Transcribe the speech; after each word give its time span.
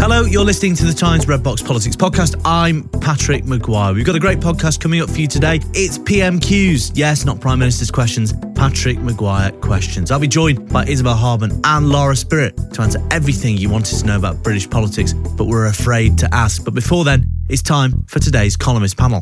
Hello, 0.00 0.22
you're 0.22 0.46
listening 0.46 0.74
to 0.76 0.86
the 0.86 0.94
Times 0.94 1.28
Red 1.28 1.42
Box 1.42 1.60
Politics 1.60 1.94
podcast. 1.94 2.40
I'm 2.42 2.88
Patrick 3.00 3.44
Maguire. 3.44 3.92
We've 3.92 4.06
got 4.06 4.14
a 4.14 4.18
great 4.18 4.40
podcast 4.40 4.80
coming 4.80 5.02
up 5.02 5.10
for 5.10 5.20
you 5.20 5.26
today. 5.26 5.60
It's 5.74 5.98
PMQs. 5.98 6.92
Yes, 6.94 7.26
not 7.26 7.38
Prime 7.38 7.58
Minister's 7.58 7.90
questions, 7.90 8.32
Patrick 8.54 8.98
Maguire 8.98 9.50
questions. 9.60 10.10
I'll 10.10 10.18
be 10.18 10.26
joined 10.26 10.70
by 10.70 10.86
Isabel 10.86 11.14
Hardman 11.14 11.60
and 11.64 11.90
Lara 11.90 12.16
Spirit 12.16 12.56
to 12.72 12.80
answer 12.80 13.06
everything 13.10 13.58
you 13.58 13.68
wanted 13.68 13.98
to 13.98 14.06
know 14.06 14.16
about 14.16 14.42
British 14.42 14.70
politics, 14.70 15.12
but 15.12 15.44
were 15.44 15.66
afraid 15.66 16.16
to 16.16 16.34
ask. 16.34 16.64
But 16.64 16.72
before 16.72 17.04
then, 17.04 17.30
it's 17.50 17.60
time 17.60 18.02
for 18.06 18.20
today's 18.20 18.56
columnist 18.56 18.96
panel. 18.96 19.20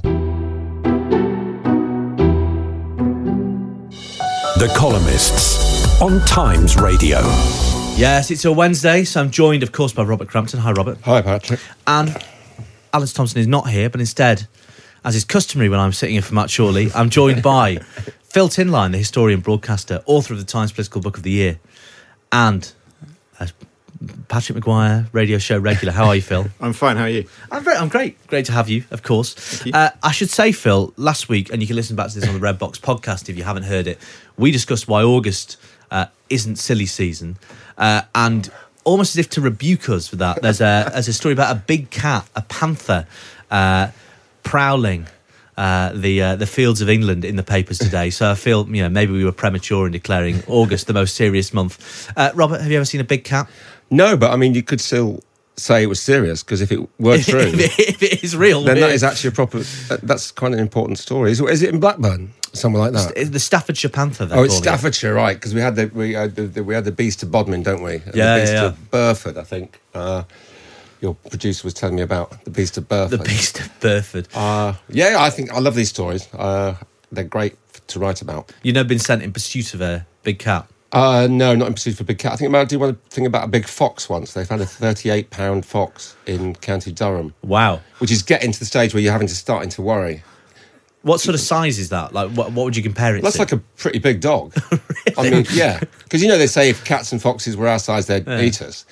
The 4.59 4.73
Columnists 4.77 6.01
on 6.01 6.25
Times 6.25 6.77
Radio. 6.77 7.19
Yes, 7.99 8.31
it's 8.31 8.45
a 8.45 8.53
Wednesday, 8.53 9.03
so 9.03 9.21
I'm 9.21 9.33
joined, 9.33 9.65
of 9.65 9.73
course, 9.73 9.93
by 9.93 10.05
Robert 10.05 10.29
Crampton. 10.29 10.61
Hi, 10.61 10.71
Robert. 10.71 10.99
Hi, 11.01 11.21
Patrick. 11.21 11.59
And 11.85 12.17
Alex 12.93 13.13
Thompson 13.13 13.41
is 13.41 13.49
not 13.49 13.69
here, 13.69 13.91
but 13.91 13.99
instead, 13.99 14.47
as 15.05 15.17
is 15.17 15.25
customary 15.25 15.69
when 15.69 15.81
I'm 15.81 15.93
sitting 15.93 16.15
in 16.15 16.23
for 16.23 16.33
Matt 16.33 16.49
Chorley, 16.57 16.93
I'm 16.95 17.11
joined 17.11 17.43
by 17.43 17.79
Phil 18.23 18.49
Tinline, 18.49 18.93
the 18.93 18.99
historian, 18.99 19.41
broadcaster, 19.41 20.01
author 20.07 20.33
of 20.33 20.39
the 20.39 20.47
Times 20.47 20.71
Political 20.71 21.01
Book 21.01 21.17
of 21.17 21.25
the 21.25 21.33
Year, 21.33 21.59
and 22.31 22.71
uh, 23.41 23.49
Patrick 24.29 24.55
Maguire, 24.55 25.09
radio 25.11 25.39
show 25.39 25.59
regular. 25.59 25.93
How 25.93 26.07
are 26.07 26.15
you, 26.15 26.23
Phil? 26.23 26.47
I'm 26.61 26.75
fine. 26.75 26.97
How 26.97 27.03
are 27.03 27.09
you? 27.09 27.29
I'm 27.51 27.65
very, 27.65 27.79
I'm 27.79 27.89
great. 27.89 28.25
Great 28.29 28.47
to 28.47 28.53
have 28.53 28.69
you, 28.69 28.85
of 28.93 29.03
course. 29.03 29.67
you. 29.67 29.73
Uh, 29.73 29.91
I 30.05 30.13
should 30.13 30.31
say, 30.31 30.53
Phil, 30.53 30.95
last 30.97 31.29
week, 31.29 31.53
and 31.53 31.61
you 31.61 31.67
can 31.67 31.75
listen 31.75 31.97
back 31.97 32.11
to 32.11 32.21
this 32.21 32.29
on 32.29 32.35
the 32.35 32.41
Red 32.41 32.61
Box 32.61 32.79
podcast 32.79 33.29
if 33.29 33.37
you 33.37 33.43
haven't 33.43 33.65
heard 33.65 33.89
it. 33.89 33.99
We 34.37 34.53
discussed 34.53 34.87
why 34.87 35.03
August 35.03 35.57
uh, 35.91 36.07
isn't 36.31 36.57
silly 36.57 36.87
season, 36.87 37.39
uh, 37.79 38.03
and 38.15 38.51
almost 38.85 39.15
as 39.15 39.19
if 39.19 39.31
to 39.31 39.41
rebuke 39.41 39.89
us 39.89 40.09
for 40.09 40.17
that, 40.17 40.43
there's 40.43 40.61
a 40.61 40.91
there's 40.93 41.09
a 41.09 41.13
story 41.13 41.33
about 41.33 41.57
a 41.57 41.61
big 41.61 41.91
cat, 41.91 42.29
a 42.35 42.43
panther, 42.43 43.07
uh, 43.51 43.89
prowling. 44.43 45.07
Uh, 45.57 45.93
the 45.93 46.23
uh, 46.23 46.37
the 46.37 46.47
fields 46.47 46.81
of 46.81 46.89
England 46.89 47.25
in 47.25 47.35
the 47.35 47.43
papers 47.43 47.79
today, 47.79 48.11
so 48.11 48.31
I 48.31 48.37
feel 48.37 48.69
you 48.69 48.81
know 48.81 48.89
maybe 48.89 49.13
we 49.13 49.25
were 49.25 49.33
premature 49.33 49.87
in 49.87 49.93
declaring 49.93 50.41
August 50.47 50.87
the 50.87 50.93
most 50.93 51.17
serious 51.17 51.53
month. 51.53 52.13
Uh, 52.17 52.31
Robert, 52.37 52.61
have 52.61 52.71
you 52.71 52.77
ever 52.77 52.85
seen 52.85 53.01
a 53.01 53.05
big 53.05 53.25
cat? 53.25 53.51
No, 53.91 54.17
but 54.17 54.31
I 54.31 54.37
mean, 54.37 54.55
you 54.55 54.63
could 54.63 54.81
still 54.81 55.21
say 55.59 55.83
it 55.83 55.87
was 55.87 56.01
serious 56.01 56.43
because 56.43 56.61
if 56.61 56.71
it 56.73 56.81
were 56.99 57.19
true, 57.19 57.41
if, 57.41 57.79
it, 57.79 57.89
if 57.89 58.03
it 58.03 58.25
is 58.25 58.37
real, 58.37 58.63
then 58.63 58.81
that 58.81 58.91
is 58.91 59.03
actually 59.05 59.29
a 59.29 59.33
proper. 59.33 59.59
that- 59.89 60.01
That's 60.03 60.31
quite 60.31 60.53
an 60.53 60.59
important 60.59 60.99
story. 60.99 61.31
Is, 61.33 61.41
is 61.41 61.63
it 61.63 61.71
in 61.75 61.81
Blackburn? 61.81 62.33
Somewhere 62.55 62.83
like 62.83 62.93
that. 62.93 63.13
It's 63.17 63.31
the 63.31 63.39
Staffordshire 63.41 63.91
Panther. 63.91 64.25
Oh, 64.33 64.43
it's 64.43 64.55
calling 64.55 64.63
it. 64.63 64.63
Staffordshire, 64.63 65.13
right? 65.15 65.37
Because 65.37 65.55
we 65.55 65.61
had 65.61 65.77
the 65.77 65.87
we 65.95 66.15
had 66.15 66.35
the, 66.35 66.43
the 66.47 66.65
we 66.65 66.75
had 66.75 66.85
the 66.85 66.93
beast 66.93 67.23
of 67.23 67.31
Bodmin, 67.31 67.63
don't 67.63 67.83
we? 67.83 67.97
And 67.97 68.15
Yeah, 68.15 68.35
the 68.37 68.41
beast 68.41 68.53
yeah, 68.55 68.65
of 68.67 68.91
Burford, 68.91 69.37
I 69.37 69.43
think. 69.45 69.81
Uh, 69.95 70.23
your 71.01 71.15
producer 71.15 71.65
was 71.65 71.75
telling 71.75 71.95
me 71.97 72.03
about 72.03 72.45
the 72.45 72.51
beast 72.51 72.77
of 72.79 72.89
Burford. 72.89 73.21
The 73.21 73.25
Beast 73.25 73.61
of 73.61 73.81
Burford. 73.81 74.29
Uh, 74.35 74.75
yeah, 74.89 75.17
I 75.21 75.31
think 75.31 75.53
I 75.53 75.59
love 75.61 75.75
these 75.75 75.91
stories. 75.91 76.27
Uh, 76.35 76.75
they're 77.13 77.23
great 77.25 77.55
to 77.89 77.99
write 78.01 78.21
about. 78.23 78.51
You've 78.63 78.75
never 78.75 78.89
been 78.89 78.99
sent 78.99 79.23
in 79.23 79.33
pursuit 79.33 79.75
of 79.75 79.81
a 79.81 80.07
big 80.23 80.39
cat. 80.39 80.67
Uh, 80.91 81.29
no, 81.31 81.55
not 81.55 81.69
in 81.69 81.75
pursuit 81.75 81.95
of 81.95 82.01
a 82.01 82.05
big 82.05 82.19
cat. 82.19 82.33
I 82.33 82.37
think 82.37 82.49
I 82.49 82.53
might 82.53 82.69
do 82.69 82.79
want 82.79 83.03
to 83.05 83.11
think 83.15 83.27
about 83.27 83.45
a 83.45 83.49
big 83.49 83.67
fox 83.67 84.09
once. 84.09 84.33
They 84.33 84.45
found 84.45 84.63
a 84.63 84.67
38 84.67 85.29
pound 85.31 85.67
fox 85.67 86.17
in 86.27 86.55
County 86.57 86.93
Durham, 86.93 87.35
Wow. 87.43 87.81
which 87.99 88.11
is 88.11 88.23
getting 88.23 88.53
to 88.53 88.59
the 88.59 88.65
stage 88.65 88.95
where 88.95 89.03
you're 89.03 89.13
having 89.13 89.29
to 89.29 89.35
starting 89.35 89.69
to 89.71 89.83
worry. 89.83 90.23
What 91.03 91.21
sort 91.21 91.35
of 91.35 91.41
size 91.41 91.79
is 91.79 91.91
that? 91.91 92.13
Like, 92.15 92.31
what, 92.31 92.53
what 92.53 92.65
would 92.65 92.77
you 92.77 92.83
compare 92.83 93.15
it 93.17 93.23
That's 93.23 93.37
to? 93.37 93.43
like 93.43 93.53
a 93.53 93.59
pretty 93.77 93.99
big 93.99 94.21
dog. 94.21 94.55
I 95.19 95.29
mean, 95.31 95.47
yeah, 95.53 95.79
because 96.05 96.23
you 96.23 96.29
know 96.29 96.39
they 96.39 96.47
say 96.47 96.71
if 96.71 96.85
cats 96.85 97.13
and 97.13 97.21
foxes 97.23 97.57
were 97.57 97.69
our 97.69 97.79
size, 97.79 98.07
they'd 98.07 98.27
eat 98.29 98.61
us. 98.63 98.85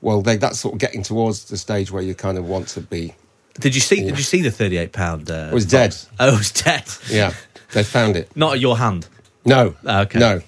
Well, 0.00 0.22
they, 0.22 0.36
that's 0.38 0.58
sort 0.58 0.74
of 0.74 0.80
getting 0.80 1.02
towards 1.02 1.44
the 1.44 1.56
stage 1.56 1.92
where 1.92 2.02
you 2.02 2.14
kind 2.14 2.36
of 2.38 2.46
want 2.48 2.66
to 2.68 2.80
be. 2.80 3.14
did 3.60 3.74
you 3.74 3.80
see? 3.80 4.02
Did 4.02 4.16
you 4.18 4.24
see 4.24 4.42
the 4.42 4.50
thirty-eight 4.50 4.92
pound? 4.92 5.30
Uh, 5.30 5.48
It 5.50 5.54
was 5.54 5.64
dead. 5.66 5.94
Oh, 6.18 6.34
it 6.34 6.38
was 6.38 6.50
dead. 6.50 6.84
Yeah, 7.08 7.32
they 7.72 7.84
found 7.84 8.16
it. 8.16 8.34
Not 8.36 8.54
at 8.54 8.60
your 8.60 8.78
hand. 8.78 9.06
No, 9.44 9.74
Ah, 9.86 10.00
okay. 10.02 10.18
no. 10.18 10.40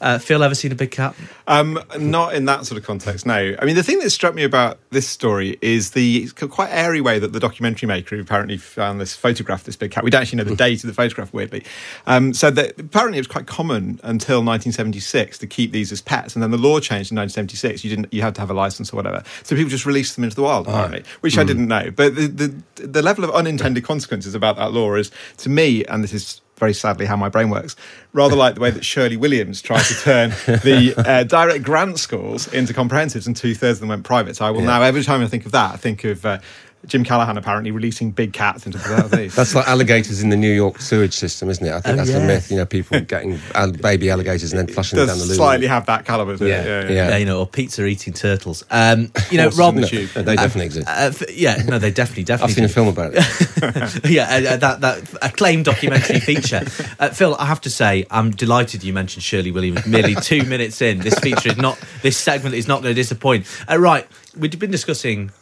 Uh, 0.00 0.18
Phil, 0.18 0.42
ever 0.42 0.54
seen 0.54 0.72
a 0.72 0.74
big 0.74 0.90
cat? 0.90 1.14
Um, 1.46 1.80
not 1.98 2.34
in 2.34 2.44
that 2.46 2.66
sort 2.66 2.78
of 2.78 2.86
context, 2.86 3.26
no. 3.26 3.56
I 3.58 3.64
mean, 3.64 3.76
the 3.76 3.82
thing 3.82 3.98
that 4.00 4.10
struck 4.10 4.34
me 4.34 4.44
about 4.44 4.78
this 4.90 5.08
story 5.08 5.58
is 5.62 5.92
the 5.92 6.28
quite 6.28 6.70
airy 6.70 7.00
way 7.00 7.18
that 7.18 7.32
the 7.32 7.40
documentary 7.40 7.86
maker, 7.86 8.16
who 8.16 8.22
apparently 8.22 8.56
found 8.56 9.00
this 9.00 9.14
photograph, 9.14 9.64
this 9.64 9.76
big 9.76 9.90
cat, 9.90 10.04
we 10.04 10.10
don't 10.10 10.22
actually 10.22 10.38
know 10.38 10.44
the 10.44 10.56
date 10.56 10.82
of 10.82 10.88
the 10.88 10.94
photograph, 10.94 11.32
weirdly, 11.32 11.64
um, 12.06 12.32
said 12.34 12.54
that 12.56 12.78
apparently 12.80 13.18
it 13.18 13.20
was 13.20 13.26
quite 13.26 13.46
common 13.46 14.00
until 14.02 14.38
1976 14.38 15.38
to 15.38 15.46
keep 15.46 15.72
these 15.72 15.92
as 15.92 16.00
pets, 16.00 16.34
and 16.34 16.42
then 16.42 16.50
the 16.50 16.58
law 16.58 16.80
changed 16.80 17.10
in 17.10 17.16
1976. 17.16 17.84
You 17.84 17.90
didn't, 17.90 18.12
you 18.12 18.22
had 18.22 18.34
to 18.34 18.40
have 18.40 18.50
a 18.50 18.54
license 18.54 18.92
or 18.92 18.96
whatever, 18.96 19.22
so 19.42 19.56
people 19.56 19.70
just 19.70 19.86
released 19.86 20.14
them 20.16 20.24
into 20.24 20.36
the 20.36 20.42
wild, 20.42 20.66
apparently, 20.66 21.04
which 21.20 21.38
I 21.38 21.44
didn't 21.44 21.68
know. 21.68 21.90
But 21.90 22.14
the, 22.14 22.26
the 22.26 22.86
the 22.86 23.02
level 23.02 23.24
of 23.24 23.30
unintended 23.30 23.84
consequences 23.84 24.34
about 24.34 24.56
that 24.56 24.72
law 24.72 24.94
is, 24.94 25.10
to 25.38 25.48
me, 25.48 25.84
and 25.84 26.02
this 26.02 26.12
is 26.12 26.40
very 26.56 26.72
sadly 26.72 27.06
how 27.06 27.16
my 27.16 27.28
brain 27.28 27.50
works, 27.50 27.76
rather 28.12 28.36
like 28.36 28.54
the 28.54 28.60
way 28.60 28.70
that 28.70 28.84
Shirley 28.84 29.16
Williams 29.16 29.60
tried 29.62 29.84
to 29.84 29.94
turn 29.94 30.30
the 30.46 30.94
uh, 31.06 31.24
direct 31.24 31.64
grant 31.64 31.98
schools 31.98 32.52
into 32.52 32.72
comprehensives 32.72 33.26
and 33.26 33.36
two 33.36 33.54
thirds 33.54 33.76
of 33.76 33.80
them 33.80 33.90
went 33.90 34.04
private. 34.04 34.36
So 34.36 34.46
I 34.46 34.50
will 34.50 34.62
now, 34.62 34.82
every 34.82 35.02
time 35.02 35.22
I 35.22 35.26
think 35.26 35.46
of 35.46 35.52
that, 35.52 35.74
I 35.74 35.76
think 35.76 36.04
of 36.04 36.24
uh, 36.24 36.38
Jim 36.86 37.02
Callaghan 37.02 37.36
apparently 37.36 37.72
releasing 37.72 38.12
big 38.12 38.32
cats 38.32 38.64
into 38.64 38.78
the 38.78 38.84
southeast. 38.84 39.34
That's 39.36 39.54
like 39.56 39.66
alligators 39.66 40.22
in 40.22 40.28
the 40.28 40.36
New 40.36 40.52
York 40.52 40.80
sewage 40.80 41.14
system, 41.14 41.50
isn't 41.50 41.66
it? 41.66 41.72
I 41.72 41.80
think 41.80 41.94
Oh, 41.94 41.96
that's 41.96 42.10
yeah. 42.10 42.18
the 42.20 42.26
myth. 42.26 42.48
You 42.48 42.58
know, 42.58 42.66
people 42.66 43.00
getting 43.08 43.40
baby 43.82 44.08
alligators 44.08 44.52
and 44.52 44.60
then 44.60 44.72
flushing 44.72 44.96
them 44.98 45.08
down 45.08 45.18
the 45.18 45.24
loo. 45.24 45.34
slightly 45.34 45.66
have 45.66 45.86
that 45.86 46.04
caliber. 46.04 46.34
Yeah, 46.34 46.46
Yeah, 46.46 46.64
yeah. 46.64 46.88
yeah. 46.90 47.08
Yeah, 47.08 47.16
you 47.16 47.24
know, 47.26 47.40
or 47.40 47.46
pizza 47.46 47.84
eating 47.84 48.12
turtles. 48.12 48.64
Um, 48.70 49.10
you 49.32 49.36
know, 49.38 49.44
Horses 49.44 49.58
Rob. 49.58 49.74
in 49.74 49.80
the 49.80 49.86
tube. 49.88 50.10
No, 50.14 50.22
they 50.22 50.36
definitely 50.36 50.66
exist. 50.66 50.86
Uh, 50.88 50.92
f- 51.12 51.34
yeah, 51.34 51.56
no, 51.66 51.78
they 51.80 51.90
definitely, 51.90 52.22
definitely. 52.22 52.50
I've 52.52 52.54
seen 52.56 52.64
a 52.64 52.68
film 52.68 52.86
about 52.88 53.14
it. 53.16 54.04
yeah, 54.08 54.22
uh, 54.50 54.54
uh, 54.54 54.56
that 54.58 54.80
that 54.82 55.14
acclaimed 55.22 55.64
documentary 55.64 56.20
feature. 56.20 56.62
Uh, 57.00 57.08
Phil, 57.08 57.34
I 57.40 57.46
have 57.46 57.62
to 57.62 57.70
say, 57.70 58.06
I'm 58.12 58.30
delighted 58.30 58.84
you 58.84 58.92
mentioned 58.92 59.24
Shirley 59.24 59.50
Williams. 59.50 59.84
Merely 59.86 60.14
two 60.14 60.44
minutes 60.44 60.80
in, 60.80 61.00
this 61.00 61.18
feature 61.18 61.48
is 61.48 61.56
not. 61.56 61.80
This 62.02 62.16
segment 62.16 62.54
is 62.54 62.68
not 62.68 62.82
going 62.82 62.94
to 62.94 63.00
disappoint. 63.00 63.46
Uh, 63.68 63.76
right, 63.78 64.06
we've 64.38 64.56
been 64.56 64.70
discussing 64.70 65.32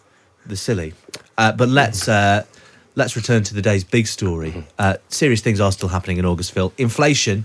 the 0.47 0.57
silly, 0.57 0.95
uh, 1.39 1.53
but 1.53 1.69
let's. 1.69 2.09
Uh, 2.09 2.45
Let's 2.97 3.17
return 3.17 3.43
to 3.43 3.55
the 3.55 3.61
day's 3.61 3.83
big 3.83 4.07
story. 4.07 4.69
Uh, 4.79 4.99
serious 5.09 5.41
things 5.41 5.59
are 5.59 5.73
still 5.73 5.89
happening 5.89 6.19
in 6.19 6.25
August, 6.25 6.53
Phil. 6.53 6.73
Inflation, 6.79 7.45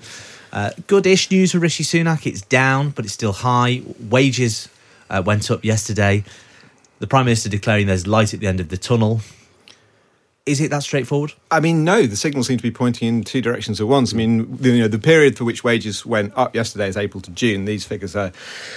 uh, 0.53 0.69
good-ish 0.86 1.31
news 1.31 1.53
for 1.53 1.57
Rishi 1.57 1.83
Sunak. 1.83 2.27
It's 2.27 2.41
down, 2.41 2.91
but 2.91 3.03
it's 3.03 3.15
still 3.15 3.33
high. 3.33 3.81
Wages 4.00 4.69
uh, 5.09 5.24
went 5.25 5.50
up 5.50 5.65
yesterday. 5.65 6.24
The 7.00 7.07
Prime 7.07 7.25
Minister 7.25 7.50
declaring 7.50 7.88
there's 7.88 8.06
light 8.06 8.36
at 8.36 8.41
the 8.41 8.45
end 8.45 8.59
of 8.59 8.69
the 8.69 8.77
tunnel. 8.77 9.21
Is 10.45 10.59
it 10.62 10.71
that 10.71 10.83
straightforward? 10.83 11.33
I 11.51 11.59
mean, 11.59 11.83
no. 11.83 12.07
The 12.07 12.15
signals 12.15 12.47
seem 12.47 12.57
to 12.57 12.63
be 12.63 12.71
pointing 12.71 13.07
in 13.07 13.24
two 13.24 13.41
directions 13.41 13.80
at 13.80 13.88
once. 13.88 14.13
I 14.13 14.18
mean, 14.18 14.57
you 14.62 14.80
know, 14.80 14.88
the 14.88 15.00
period 15.00 15.38
for 15.38 15.44
which 15.44 15.63
wages 15.63 16.06
went 16.06 16.33
up 16.36 16.56
yesterday 16.56 16.88
is 16.88 16.97
April 16.97 17.21
to 17.21 17.31
June. 17.31 17.65
These 17.65 17.86
figures 17.86 18.15
are 18.15 18.31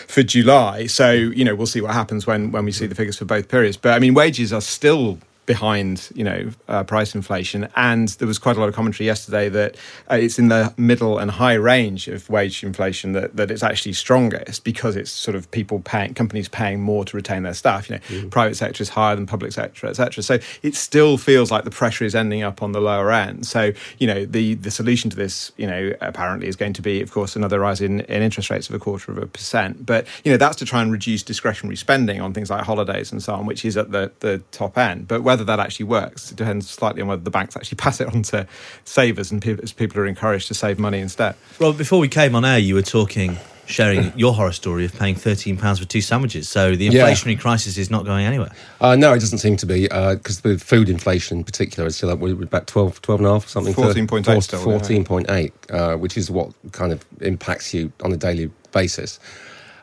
for 0.06 0.23
July. 0.23 0.87
So, 0.87 1.12
you 1.12 1.44
know, 1.44 1.55
we'll 1.55 1.67
see 1.67 1.81
what 1.81 1.93
happens 1.93 2.26
when 2.26 2.53
when 2.53 2.64
we 2.64 2.73
see 2.73 2.87
the 2.87 2.94
figures 2.94 3.17
for 3.17 3.25
both 3.25 3.49
periods. 3.49 3.76
But 3.76 3.93
I 3.93 3.99
mean, 3.99 4.14
wages 4.14 4.53
are 4.53 4.61
still 4.61 5.19
behind 5.47 6.09
you 6.15 6.25
know 6.25 6.50
uh, 6.69 6.85
price 6.85 7.15
inflation. 7.15 7.69
And 7.77 8.09
there 8.09 8.29
was 8.29 8.39
quite 8.39 8.56
a 8.56 8.61
lot 8.61 8.69
of 8.69 8.75
commentary 8.75 9.06
yesterday 9.06 9.49
that 9.49 9.77
uh, 10.11 10.17
it's 10.17 10.39
in 10.39 10.49
the 10.49 10.73
middle 10.77 11.19
and 11.19 11.31
high 11.31 11.55
range 11.55 12.09
of 12.09 12.29
wage 12.29 12.62
inflation 12.62 13.12
that, 13.12 13.37
that 13.37 13.50
it's 13.50 13.62
actually 13.62 13.94
strongest 13.94 14.65
because 14.65 14.97
it's 14.97 15.11
sort 15.11 15.35
of 15.35 15.50
people 15.50 15.81
paying 15.81 16.15
companies 16.15 16.49
paying 16.49 16.81
more 16.81 17.05
to 17.05 17.17
retain 17.17 17.43
their 17.43 17.55
staff. 17.55 17.89
You 17.89 17.97
know 17.97 18.03
mm. 18.03 18.31
private 18.31 18.56
sector 18.56 18.83
is 18.83 18.91
higher 18.91 19.17
than 19.17 19.27
public 19.27 19.53
sector 19.53 19.87
etc 19.87 20.23
so 20.23 20.39
it 20.62 20.75
still 20.75 21.19
feels 21.19 21.50
like 21.50 21.65
the 21.65 21.71
pressure 21.71 22.05
is 22.05 22.15
ending 22.15 22.43
up 22.43 22.62
on 22.62 22.73
the 22.73 22.81
lower 22.81 23.11
end. 23.12 23.47
So 23.47 23.73
you 23.99 24.06
know 24.06 24.25
the 24.25 24.55
the 24.55 24.71
solution 24.71 25.11
to 25.11 25.17
this 25.17 25.53
you 25.56 25.67
know 25.67 25.93
apparently 26.00 26.49
is 26.49 26.56
going 26.56 26.73
to 26.75 26.83
be 26.83 27.00
of 27.00 27.11
course 27.11 27.37
another 27.37 27.61
rise 27.61 27.81
in, 27.81 28.00
in 28.00 28.23
interest 28.23 28.50
rates 28.50 28.69
of 28.69 28.75
a 28.75 28.79
quarter 28.79 29.12
of 29.12 29.19
a 29.19 29.27
percent. 29.27 29.85
But 29.85 30.06
you 30.25 30.31
know 30.31 30.39
that's 30.39 30.56
to 30.56 30.65
try 30.65 30.83
and 30.83 30.93
reduce 30.93 31.23
discretionary 31.23 31.77
spending 31.77 32.21
on 32.21 32.33
things 32.33 32.50
like 32.50 32.65
holidays 32.65 33.12
and 33.12 33.23
so 33.23 33.35
on 33.35 33.47
which 33.47 33.65
is 33.65 33.77
at 33.77 33.91
the 33.91 34.12
the 34.21 34.43
top 34.53 34.79
end. 34.79 35.09
But 35.09 35.23
whether 35.32 35.44
that 35.44 35.58
actually 35.58 35.87
works 35.87 36.31
it 36.31 36.37
depends 36.37 36.69
slightly 36.69 37.00
on 37.00 37.08
whether 37.08 37.23
the 37.23 37.31
banks 37.31 37.56
actually 37.56 37.76
pass 37.84 38.02
it 38.02 38.08
on 38.14 38.23
to 38.23 38.46
savers 38.84 39.31
and 39.31 39.40
people, 39.40 39.64
people 39.76 39.99
are 39.99 40.06
encouraged 40.06 40.49
to 40.49 40.55
save 40.55 40.79
money 40.79 40.99
instead. 40.99 41.34
Well, 41.58 41.73
before 41.73 41.99
we 41.99 42.08
came 42.08 42.34
on 42.34 42.44
air, 42.44 42.58
you 42.58 42.75
were 42.75 42.82
talking 42.82 43.38
sharing 43.64 44.12
your 44.19 44.34
horror 44.34 44.52
story 44.52 44.84
of 44.84 44.93
paying 44.99 45.14
thirteen 45.14 45.56
pounds 45.56 45.79
for 45.79 45.87
two 45.87 46.02
sandwiches. 46.02 46.49
So 46.49 46.76
the 46.76 46.88
inflationary 46.88 47.37
yeah. 47.37 47.40
crisis 47.40 47.79
is 47.79 47.90
not 47.90 48.05
going 48.05 48.26
anywhere. 48.26 48.52
Uh, 48.81 48.96
no, 48.96 49.12
it 49.12 49.20
doesn't 49.20 49.38
seem 49.38 49.56
to 49.56 49.67
be 49.67 49.82
because 49.84 50.44
uh, 50.44 50.50
the 50.50 50.58
food 50.58 50.90
inflation 50.90 51.38
in 51.38 51.44
particular 51.44 51.87
is 51.87 51.96
still 51.96 52.11
up 52.11 52.19
we're 52.19 52.34
about 52.43 52.67
12, 52.67 53.00
12 53.00 53.20
and 53.20 53.26
a 53.26 53.32
half 53.32 53.49
something. 53.49 53.75
Fourteen 53.75 54.06
point 54.06 54.29
eight. 54.29 54.44
Fourteen 54.44 55.05
point 55.05 55.31
eight, 55.31 55.55
uh, 55.70 55.96
which 55.96 56.17
is 56.19 56.31
what 56.31 56.52
kind 56.73 56.93
of 56.93 57.05
impacts 57.20 57.73
you 57.73 57.90
on 58.02 58.12
a 58.12 58.17
daily 58.17 58.50
basis. 58.73 59.19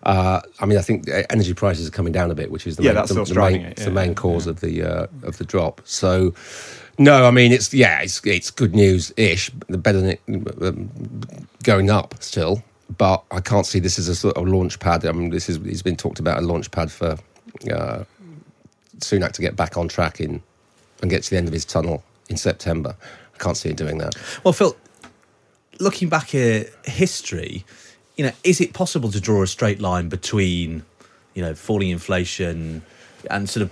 Uh, 0.04 0.42
I 0.60 0.66
mean, 0.66 0.78
I 0.78 0.82
think 0.82 1.08
energy 1.30 1.54
prices 1.54 1.88
are 1.88 1.92
coming 1.92 2.14
down 2.14 2.32
a 2.32 2.36
bit, 2.36 2.52
which 2.52 2.66
is 2.66 2.78
the 2.78 2.84
yeah, 2.84 2.90
main, 2.90 2.96
that's 2.96 3.14
the, 3.14 3.24
the 3.24 3.36
main, 3.36 3.62
it, 3.62 3.80
yeah, 3.80 3.86
the 3.86 3.92
main 3.92 4.16
cause 4.16 4.46
yeah. 4.46 4.52
of 4.52 4.62
the 4.62 4.84
uh, 4.84 5.08
of 5.24 5.38
the 5.38 5.44
drop. 5.44 5.82
So, 5.84 6.34
no, 6.98 7.26
I 7.26 7.32
mean, 7.32 7.52
it's 7.52 7.74
yeah, 7.74 8.02
it's 8.02 8.26
it's 8.26 8.50
good 8.50 8.74
news 8.74 9.12
ish, 9.18 9.50
better 9.50 10.00
than 10.00 10.10
it 10.12 10.22
um, 10.62 10.90
going 11.64 11.90
up 11.90 12.16
still. 12.20 12.64
But 12.98 13.24
I 13.30 13.40
can't 13.40 13.66
see 13.66 13.80
this 13.80 14.00
as 14.00 14.08
a 14.08 14.16
sort 14.16 14.36
of 14.36 14.48
launch 14.48 14.80
pad. 14.80 15.06
I 15.06 15.12
mean, 15.12 15.30
this 15.30 15.50
is 15.50 15.58
it's 15.58 15.82
been 15.82 15.98
talked 15.98 16.20
about 16.20 16.40
a 16.40 16.42
launch 16.42 16.72
pad 16.72 16.92
for 16.92 17.18
uh, 17.72 18.04
Sunak 19.00 19.34
to 19.34 19.42
get 19.42 19.56
back 19.56 19.78
on 19.78 19.88
track 19.88 20.22
in 20.22 20.42
and 21.02 21.12
get 21.12 21.24
to 21.24 21.30
the 21.30 21.38
end 21.38 21.48
of 21.48 21.54
his 21.54 21.66
tunnel 21.66 22.04
in 22.30 22.38
September. 22.38 22.96
I 23.36 23.38
can't 23.38 23.58
see 23.58 23.70
it 23.70 23.78
doing 23.78 23.98
that. 24.00 24.16
Well, 24.44 24.54
Phil, 24.54 24.76
looking 25.80 26.10
back 26.10 26.34
at 26.36 26.68
history 26.86 27.66
you 28.20 28.26
know, 28.26 28.34
is 28.44 28.60
it 28.60 28.74
possible 28.74 29.10
to 29.14 29.22
draw 29.22 29.44
a 29.44 29.48
straight 29.48 29.80
line 29.80 30.10
between, 30.10 30.84
you 31.36 31.42
know, 31.42 31.56
falling 31.56 31.88
inflation 31.88 32.82
and 33.32 33.50
sort 33.50 33.62
of 33.62 33.72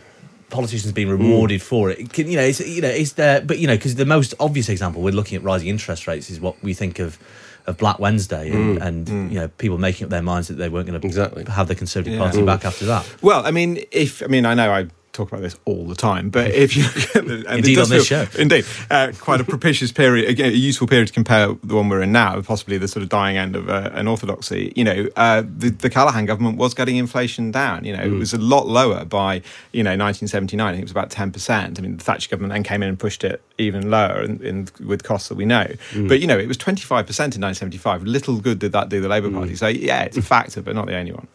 politicians 0.49 0.93
being 0.93 1.09
rewarded 1.09 1.59
mm. 1.59 1.63
for 1.63 1.89
it? 1.91 2.13
Can, 2.13 2.29
you 2.29 2.37
know, 2.37 2.43
is, 2.43 2.61
you 2.61 2.81
know, 2.81 2.87
is 2.87 3.13
there? 3.15 3.41
But 3.41 3.59
you 3.59 3.67
know, 3.67 3.75
because 3.75 3.95
the 3.95 4.05
most 4.05 4.33
obvious 4.39 4.69
example 4.69 5.01
we're 5.01 5.13
looking 5.13 5.35
at 5.35 5.43
rising 5.43 5.67
interest 5.67 6.07
rates 6.07 6.29
is 6.29 6.39
what 6.39 6.55
we 6.63 6.73
think 6.73 6.99
of 6.99 7.19
of 7.65 7.77
Black 7.77 7.99
Wednesday 7.99 8.49
and, 8.49 8.77
mm. 8.77 8.81
and 8.81 9.07
mm. 9.07 9.29
you 9.29 9.37
know 9.37 9.49
people 9.49 9.77
making 9.77 10.05
up 10.05 10.11
their 10.11 10.21
minds 10.21 10.47
that 10.47 10.53
they 10.53 10.69
weren't 10.69 10.87
going 10.87 10.97
to 10.97 11.05
exactly. 11.05 11.43
have 11.43 11.67
the 11.67 11.75
Conservative 11.75 12.13
yeah. 12.13 12.23
Party 12.23 12.41
back 12.41 12.63
after 12.63 12.85
that. 12.85 13.05
Well, 13.21 13.45
I 13.45 13.51
mean, 13.51 13.83
if 13.91 14.23
I 14.23 14.27
mean, 14.27 14.45
I 14.45 14.53
know 14.53 14.71
I 14.71 14.87
talk 15.17 15.29
about 15.29 15.41
this 15.41 15.57
all 15.65 15.85
the 15.87 15.95
time, 15.95 16.29
but 16.29 16.51
if 16.51 16.75
you 16.75 16.83
look 16.83 17.15
at 17.15 17.25
the, 17.25 17.55
indeed 17.55 17.77
on 17.77 17.89
this 17.89 18.07
feel, 18.07 18.25
show, 18.25 18.39
indeed, 18.39 18.65
uh, 18.89 19.11
quite 19.19 19.41
a 19.41 19.43
propitious 19.43 19.91
period, 19.91 20.29
again, 20.29 20.51
a 20.51 20.55
useful 20.55 20.87
period 20.87 21.07
to 21.07 21.13
compare 21.13 21.47
the 21.63 21.75
one 21.75 21.89
we're 21.89 22.01
in 22.01 22.11
now, 22.11 22.39
possibly 22.41 22.77
the 22.77 22.87
sort 22.87 23.03
of 23.03 23.09
dying 23.09 23.37
end 23.37 23.55
of 23.55 23.69
uh, 23.69 23.89
an 23.93 24.07
orthodoxy. 24.07 24.71
You 24.75 24.83
know, 24.83 25.09
uh, 25.15 25.41
the, 25.41 25.69
the, 25.69 25.89
Callaghan 25.89 26.25
government 26.25 26.57
was 26.57 26.73
getting 26.73 26.97
inflation 26.97 27.51
down. 27.51 27.83
You 27.83 27.97
know, 27.97 28.03
mm. 28.03 28.15
it 28.15 28.17
was 28.17 28.33
a 28.33 28.37
lot 28.37 28.67
lower 28.67 29.05
by 29.05 29.41
you 29.71 29.83
know 29.83 29.91
1979. 29.91 30.65
I 30.65 30.71
think 30.71 30.81
it 30.81 30.85
was 30.85 30.91
about 30.91 31.09
10 31.09 31.31
percent. 31.31 31.79
I 31.79 31.81
mean, 31.81 31.97
the 31.97 32.03
Thatcher 32.03 32.29
government 32.29 32.53
then 32.53 32.63
came 32.63 32.83
in 32.83 32.89
and 32.89 32.99
pushed 32.99 33.23
it 33.23 33.41
even 33.57 33.89
lower 33.89 34.21
in, 34.21 34.41
in, 34.43 34.67
with 34.85 35.03
costs 35.03 35.29
that 35.29 35.35
we 35.35 35.45
know. 35.45 35.65
Mm. 35.91 36.07
But 36.07 36.19
you 36.19 36.27
know, 36.27 36.37
it 36.37 36.47
was 36.47 36.57
25 36.57 37.07
percent 37.07 37.35
in 37.35 37.41
1975. 37.41 38.03
Little 38.03 38.39
good 38.39 38.59
did 38.59 38.71
that 38.73 38.89
do 38.89 39.01
the 39.01 39.09
Labour 39.09 39.31
Party. 39.31 39.53
Mm. 39.53 39.57
So 39.57 39.67
yeah, 39.67 40.03
it's 40.03 40.17
a 40.17 40.21
factor, 40.21 40.61
but 40.61 40.75
not 40.75 40.85
the 40.85 40.95
only 40.95 41.11
one. 41.11 41.27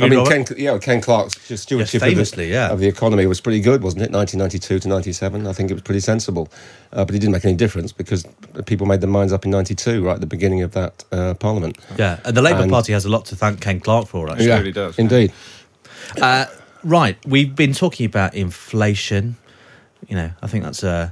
I 0.00 0.08
mean, 0.08 0.26
Ken, 0.26 0.44
yeah, 0.56 0.76
Ken 0.78 1.00
Clarke's 1.00 1.34
stewardship 1.60 2.00
yes, 2.00 2.10
famously, 2.10 2.44
of, 2.44 2.48
the, 2.48 2.54
yeah. 2.54 2.70
of 2.70 2.80
the 2.80 2.88
economy 2.88 3.26
was 3.26 3.40
pretty 3.40 3.60
good, 3.60 3.82
wasn't 3.82 4.02
it? 4.02 4.10
1992 4.12 4.80
to 4.80 4.88
97. 4.88 5.46
I 5.46 5.52
think 5.52 5.70
it 5.70 5.74
was 5.74 5.82
pretty 5.82 6.00
sensible. 6.00 6.48
Uh, 6.92 7.04
but 7.04 7.14
it 7.14 7.18
didn't 7.18 7.32
make 7.32 7.44
any 7.44 7.54
difference 7.54 7.92
because 7.92 8.26
people 8.66 8.86
made 8.86 9.00
their 9.00 9.10
minds 9.10 9.32
up 9.32 9.44
in 9.44 9.50
92, 9.50 10.04
right 10.04 10.14
at 10.14 10.20
the 10.20 10.26
beginning 10.26 10.62
of 10.62 10.72
that 10.72 11.04
uh, 11.12 11.34
parliament. 11.34 11.78
Yeah, 11.98 12.20
and 12.24 12.36
the 12.36 12.42
Labour 12.42 12.62
and, 12.62 12.70
Party 12.70 12.92
has 12.92 13.04
a 13.04 13.08
lot 13.08 13.24
to 13.26 13.36
thank 13.36 13.60
Ken 13.60 13.80
Clarke 13.80 14.06
for, 14.06 14.30
actually. 14.30 14.46
Yeah, 14.46 14.56
it 14.56 14.60
really 14.60 14.72
does. 14.72 14.98
Indeed. 14.98 15.32
Uh, 16.20 16.46
right, 16.82 17.16
we've 17.26 17.54
been 17.54 17.72
talking 17.72 18.06
about 18.06 18.34
inflation. 18.34 19.36
You 20.08 20.16
know, 20.16 20.30
I 20.42 20.46
think 20.46 20.64
that's 20.64 20.84
uh, 20.84 21.10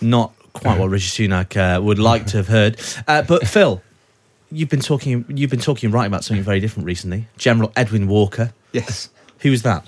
not 0.00 0.32
quite 0.52 0.78
what 0.78 0.90
Rishi 0.90 1.28
Sunak 1.28 1.56
uh, 1.56 1.82
would 1.82 1.98
like 1.98 2.26
to 2.26 2.36
have 2.38 2.48
heard. 2.48 2.80
Uh, 3.06 3.22
but 3.22 3.46
Phil, 3.46 3.82
you've 4.54 4.68
been 4.68 4.80
talking 4.80 5.24
you've 5.28 5.50
been 5.50 5.60
talking 5.60 5.90
right 5.90 6.06
about 6.06 6.24
something 6.24 6.44
very 6.44 6.60
different 6.60 6.86
recently. 6.86 7.26
General 7.36 7.72
Edwin 7.76 8.08
Walker. 8.08 8.52
Yes. 8.72 9.10
Who 9.44 9.50
was 9.50 9.62
that? 9.62 9.86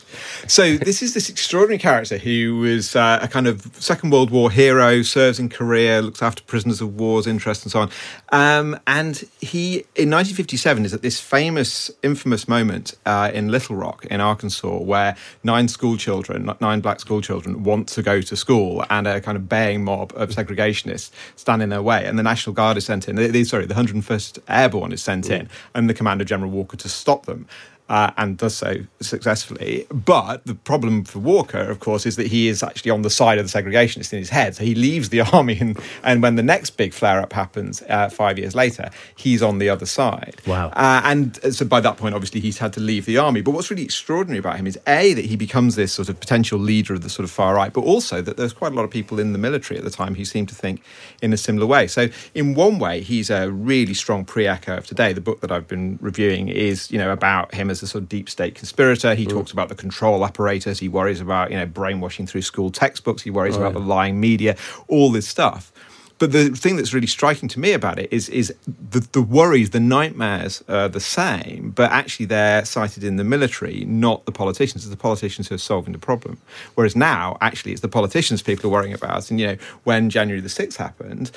So 0.48 0.76
this 0.76 1.00
is 1.00 1.14
this 1.14 1.30
extraordinary 1.30 1.78
character 1.78 2.18
who 2.18 2.58
was 2.58 2.94
uh, 2.94 3.20
a 3.22 3.26
kind 3.26 3.46
of 3.46 3.62
Second 3.76 4.10
World 4.10 4.30
War 4.30 4.50
hero, 4.50 5.00
serves 5.00 5.38
in 5.38 5.48
Korea, 5.48 6.02
looks 6.02 6.20
after 6.20 6.42
prisoners 6.42 6.82
of 6.82 7.00
war's 7.00 7.26
interests 7.26 7.64
and 7.64 7.72
so 7.72 7.80
on. 7.80 7.90
Um, 8.32 8.78
and 8.86 9.16
he, 9.40 9.76
in 9.94 10.10
1957, 10.10 10.84
is 10.84 10.92
at 10.92 11.00
this 11.00 11.18
famous, 11.18 11.90
infamous 12.02 12.46
moment 12.46 12.96
uh, 13.06 13.30
in 13.32 13.48
Little 13.48 13.76
Rock 13.76 14.04
in 14.04 14.20
Arkansas, 14.20 14.76
where 14.76 15.16
nine 15.42 15.68
school 15.68 15.96
children, 15.96 16.50
nine 16.60 16.82
black 16.82 17.00
school 17.00 17.22
children, 17.22 17.64
want 17.64 17.88
to 17.88 18.02
go 18.02 18.20
to 18.20 18.36
school, 18.36 18.84
and 18.90 19.06
a 19.06 19.22
kind 19.22 19.38
of 19.38 19.48
baying 19.48 19.84
mob 19.84 20.12
of 20.16 20.28
segregationists 20.32 21.10
stand 21.36 21.62
in 21.62 21.70
their 21.70 21.80
way, 21.80 22.04
and 22.04 22.18
the 22.18 22.22
National 22.22 22.52
Guard 22.52 22.76
is 22.76 22.84
sent 22.84 23.08
in. 23.08 23.16
The, 23.16 23.28
the, 23.28 23.44
sorry, 23.44 23.64
the 23.64 23.72
101st 23.72 24.38
Airborne 24.50 24.92
is 24.92 25.02
sent 25.02 25.30
in, 25.30 25.48
and 25.74 25.88
the 25.88 25.94
Commander 25.94 26.26
General 26.26 26.50
Walker 26.50 26.76
to 26.76 26.90
stop 26.90 27.24
them 27.24 27.46
uh, 27.88 28.10
and 28.16 28.36
does 28.36 28.56
so 28.56 28.76
successfully. 29.00 29.86
But 29.90 30.44
the 30.44 30.54
problem 30.54 31.04
for 31.04 31.18
Walker, 31.18 31.58
of 31.58 31.80
course, 31.80 32.06
is 32.06 32.16
that 32.16 32.26
he 32.26 32.48
is 32.48 32.62
actually 32.62 32.90
on 32.90 33.02
the 33.02 33.10
side 33.10 33.38
of 33.38 33.50
the 33.50 33.62
segregationists 33.62 34.12
in 34.12 34.18
his 34.18 34.30
head. 34.30 34.56
So 34.56 34.64
he 34.64 34.74
leaves 34.74 35.10
the 35.10 35.20
army, 35.32 35.58
and, 35.60 35.78
and 36.02 36.22
when 36.22 36.36
the 36.36 36.42
next 36.42 36.70
big 36.70 36.92
flare 36.92 37.20
up 37.20 37.32
happens 37.32 37.82
uh, 37.88 38.08
five 38.08 38.38
years 38.38 38.54
later, 38.54 38.90
he's 39.16 39.42
on 39.42 39.58
the 39.58 39.68
other 39.68 39.86
side. 39.86 40.36
Wow. 40.46 40.68
Uh, 40.68 41.02
and 41.04 41.54
so 41.54 41.64
by 41.64 41.80
that 41.80 41.96
point, 41.96 42.14
obviously, 42.14 42.40
he's 42.40 42.58
had 42.58 42.72
to 42.74 42.80
leave 42.80 43.06
the 43.06 43.18
army. 43.18 43.40
But 43.40 43.52
what's 43.52 43.70
really 43.70 43.84
extraordinary 43.84 44.38
about 44.38 44.56
him 44.56 44.66
is 44.66 44.78
A, 44.86 45.14
that 45.14 45.24
he 45.24 45.36
becomes 45.36 45.76
this 45.76 45.92
sort 45.92 46.08
of 46.08 46.18
potential 46.18 46.58
leader 46.58 46.94
of 46.94 47.02
the 47.02 47.10
sort 47.10 47.24
of 47.24 47.30
far 47.30 47.54
right, 47.54 47.72
but 47.72 47.82
also 47.82 48.20
that 48.22 48.36
there's 48.36 48.52
quite 48.52 48.72
a 48.72 48.74
lot 48.74 48.84
of 48.84 48.90
people 48.90 49.18
in 49.18 49.32
the 49.32 49.38
military 49.38 49.78
at 49.78 49.84
the 49.84 49.90
time 49.90 50.14
who 50.14 50.24
seem 50.24 50.46
to 50.46 50.54
think 50.54 50.82
in 51.22 51.32
a 51.32 51.36
similar 51.36 51.66
way. 51.66 51.86
So, 51.86 52.08
in 52.34 52.54
one 52.54 52.78
way, 52.78 53.00
he's 53.00 53.30
a 53.30 53.50
really 53.50 53.94
strong 53.94 54.24
pre 54.24 54.46
echo 54.46 54.78
of 54.78 54.86
today. 54.86 55.12
The 55.12 55.20
book 55.20 55.40
that 55.40 55.52
I've 55.52 55.68
been 55.68 55.98
reviewing 56.00 56.48
is, 56.48 56.90
you 56.90 56.98
know, 56.98 57.12
about 57.12 57.54
him 57.54 57.70
as 57.70 57.75
a 57.82 57.86
sort 57.86 58.02
of 58.02 58.08
deep 58.08 58.28
state 58.28 58.54
conspirator. 58.54 59.14
He 59.14 59.26
mm. 59.26 59.30
talks 59.30 59.52
about 59.52 59.68
the 59.68 59.74
control 59.74 60.24
apparatus. 60.24 60.78
He 60.78 60.88
worries 60.88 61.20
about 61.20 61.50
you 61.50 61.56
know 61.56 61.66
brainwashing 61.66 62.26
through 62.26 62.42
school 62.42 62.70
textbooks. 62.70 63.22
He 63.22 63.30
worries 63.30 63.56
oh, 63.56 63.60
about 63.60 63.74
yeah. 63.74 63.80
the 63.80 63.86
lying 63.86 64.20
media. 64.20 64.56
All 64.88 65.10
this 65.10 65.26
stuff. 65.26 65.72
But 66.18 66.32
the 66.32 66.48
thing 66.48 66.76
that's 66.76 66.94
really 66.94 67.06
striking 67.06 67.48
to 67.50 67.60
me 67.60 67.72
about 67.72 67.98
it 67.98 68.10
is 68.10 68.28
is 68.30 68.54
the, 68.66 69.00
the 69.12 69.20
worries, 69.20 69.70
the 69.70 69.80
nightmares 69.80 70.64
are 70.68 70.88
the 70.88 71.00
same, 71.00 71.72
but 71.74 71.90
actually 71.90 72.26
they're 72.26 72.64
cited 72.64 73.04
in 73.04 73.16
the 73.16 73.24
military, 73.24 73.84
not 73.84 74.24
the 74.24 74.32
politicians. 74.32 74.84
It's 74.84 74.90
the 74.90 74.96
politicians 74.96 75.48
who 75.48 75.56
are 75.56 75.58
solving 75.58 75.92
the 75.92 75.98
problem. 75.98 76.38
Whereas 76.74 76.96
now, 76.96 77.36
actually, 77.42 77.72
it's 77.72 77.82
the 77.82 77.88
politicians 77.88 78.40
people 78.40 78.70
are 78.70 78.72
worrying 78.72 78.94
about. 78.94 79.30
And 79.30 79.38
you 79.38 79.46
know, 79.46 79.56
when 79.84 80.08
January 80.08 80.40
the 80.40 80.48
sixth 80.48 80.78
happened, 80.78 81.30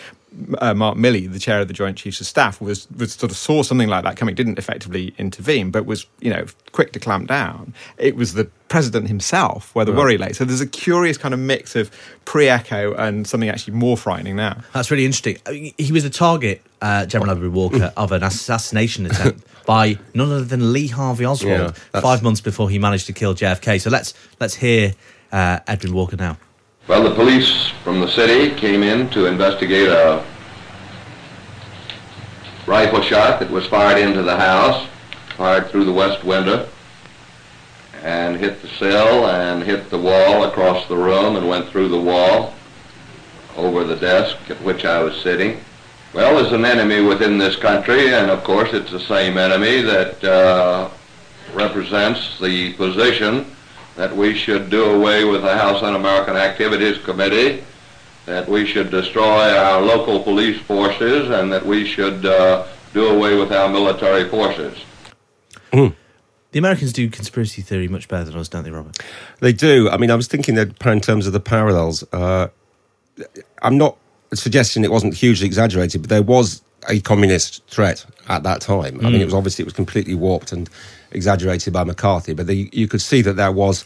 uh, 0.59 0.73
Mark 0.73 0.97
Milley, 0.97 1.31
the 1.31 1.39
chair 1.39 1.59
of 1.59 1.67
the 1.67 1.73
Joint 1.73 1.97
Chiefs 1.97 2.21
of 2.21 2.27
Staff, 2.27 2.61
was, 2.61 2.87
was 2.91 3.13
sort 3.13 3.31
of 3.31 3.37
saw 3.37 3.63
something 3.63 3.89
like 3.89 4.03
that 4.03 4.17
coming. 4.17 4.35
Didn't 4.35 4.57
effectively 4.57 5.13
intervene, 5.17 5.71
but 5.71 5.85
was 5.85 6.05
you 6.19 6.29
know 6.29 6.45
quick 6.71 6.91
to 6.93 6.99
clamp 6.99 7.27
down. 7.27 7.73
It 7.97 8.15
was 8.15 8.33
the 8.33 8.45
president 8.67 9.07
himself 9.07 9.73
where 9.73 9.85
the 9.85 9.91
right. 9.91 9.99
worry 9.99 10.17
lay. 10.17 10.33
So 10.33 10.45
there's 10.45 10.61
a 10.61 10.67
curious 10.67 11.17
kind 11.17 11.33
of 11.33 11.39
mix 11.39 11.75
of 11.75 11.91
pre-echo 12.25 12.93
and 12.93 13.25
something 13.25 13.49
actually 13.49 13.73
more 13.73 13.97
frightening 13.97 14.35
now. 14.35 14.61
That's 14.73 14.91
really 14.91 15.05
interesting. 15.05 15.37
I 15.47 15.51
mean, 15.51 15.73
he 15.77 15.91
was 15.91 16.05
a 16.05 16.09
target, 16.09 16.61
uh, 16.81 17.05
General 17.05 17.31
Edward 17.31 17.53
Walker, 17.53 17.91
of 17.97 18.11
an 18.11 18.23
assassination 18.23 19.07
attempt 19.07 19.45
by 19.65 19.97
none 20.13 20.31
other 20.31 20.45
than 20.45 20.71
Lee 20.73 20.87
Harvey 20.87 21.25
Oswald 21.25 21.75
yeah, 21.93 22.01
five 22.01 22.23
months 22.23 22.41
before 22.41 22.69
he 22.69 22.79
managed 22.79 23.07
to 23.07 23.13
kill 23.13 23.33
JFK. 23.35 23.81
So 23.81 23.89
let's 23.89 24.13
let's 24.39 24.55
hear 24.55 24.93
uh, 25.31 25.59
Edwin 25.67 25.93
Walker 25.93 26.15
now. 26.15 26.37
Well, 26.89 27.03
the 27.03 27.13
police 27.13 27.67
from 27.83 27.99
the 27.99 28.09
city 28.09 28.55
came 28.55 28.81
in 28.81 29.11
to 29.11 29.27
investigate 29.27 29.89
a 29.89 30.25
rifle 32.65 33.03
shot 33.03 33.39
that 33.39 33.51
was 33.51 33.67
fired 33.67 33.99
into 33.99 34.23
the 34.23 34.35
house, 34.35 34.87
fired 35.37 35.67
through 35.67 35.85
the 35.85 35.93
west 35.93 36.23
window, 36.23 36.67
and 38.01 38.37
hit 38.37 38.63
the 38.63 38.69
sill 38.69 39.27
and 39.27 39.61
hit 39.61 39.91
the 39.91 39.99
wall 39.99 40.45
across 40.45 40.87
the 40.87 40.97
room 40.97 41.35
and 41.35 41.47
went 41.47 41.69
through 41.69 41.89
the 41.89 42.01
wall 42.01 42.55
over 43.55 43.83
the 43.83 43.95
desk 43.95 44.37
at 44.49 44.59
which 44.63 44.83
I 44.83 45.03
was 45.03 45.15
sitting. 45.21 45.61
Well, 46.15 46.41
there's 46.41 46.53
an 46.53 46.65
enemy 46.65 47.01
within 47.01 47.37
this 47.37 47.55
country, 47.55 48.15
and 48.15 48.31
of 48.31 48.43
course 48.43 48.73
it's 48.73 48.89
the 48.89 48.99
same 48.99 49.37
enemy 49.37 49.81
that 49.81 50.23
uh, 50.23 50.89
represents 51.53 52.39
the 52.39 52.73
position 52.73 53.45
that 53.99 54.15
we 54.15 54.33
should 54.33 54.69
do 54.69 54.85
away 54.85 55.25
with 55.25 55.41
the 55.41 55.57
House 55.57 55.83
Un-American 55.83 56.37
Activities 56.37 56.97
Committee, 56.99 57.61
that 58.25 58.47
we 58.47 58.65
should 58.65 58.89
destroy 58.89 59.57
our 59.57 59.81
local 59.81 60.23
police 60.23 60.57
forces, 60.61 61.29
and 61.29 61.51
that 61.51 61.65
we 61.65 61.85
should 61.85 62.25
uh, 62.25 62.65
do 62.93 63.09
away 63.09 63.35
with 63.37 63.51
our 63.51 63.67
military 63.67 64.29
forces. 64.29 64.77
The 65.73 66.59
Americans 66.59 66.93
do 66.93 67.09
conspiracy 67.09 67.61
theory 67.61 67.89
much 67.89 68.07
better 68.07 68.23
than 68.23 68.37
us, 68.37 68.47
don't 68.47 68.63
they, 68.63 68.71
Robert? 68.71 68.97
They 69.41 69.51
do. 69.51 69.89
I 69.89 69.97
mean, 69.97 70.11
I 70.11 70.15
was 70.15 70.27
thinking 70.27 70.55
that 70.55 70.81
in 70.85 71.01
terms 71.01 71.27
of 71.27 71.33
the 71.33 71.41
parallels. 71.41 72.05
Uh, 72.13 72.47
I'm 73.63 73.77
not 73.77 73.97
suggesting 74.33 74.85
it 74.85 74.91
wasn't 74.91 75.13
hugely 75.13 75.45
exaggerated, 75.45 76.03
but 76.03 76.09
there 76.09 76.23
was 76.23 76.61
a 76.87 77.01
communist 77.01 77.65
threat 77.67 78.05
at 78.29 78.43
that 78.43 78.61
time. 78.61 79.05
I 79.05 79.09
mean, 79.09 79.19
it 79.19 79.25
was 79.25 79.33
obviously 79.33 79.63
it 79.63 79.65
was 79.65 79.73
completely 79.73 80.15
warped 80.15 80.53
and 80.53 80.69
exaggerated 81.11 81.73
by 81.73 81.83
McCarthy, 81.83 82.33
but 82.33 82.47
the, 82.47 82.69
you 82.71 82.87
could 82.87 83.01
see 83.01 83.21
that 83.21 83.33
there 83.33 83.51
was. 83.51 83.85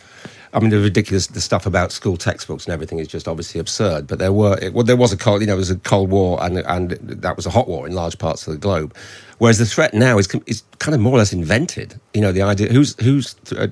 I 0.56 0.60
mean, 0.60 0.70
the 0.70 0.80
ridiculous 0.80 1.26
the 1.26 1.42
stuff 1.42 1.66
about 1.66 1.92
school 1.92 2.16
textbooks 2.16 2.66
and 2.66 2.74
everything 2.74 3.00
is 3.00 3.08
just 3.08 3.28
obviously 3.28 3.60
absurd. 3.60 4.06
But 4.06 4.20
there 4.20 4.32
were 4.32 4.56
it, 4.62 4.72
well, 4.72 4.84
there 4.84 4.96
was 4.96 5.12
a 5.12 5.18
cold, 5.18 5.42
you 5.42 5.48
know, 5.48 5.56
it 5.56 5.58
was 5.58 5.72
a 5.72 5.78
Cold 5.78 6.12
War, 6.12 6.44
and 6.44 6.60
and 6.60 6.92
that 6.92 7.36
was 7.36 7.48
a 7.48 7.50
hot 7.50 7.68
war 7.68 7.88
in 7.88 7.94
large 7.94 8.20
parts 8.20 8.46
of 8.46 8.54
the 8.54 8.60
globe. 8.60 8.96
Whereas 9.40 9.58
the 9.58 9.66
threat 9.66 9.96
now 9.96 10.20
is 10.20 10.28
is 10.46 10.62
kind 10.78 10.94
of 10.94 11.02
more 11.02 11.14
or 11.14 11.18
less 11.18 11.34
invented. 11.34 12.00
You 12.14 12.22
know, 12.22 12.32
the 12.32 12.44
idea 12.44 12.72
who's 12.72 12.96
who's 13.02 13.36
uh, 13.52 13.68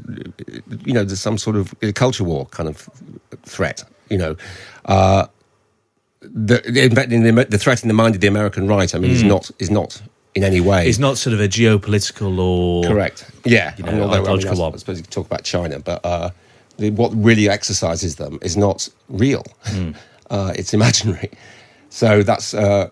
you 0.83 0.93
know, 0.93 1.03
there's 1.03 1.21
some 1.21 1.37
sort 1.37 1.55
of 1.55 1.73
culture 1.93 2.23
war 2.23 2.47
kind 2.47 2.67
of 2.67 2.89
threat. 3.43 3.83
You 4.09 4.17
know, 4.17 4.35
uh, 4.85 5.27
the, 6.21 6.61
the, 6.65 6.87
the, 6.89 7.45
the 7.49 7.57
threat 7.57 7.83
in 7.83 7.87
the 7.87 7.93
mind 7.93 8.15
of 8.15 8.21
the 8.21 8.27
American 8.27 8.67
right. 8.67 8.93
I 8.93 8.97
mean, 8.97 9.11
is 9.11 9.23
not 9.23 9.51
is 9.59 9.69
not 9.69 10.01
in 10.35 10.43
any 10.43 10.61
way. 10.61 10.87
It's 10.87 10.99
not 10.99 11.17
sort 11.17 11.33
of 11.33 11.39
a 11.39 11.47
geopolitical 11.47 12.39
or 12.39 12.83
Correct. 12.83 13.29
Yeah. 13.45 13.73
You 13.77 13.83
know, 13.83 13.91
although, 14.03 14.03
I, 14.03 14.07
mean, 14.07 14.21
ideological 14.21 14.63
I 14.63 14.77
suppose 14.77 14.97
you 14.97 15.03
could 15.03 15.11
talk 15.11 15.25
about 15.25 15.43
China, 15.43 15.79
but 15.79 16.05
uh, 16.05 16.29
the, 16.77 16.91
what 16.91 17.11
really 17.15 17.49
exercises 17.49 18.15
them 18.15 18.39
is 18.41 18.57
not 18.57 18.87
real. 19.09 19.43
Hmm. 19.65 19.91
Uh, 20.31 20.53
it's 20.55 20.73
imaginary. 20.73 21.29
So 21.89 22.23
that's, 22.23 22.53
uh, 22.53 22.89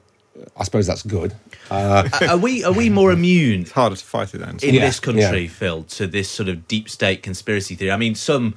I 0.57 0.63
suppose 0.65 0.85
that's 0.85 1.03
good. 1.03 1.33
Uh, 1.71 2.09
are 2.27 2.37
we 2.37 2.65
are 2.65 2.73
we 2.73 2.89
more 2.89 3.13
immune 3.13 3.61
It's 3.61 3.71
harder 3.71 3.95
to 3.95 4.03
fight 4.03 4.33
it 4.33 4.39
then. 4.39 4.57
in 4.61 4.73
Yeah, 4.73 4.81
this 4.81 4.99
country, 4.99 5.43
yeah. 5.43 5.47
Phil, 5.49 5.83
to 5.83 6.05
this 6.05 6.29
sort 6.29 6.49
of 6.49 6.67
deep 6.67 6.89
state 6.89 7.23
conspiracy 7.23 7.75
theory? 7.75 7.91
I 7.91 7.95
mean, 7.95 8.13
some, 8.13 8.55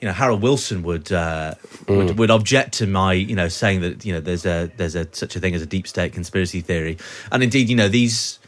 you 0.00 0.06
know, 0.08 0.12
Harold 0.12 0.42
Wilson 0.42 0.82
would 0.82 1.10
uh, 1.12 1.54
Mm. 1.86 1.96
would, 1.96 2.18
would 2.18 2.30
object 2.30 2.74
to 2.78 2.86
my, 2.86 3.12
you 3.12 3.36
know, 3.36 3.48
saying 3.48 3.80
that 3.82 4.04
you 4.04 4.12
know 4.12 4.20
there's 4.20 4.44
a 4.44 4.70
there's 4.76 4.94
a 4.96 5.06
such 5.12 5.36
a 5.36 5.40
thing 5.40 5.54
as 5.54 5.62
a 5.62 5.66
deep 5.66 5.86
state 5.86 6.12
conspiracy 6.12 6.60
theory, 6.60 6.98
and 7.32 7.42
indeed, 7.42 7.68
you 7.68 7.76
know, 7.76 7.88
these. 7.88 8.38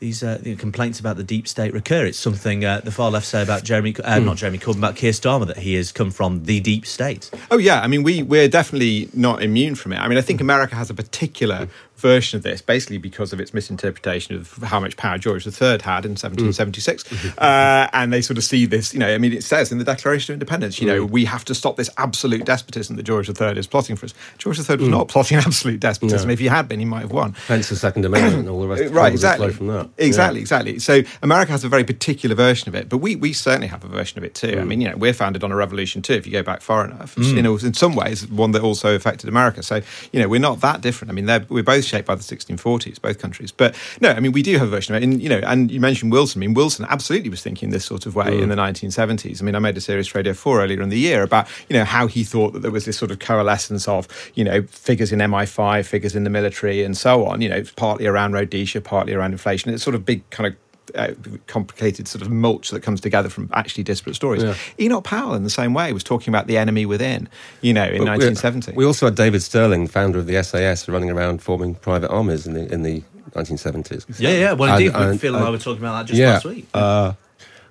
These 0.00 0.24
uh, 0.24 0.38
the 0.42 0.56
complaints 0.56 0.98
about 0.98 1.16
the 1.16 1.22
deep 1.22 1.46
state 1.46 1.72
recur. 1.72 2.06
It's 2.06 2.18
something 2.18 2.64
uh, 2.64 2.80
the 2.82 2.90
far 2.90 3.08
left 3.08 3.24
say 3.24 3.40
about 3.40 3.62
Jeremy, 3.62 3.94
uh, 4.02 4.18
Mm. 4.18 4.24
not 4.24 4.36
Jeremy 4.36 4.58
Corbyn, 4.58 4.78
about 4.78 4.96
Keir 4.96 5.12
Starmer, 5.12 5.46
that 5.46 5.58
he 5.58 5.74
has 5.74 5.92
come 5.92 6.10
from 6.10 6.42
the 6.46 6.58
deep 6.58 6.86
state. 6.86 7.30
Oh 7.52 7.56
yeah, 7.58 7.80
I 7.80 7.86
mean 7.86 8.02
we 8.02 8.20
we're 8.24 8.48
definitely 8.48 9.08
not 9.14 9.44
immune 9.44 9.76
from 9.76 9.92
it. 9.92 9.98
I 9.98 10.08
mean 10.08 10.18
I 10.18 10.20
think 10.20 10.40
America 10.40 10.74
has 10.74 10.90
a 10.90 10.94
particular 10.94 11.68
version 11.96 12.36
of 12.36 12.42
this, 12.42 12.60
basically 12.60 12.98
because 12.98 13.32
of 13.32 13.40
its 13.40 13.54
misinterpretation 13.54 14.34
of 14.34 14.52
how 14.62 14.80
much 14.80 14.96
power 14.96 15.18
George 15.18 15.46
III 15.46 15.78
had 15.82 16.04
in 16.04 16.12
1776, 16.12 17.38
uh, 17.38 17.88
and 17.92 18.12
they 18.12 18.20
sort 18.20 18.38
of 18.38 18.44
see 18.44 18.66
this. 18.66 18.92
You 18.92 19.00
know, 19.00 19.14
I 19.14 19.18
mean 19.18 19.32
it 19.32 19.44
says 19.44 19.72
in 19.72 19.78
the 19.78 19.84
Declaration 19.84 20.32
of 20.32 20.36
Independence, 20.36 20.80
you 20.80 20.86
know, 20.86 21.04
we 21.04 21.24
have 21.24 21.44
to 21.46 21.54
stop 21.54 21.76
this 21.76 21.90
absolute 21.98 22.44
despotism 22.44 22.96
that 22.96 23.04
George 23.04 23.28
III 23.28 23.58
is 23.58 23.66
plotting 23.66 23.96
for 23.96 24.06
us. 24.06 24.14
George 24.38 24.58
III 24.58 24.76
was 24.76 24.88
not 24.88 25.08
plotting 25.08 25.36
absolute 25.46 25.80
despotism. 25.80 26.28
No. 26.28 26.32
If 26.32 26.38
he 26.38 26.46
had 26.46 26.68
been, 26.68 26.80
he 26.80 26.84
might 26.84 27.02
have 27.02 27.12
won. 27.12 27.34
hence 27.48 27.68
the 27.68 27.76
Second 27.76 28.04
Amendment 28.04 28.40
and 28.40 28.48
all 28.48 28.60
the 28.60 28.68
rest. 28.68 28.82
Of 28.82 28.92
right, 28.94 29.12
exactly. 29.12 29.52
From 29.52 29.68
that. 29.68 29.88
Exactly, 29.98 30.40
exactly. 30.40 30.78
So 30.78 31.02
America 31.22 31.52
has 31.52 31.64
a 31.64 31.68
very 31.68 31.84
particular 31.84 32.34
version 32.34 32.68
of 32.68 32.74
it, 32.74 32.88
but 32.88 32.98
we, 32.98 33.16
we 33.16 33.32
certainly 33.32 33.68
have 33.68 33.84
a 33.84 33.88
version 33.88 34.18
of 34.18 34.24
it 34.24 34.34
too. 34.34 34.48
Mm. 34.52 34.60
I 34.60 34.64
mean, 34.64 34.80
you 34.80 34.90
know, 34.90 34.96
we're 34.96 35.12
founded 35.12 35.44
on 35.44 35.52
a 35.52 35.56
revolution 35.56 36.02
too. 36.02 36.14
If 36.14 36.26
you 36.26 36.32
go 36.32 36.42
back 36.42 36.62
far 36.62 36.84
enough, 36.84 37.16
you 37.16 37.42
know, 37.42 37.56
in 37.56 37.74
some 37.74 37.94
ways, 37.94 38.26
one 38.28 38.52
that 38.52 38.62
also 38.62 38.94
affected 38.94 39.28
America. 39.28 39.62
So 39.62 39.80
you 40.12 40.20
know, 40.20 40.28
we're 40.28 40.40
not 40.40 40.60
that 40.60 40.80
different. 40.80 41.10
I 41.10 41.14
mean, 41.14 41.46
we're 41.48 41.62
both 41.62 41.81
shaped 41.84 42.06
by 42.06 42.14
the 42.14 42.22
1640s, 42.22 43.00
both 43.00 43.18
countries. 43.18 43.52
But 43.52 43.74
no, 44.00 44.10
I 44.10 44.20
mean, 44.20 44.32
we 44.32 44.42
do 44.42 44.56
have 44.58 44.66
a 44.68 44.70
version 44.70 44.94
of 44.94 45.02
it. 45.02 45.04
And 45.04 45.22
you 45.22 45.28
know, 45.28 45.40
and 45.44 45.70
you 45.70 45.80
mentioned 45.80 46.12
Wilson. 46.12 46.38
I 46.38 46.46
mean, 46.46 46.54
Wilson 46.54 46.86
absolutely 46.88 47.30
was 47.30 47.42
thinking 47.42 47.70
this 47.70 47.84
sort 47.84 48.06
of 48.06 48.14
way 48.14 48.26
Mm. 48.26 48.42
in 48.42 48.48
the 48.48 48.56
1970s. 48.56 49.40
I 49.40 49.44
mean, 49.44 49.54
I 49.54 49.58
made 49.58 49.76
a 49.76 49.80
series 49.80 50.08
for 50.08 50.18
Radio 50.18 50.32
Four 50.34 50.62
earlier 50.62 50.80
in 50.82 50.88
the 50.88 50.98
year 50.98 51.22
about 51.22 51.46
you 51.68 51.76
know 51.76 51.84
how 51.84 52.06
he 52.06 52.24
thought 52.24 52.52
that 52.52 52.60
there 52.60 52.70
was 52.70 52.84
this 52.84 52.96
sort 52.98 53.10
of 53.10 53.18
coalescence 53.18 53.86
of 53.88 54.08
you 54.34 54.44
know 54.44 54.62
figures 54.62 55.12
in 55.12 55.18
MI5, 55.20 55.84
figures 55.86 56.14
in 56.16 56.24
the 56.24 56.30
military, 56.30 56.82
and 56.82 56.96
so 56.96 57.26
on. 57.26 57.40
You 57.40 57.48
know, 57.48 57.62
partly 57.76 58.06
around 58.06 58.32
Rhodesia, 58.32 58.80
partly 58.80 59.12
around 59.14 59.32
inflation. 59.32 59.72
It's 59.72 59.82
sort 59.82 59.94
of 59.94 60.04
big 60.04 60.28
kind 60.30 60.46
of 60.46 60.54
uh, 60.94 61.12
complicated 61.46 62.08
sort 62.08 62.22
of 62.22 62.30
mulch 62.30 62.70
that 62.70 62.82
comes 62.82 63.00
together 63.00 63.28
from 63.28 63.48
actually 63.52 63.84
disparate 63.84 64.16
stories. 64.16 64.42
Yeah. 64.42 64.54
Enoch 64.80 65.04
Powell, 65.04 65.34
in 65.34 65.44
the 65.44 65.50
same 65.50 65.74
way, 65.74 65.92
was 65.92 66.04
talking 66.04 66.32
about 66.32 66.46
the 66.46 66.58
enemy 66.58 66.86
within, 66.86 67.28
you 67.60 67.72
know, 67.72 67.84
in 67.84 67.98
But 67.98 68.08
1970. 68.08 68.72
We 68.72 68.84
also 68.84 69.06
had 69.06 69.14
David 69.14 69.42
Stirling, 69.42 69.86
founder 69.86 70.18
of 70.18 70.26
the 70.26 70.42
SAS, 70.42 70.88
running 70.88 71.10
around 71.10 71.42
forming 71.42 71.74
private 71.76 72.10
armies 72.10 72.46
in 72.46 72.54
the 72.54 72.72
in 72.72 72.82
the 72.82 73.02
1970s. 73.34 74.20
Yeah, 74.20 74.30
yeah. 74.30 74.52
Well, 74.52 74.72
And- 74.72 74.82
indeed, 74.84 74.96
and- 74.96 75.20
Phil 75.20 75.34
and 75.34 75.42
I 75.42 75.46
and- 75.48 75.56
were 75.56 75.62
talking 75.62 75.82
about 75.82 75.98
that 76.00 76.06
just 76.08 76.18
yeah. 76.18 76.32
last 76.34 76.44
week. 76.44 76.66
Uh, 76.74 77.12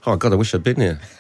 oh 0.06 0.16
God, 0.16 0.34
I 0.34 0.36
wish 0.36 0.54
I'd 0.54 0.64
been 0.64 0.78
here. 0.78 1.00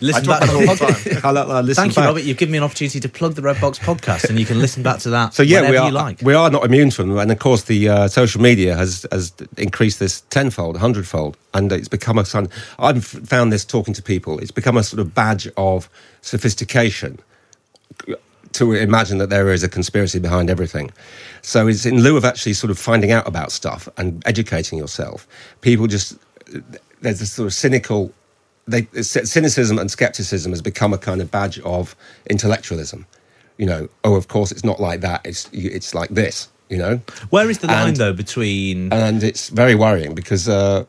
Listen 0.00 0.26
back 0.26 0.42
the 0.42 0.52
all 0.54 0.60
the 0.60 0.66
podcast. 0.66 1.24
I'll, 1.24 1.38
I'll 1.38 1.62
listen 1.62 1.82
Thank 1.82 1.92
you, 1.92 2.02
back. 2.02 2.06
Robert. 2.08 2.24
You've 2.24 2.36
given 2.36 2.52
me 2.52 2.58
an 2.58 2.64
opportunity 2.64 3.00
to 3.00 3.08
plug 3.08 3.34
the 3.34 3.42
Red 3.42 3.60
Box 3.60 3.78
podcast, 3.78 4.28
and 4.28 4.38
you 4.38 4.46
can 4.46 4.58
listen 4.58 4.82
back 4.82 5.00
to 5.00 5.10
that 5.10 5.34
So 5.34 5.42
yeah, 5.42 5.68
we 5.68 5.76
are. 5.76 5.86
you 5.86 5.92
like. 5.92 6.20
We 6.22 6.34
are 6.34 6.50
not 6.50 6.64
immune 6.64 6.90
from 6.90 7.08
them, 7.08 7.18
and 7.18 7.30
of 7.30 7.38
course, 7.38 7.62
the 7.64 7.88
uh, 7.88 8.08
social 8.08 8.40
media 8.40 8.76
has 8.76 9.06
has 9.10 9.32
increased 9.56 9.98
this 9.98 10.22
tenfold, 10.30 10.76
hundredfold, 10.76 11.36
and 11.54 11.72
it's 11.72 11.88
become 11.88 12.18
a 12.18 12.24
son. 12.24 12.48
I've 12.78 13.04
found 13.04 13.52
this 13.52 13.64
talking 13.64 13.94
to 13.94 14.02
people. 14.02 14.38
It's 14.38 14.50
become 14.50 14.76
a 14.76 14.82
sort 14.82 15.00
of 15.00 15.14
badge 15.14 15.48
of 15.56 15.88
sophistication 16.20 17.18
to 18.52 18.72
imagine 18.72 19.18
that 19.18 19.30
there 19.30 19.50
is 19.50 19.62
a 19.62 19.68
conspiracy 19.68 20.18
behind 20.18 20.50
everything. 20.50 20.90
So 21.42 21.66
it's 21.66 21.86
in 21.86 22.02
lieu 22.02 22.16
of 22.16 22.24
actually 22.24 22.52
sort 22.52 22.70
of 22.70 22.78
finding 22.78 23.10
out 23.10 23.26
about 23.26 23.50
stuff 23.50 23.88
and 23.96 24.22
educating 24.26 24.78
yourself, 24.78 25.26
people 25.62 25.86
just 25.86 26.18
there's 27.02 27.20
this 27.20 27.32
sort 27.32 27.46
of 27.46 27.54
cynical. 27.54 28.12
They, 28.66 28.86
cynicism 29.02 29.78
and 29.78 29.90
skepticism 29.90 30.52
has 30.52 30.62
become 30.62 30.92
a 30.92 30.98
kind 30.98 31.20
of 31.20 31.30
badge 31.30 31.58
of 31.60 31.96
intellectualism. 32.30 33.06
You 33.58 33.66
know, 33.66 33.88
oh, 34.04 34.14
of 34.14 34.28
course, 34.28 34.52
it's 34.52 34.64
not 34.64 34.80
like 34.80 35.00
that. 35.00 35.20
It's 35.24 35.48
it's 35.52 35.94
like 35.94 36.10
this. 36.10 36.48
You 36.68 36.78
know, 36.78 37.00
Where 37.28 37.50
is 37.50 37.58
the 37.58 37.66
line, 37.66 37.88
And- 37.88 37.96
though, 37.98 38.14
between. 38.14 38.92
and 38.92 39.22
it's 39.22 39.50
very 39.50 39.74
worrying 39.74 40.14
because 40.14 40.48
uh, 40.48 40.86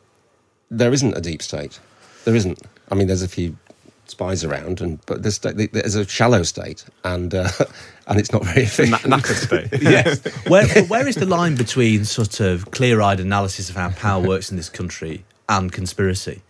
there 0.72 0.93
isn't 0.93 1.17
a 1.17 1.20
deep 1.20 1.41
state. 1.41 1.79
There 2.24 2.36
isn't. 2.36 2.62
I 2.89 2.96
mean, 2.96 3.08
there's 3.08 3.22
a 3.24 3.27
few 3.27 3.58
spies 4.05 4.43
around, 4.46 4.79
and 4.79 5.00
but 5.05 5.24
there's 5.24 5.39
there's 5.39 5.96
a 5.96 6.08
shallow 6.08 6.43
state, 6.43 6.86
and 7.03 7.34
uh, 7.36 7.50
and 8.08 8.20
it's 8.20 8.32
not 8.32 8.46
very 8.46 8.63
efficient. 8.63 9.05
Na- 9.05 9.17
state. 9.17 9.70
yes. 9.82 10.24
Where, 10.48 10.67
where 10.86 11.08
is 11.08 11.15
the 11.15 11.25
line 11.25 11.55
between 11.55 12.05
sort 12.05 12.39
of 12.39 12.72
clear 12.72 13.01
eyed 13.01 13.20
analysis 13.20 13.70
of 13.70 13.75
how 13.75 13.89
power 13.89 14.25
works 14.25 14.51
in 14.51 14.58
this 14.58 14.70
country 14.70 15.25
and 15.50 15.71
conspiracy? 15.71 16.41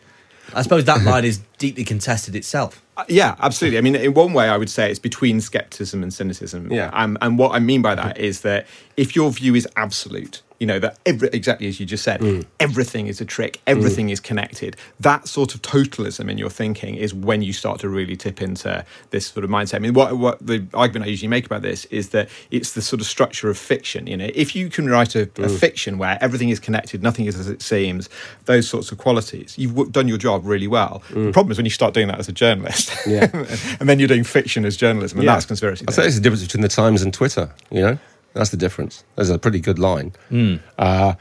I 0.54 0.62
suppose 0.62 0.86
that 0.86 1.04
line 1.04 1.26
is 1.26 1.40
deeply 1.58 1.84
contested 1.84 2.36
itself. 2.36 2.82
Uh, 2.96 3.06
Yeah, 3.08 3.36
absolutely. 3.40 3.78
I 3.78 3.82
mean, 3.82 3.96
in 3.96 4.14
one 4.14 4.34
way, 4.34 4.50
I 4.50 4.58
would 4.58 4.70
say 4.70 4.90
it's 4.90 5.00
between 5.00 5.42
skepticism 5.42 6.04
and 6.04 6.14
cynicism. 6.14 6.72
Yeah. 6.72 6.90
Um, 6.94 7.18
and 7.22 7.38
what 7.40 7.56
I 7.56 7.60
mean 7.60 7.82
by 7.82 7.96
that 7.96 8.20
is 8.20 8.42
that 8.42 8.68
if 8.98 9.16
your 9.16 9.32
view 9.32 9.56
is 9.56 9.68
absolute, 9.76 10.42
you 10.64 10.68
know, 10.68 10.80
that 10.80 10.98
every, 11.06 11.28
exactly 11.34 11.68
as 11.68 11.78
you 11.82 11.86
just 11.86 12.06
said, 12.06 12.22
Mm. 12.22 12.46
everything 12.62 13.08
is 13.08 13.20
a 13.20 13.26
trick, 13.26 13.60
everything 13.68 14.08
is 14.10 14.22
connected, 14.22 14.78
that 15.02 15.28
sort 15.28 15.54
of 15.56 15.62
totalism 15.62 16.30
in 16.32 16.38
your 16.38 16.50
thinking 16.50 16.96
is 16.96 17.14
when 17.14 17.42
you 17.42 17.52
start 17.52 17.82
to 17.82 17.90
really 17.90 18.16
tip 18.16 18.42
into 18.42 18.86
this 19.10 19.28
sort 19.28 19.44
of 19.44 19.50
mindset. 19.50 19.76
I 19.76 19.80
mean, 19.80 19.94
what, 19.94 20.18
what 20.18 20.38
the 20.52 20.66
argument 20.74 21.06
I 21.06 21.10
usually 21.10 21.28
make 21.28 21.46
about 21.46 21.64
this 21.64 21.84
is 22.00 22.10
that 22.16 22.30
it's 22.50 22.72
the 22.72 22.82
sort 22.82 23.02
of 23.02 23.08
structure 23.08 23.50
of 23.50 23.58
fiction. 23.58 24.08
You 24.08 24.16
know, 24.16 24.30
if 24.34 24.56
you 24.56 24.70
can 24.70 24.88
write 24.90 25.16
a, 25.16 25.24
a 25.24 25.26
Mm. 25.50 25.60
fiction 25.60 25.98
where 25.98 26.18
everything 26.22 26.48
is 26.48 26.60
connected, 26.62 27.04
nothing 27.04 27.26
is 27.26 27.38
as 27.38 27.50
it 27.50 27.62
seems, 27.62 28.08
those 28.46 28.66
sorts 28.70 28.90
of 28.94 28.98
qualities, 29.00 29.56
you've 29.58 29.72
w- 29.76 29.92
done 29.92 30.08
your 30.08 30.18
job 30.28 30.46
really 30.46 30.68
well. 30.68 31.04
The 31.10 31.32
problem 31.34 31.52
is 31.52 31.58
when 31.58 31.66
you 31.66 31.72
start 31.82 31.94
doing 31.94 32.08
that 32.08 32.20
as 32.20 32.30
a 32.30 32.32
journalist. 32.32 32.90
Mm. 33.04 33.12
Yeah. 33.12 33.76
and 33.82 33.90
then 33.90 34.00
you're 34.00 34.08
doing 34.08 34.24
fiction 34.24 34.64
as 34.64 34.78
journalism, 34.78 35.20
and 35.20 35.26
Yeah. 35.26 35.34
that's 35.34 35.46
conspiracy. 35.46 35.84
I 35.90 35.92
say 35.92 36.06
it's 36.08 36.16
the 36.16 36.22
difference 36.22 36.44
between 36.44 36.62
the 36.62 36.70
Times 36.70 37.02
and 37.02 37.14
Twitter. 37.14 37.50
You 37.70 37.82
know, 37.82 37.98
that's 38.34 38.50
the 38.50 38.58
difference. 38.58 39.04
There's 39.16 39.30
a 39.30 39.38
pretty 39.40 39.60
good 39.60 39.80
line. 39.80 40.12
Uh, 40.78 41.14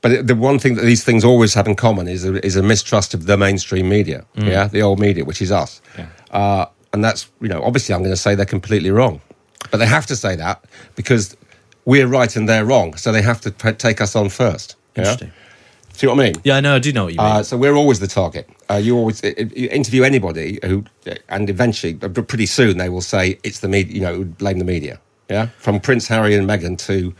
but 0.00 0.26
the 0.26 0.34
one 0.36 0.58
thing 0.58 0.76
that 0.76 0.82
these 0.84 1.02
things 1.04 1.24
always 1.24 1.54
have 1.54 1.66
in 1.66 1.74
common 1.74 2.06
is 2.08 2.24
a, 2.24 2.44
is 2.46 2.56
a 2.56 2.62
mistrust 2.62 3.14
of 3.14 3.26
the 3.26 3.36
mainstream 3.36 3.88
media. 3.88 4.24
Yeah, 4.34 4.68
the 4.68 4.82
old 4.82 5.00
media, 5.00 5.24
which 5.24 5.42
is 5.42 5.50
us. 5.50 5.80
Yeah. 5.98 6.06
Uh, 6.30 6.66
and 6.92 7.02
that's 7.04 7.28
you 7.40 7.48
know, 7.48 7.62
obviously, 7.62 7.94
I'm 7.94 8.02
going 8.02 8.12
to 8.12 8.16
say 8.16 8.34
they're 8.34 8.46
completely 8.46 8.90
wrong, 8.90 9.20
but 9.70 9.78
they 9.78 9.86
have 9.86 10.06
to 10.06 10.16
say 10.16 10.36
that 10.36 10.64
because 10.94 11.36
we're 11.84 12.06
right 12.06 12.34
and 12.36 12.48
they're 12.48 12.64
wrong. 12.64 12.96
So 12.96 13.10
they 13.12 13.22
have 13.22 13.40
to 13.42 13.50
p- 13.50 13.72
take 13.72 14.00
us 14.00 14.14
on 14.14 14.28
first. 14.28 14.76
yeah? 14.94 15.00
Interesting. 15.02 15.32
See 15.94 16.06
what 16.06 16.20
I 16.20 16.24
mean? 16.26 16.34
Yeah, 16.44 16.56
I 16.58 16.60
know. 16.60 16.76
I 16.76 16.78
do 16.78 16.92
know 16.92 17.04
what 17.06 17.14
you 17.14 17.18
mean. 17.18 17.26
Uh, 17.26 17.42
so 17.42 17.56
we're 17.56 17.74
always 17.74 17.98
the 17.98 18.06
target. 18.06 18.48
Uh, 18.70 18.74
you 18.76 18.96
always 18.96 19.20
you 19.24 19.68
interview 19.70 20.04
anybody 20.04 20.60
who, 20.64 20.84
and 21.28 21.50
eventually, 21.50 21.98
uh, 22.00 22.08
pretty 22.08 22.46
soon, 22.46 22.78
they 22.78 22.88
will 22.88 23.00
say 23.00 23.40
it's 23.42 23.58
the 23.60 23.68
media. 23.68 23.94
You 23.94 24.00
know, 24.02 24.24
blame 24.24 24.58
the 24.60 24.64
media. 24.64 25.00
Yeah, 25.28 25.48
from 25.58 25.80
Prince 25.80 26.08
Harry 26.08 26.34
and 26.34 26.48
Meghan 26.48 26.78
to 26.86 27.14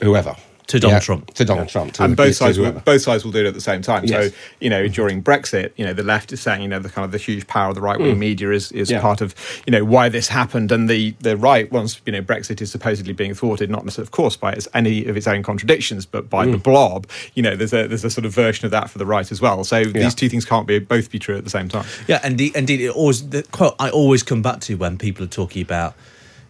whoever. 0.00 0.36
To 0.68 0.78
Donald 0.78 0.96
Yeah, 0.96 1.00
Trump. 1.00 1.32
To 1.32 1.44
Donald 1.46 1.68
Trump. 1.70 1.94
To 1.94 2.02
and 2.04 2.14
both 2.14 2.36
sides 2.36 2.58
will, 2.58 2.72
both 2.72 3.00
sides 3.00 3.24
will 3.24 3.32
do 3.32 3.38
it 3.38 3.46
at 3.46 3.54
the 3.54 3.60
same 3.60 3.80
time. 3.80 4.04
Yes. 4.04 4.28
So 4.32 4.36
you 4.60 4.68
know, 4.68 4.86
during 4.86 5.22
Brexit, 5.22 5.70
you 5.76 5.86
know, 5.86 5.94
the 5.94 6.02
left 6.02 6.30
is 6.30 6.42
saying, 6.42 6.60
you 6.60 6.68
know, 6.68 6.78
the 6.78 6.90
kind 6.90 7.06
of 7.06 7.10
the 7.12 7.16
huge 7.16 7.46
power 7.46 7.70
of 7.70 7.74
the 7.74 7.80
right 7.80 7.98
wing 7.98 8.18
media 8.18 8.50
is 8.50 8.70
is 8.72 8.88
Mm. 8.88 8.92
Yeah. 8.92 9.00
part 9.00 9.22
of 9.22 9.34
you 9.66 9.70
know 9.70 9.82
why 9.82 10.10
this 10.10 10.28
happened, 10.28 10.70
and 10.70 10.86
the 10.86 11.14
the 11.20 11.38
right 11.38 11.72
once 11.72 12.02
you 12.04 12.12
know 12.12 12.20
Brexit 12.20 12.60
is 12.60 12.70
supposedly 12.70 13.14
being 13.14 13.32
thwarted, 13.32 13.70
not 13.70 13.82
necessarily 13.86 14.08
of 14.08 14.10
course 14.10 14.36
by 14.36 14.52
its, 14.52 14.68
any 14.74 15.06
of 15.06 15.16
its 15.16 15.26
own 15.26 15.42
contradictions, 15.42 16.04
but 16.04 16.28
by 16.28 16.44
Mm. 16.44 16.52
the 16.52 16.58
blob. 16.58 17.06
You 17.34 17.42
know, 17.44 17.56
there's 17.56 17.72
a 17.72 17.86
there's 17.88 18.04
a 18.04 18.10
sort 18.10 18.26
of 18.26 18.34
version 18.34 18.66
of 18.66 18.70
that 18.72 18.90
for 18.90 18.98
the 18.98 19.06
right 19.06 19.32
as 19.32 19.40
well. 19.40 19.64
So 19.64 19.84
these 19.84 20.14
two 20.14 20.28
things 20.28 20.44
can't 20.44 20.66
be 20.66 20.80
both 20.80 21.10
be 21.10 21.18
true 21.18 21.38
at 21.38 21.44
the 21.44 21.50
same 21.50 21.70
time. 21.70 21.86
Yeah, 22.06 22.20
indeed, 22.26 22.54
indeed. 22.54 22.82
It 22.82 22.90
always 22.90 23.26
the 23.26 23.42
quote 23.44 23.74
I 23.78 23.88
always 23.88 24.22
come 24.22 24.42
back 24.42 24.60
to 24.62 24.74
when 24.76 24.98
people 24.98 25.24
are 25.24 25.28
talking 25.28 25.62
about, 25.62 25.94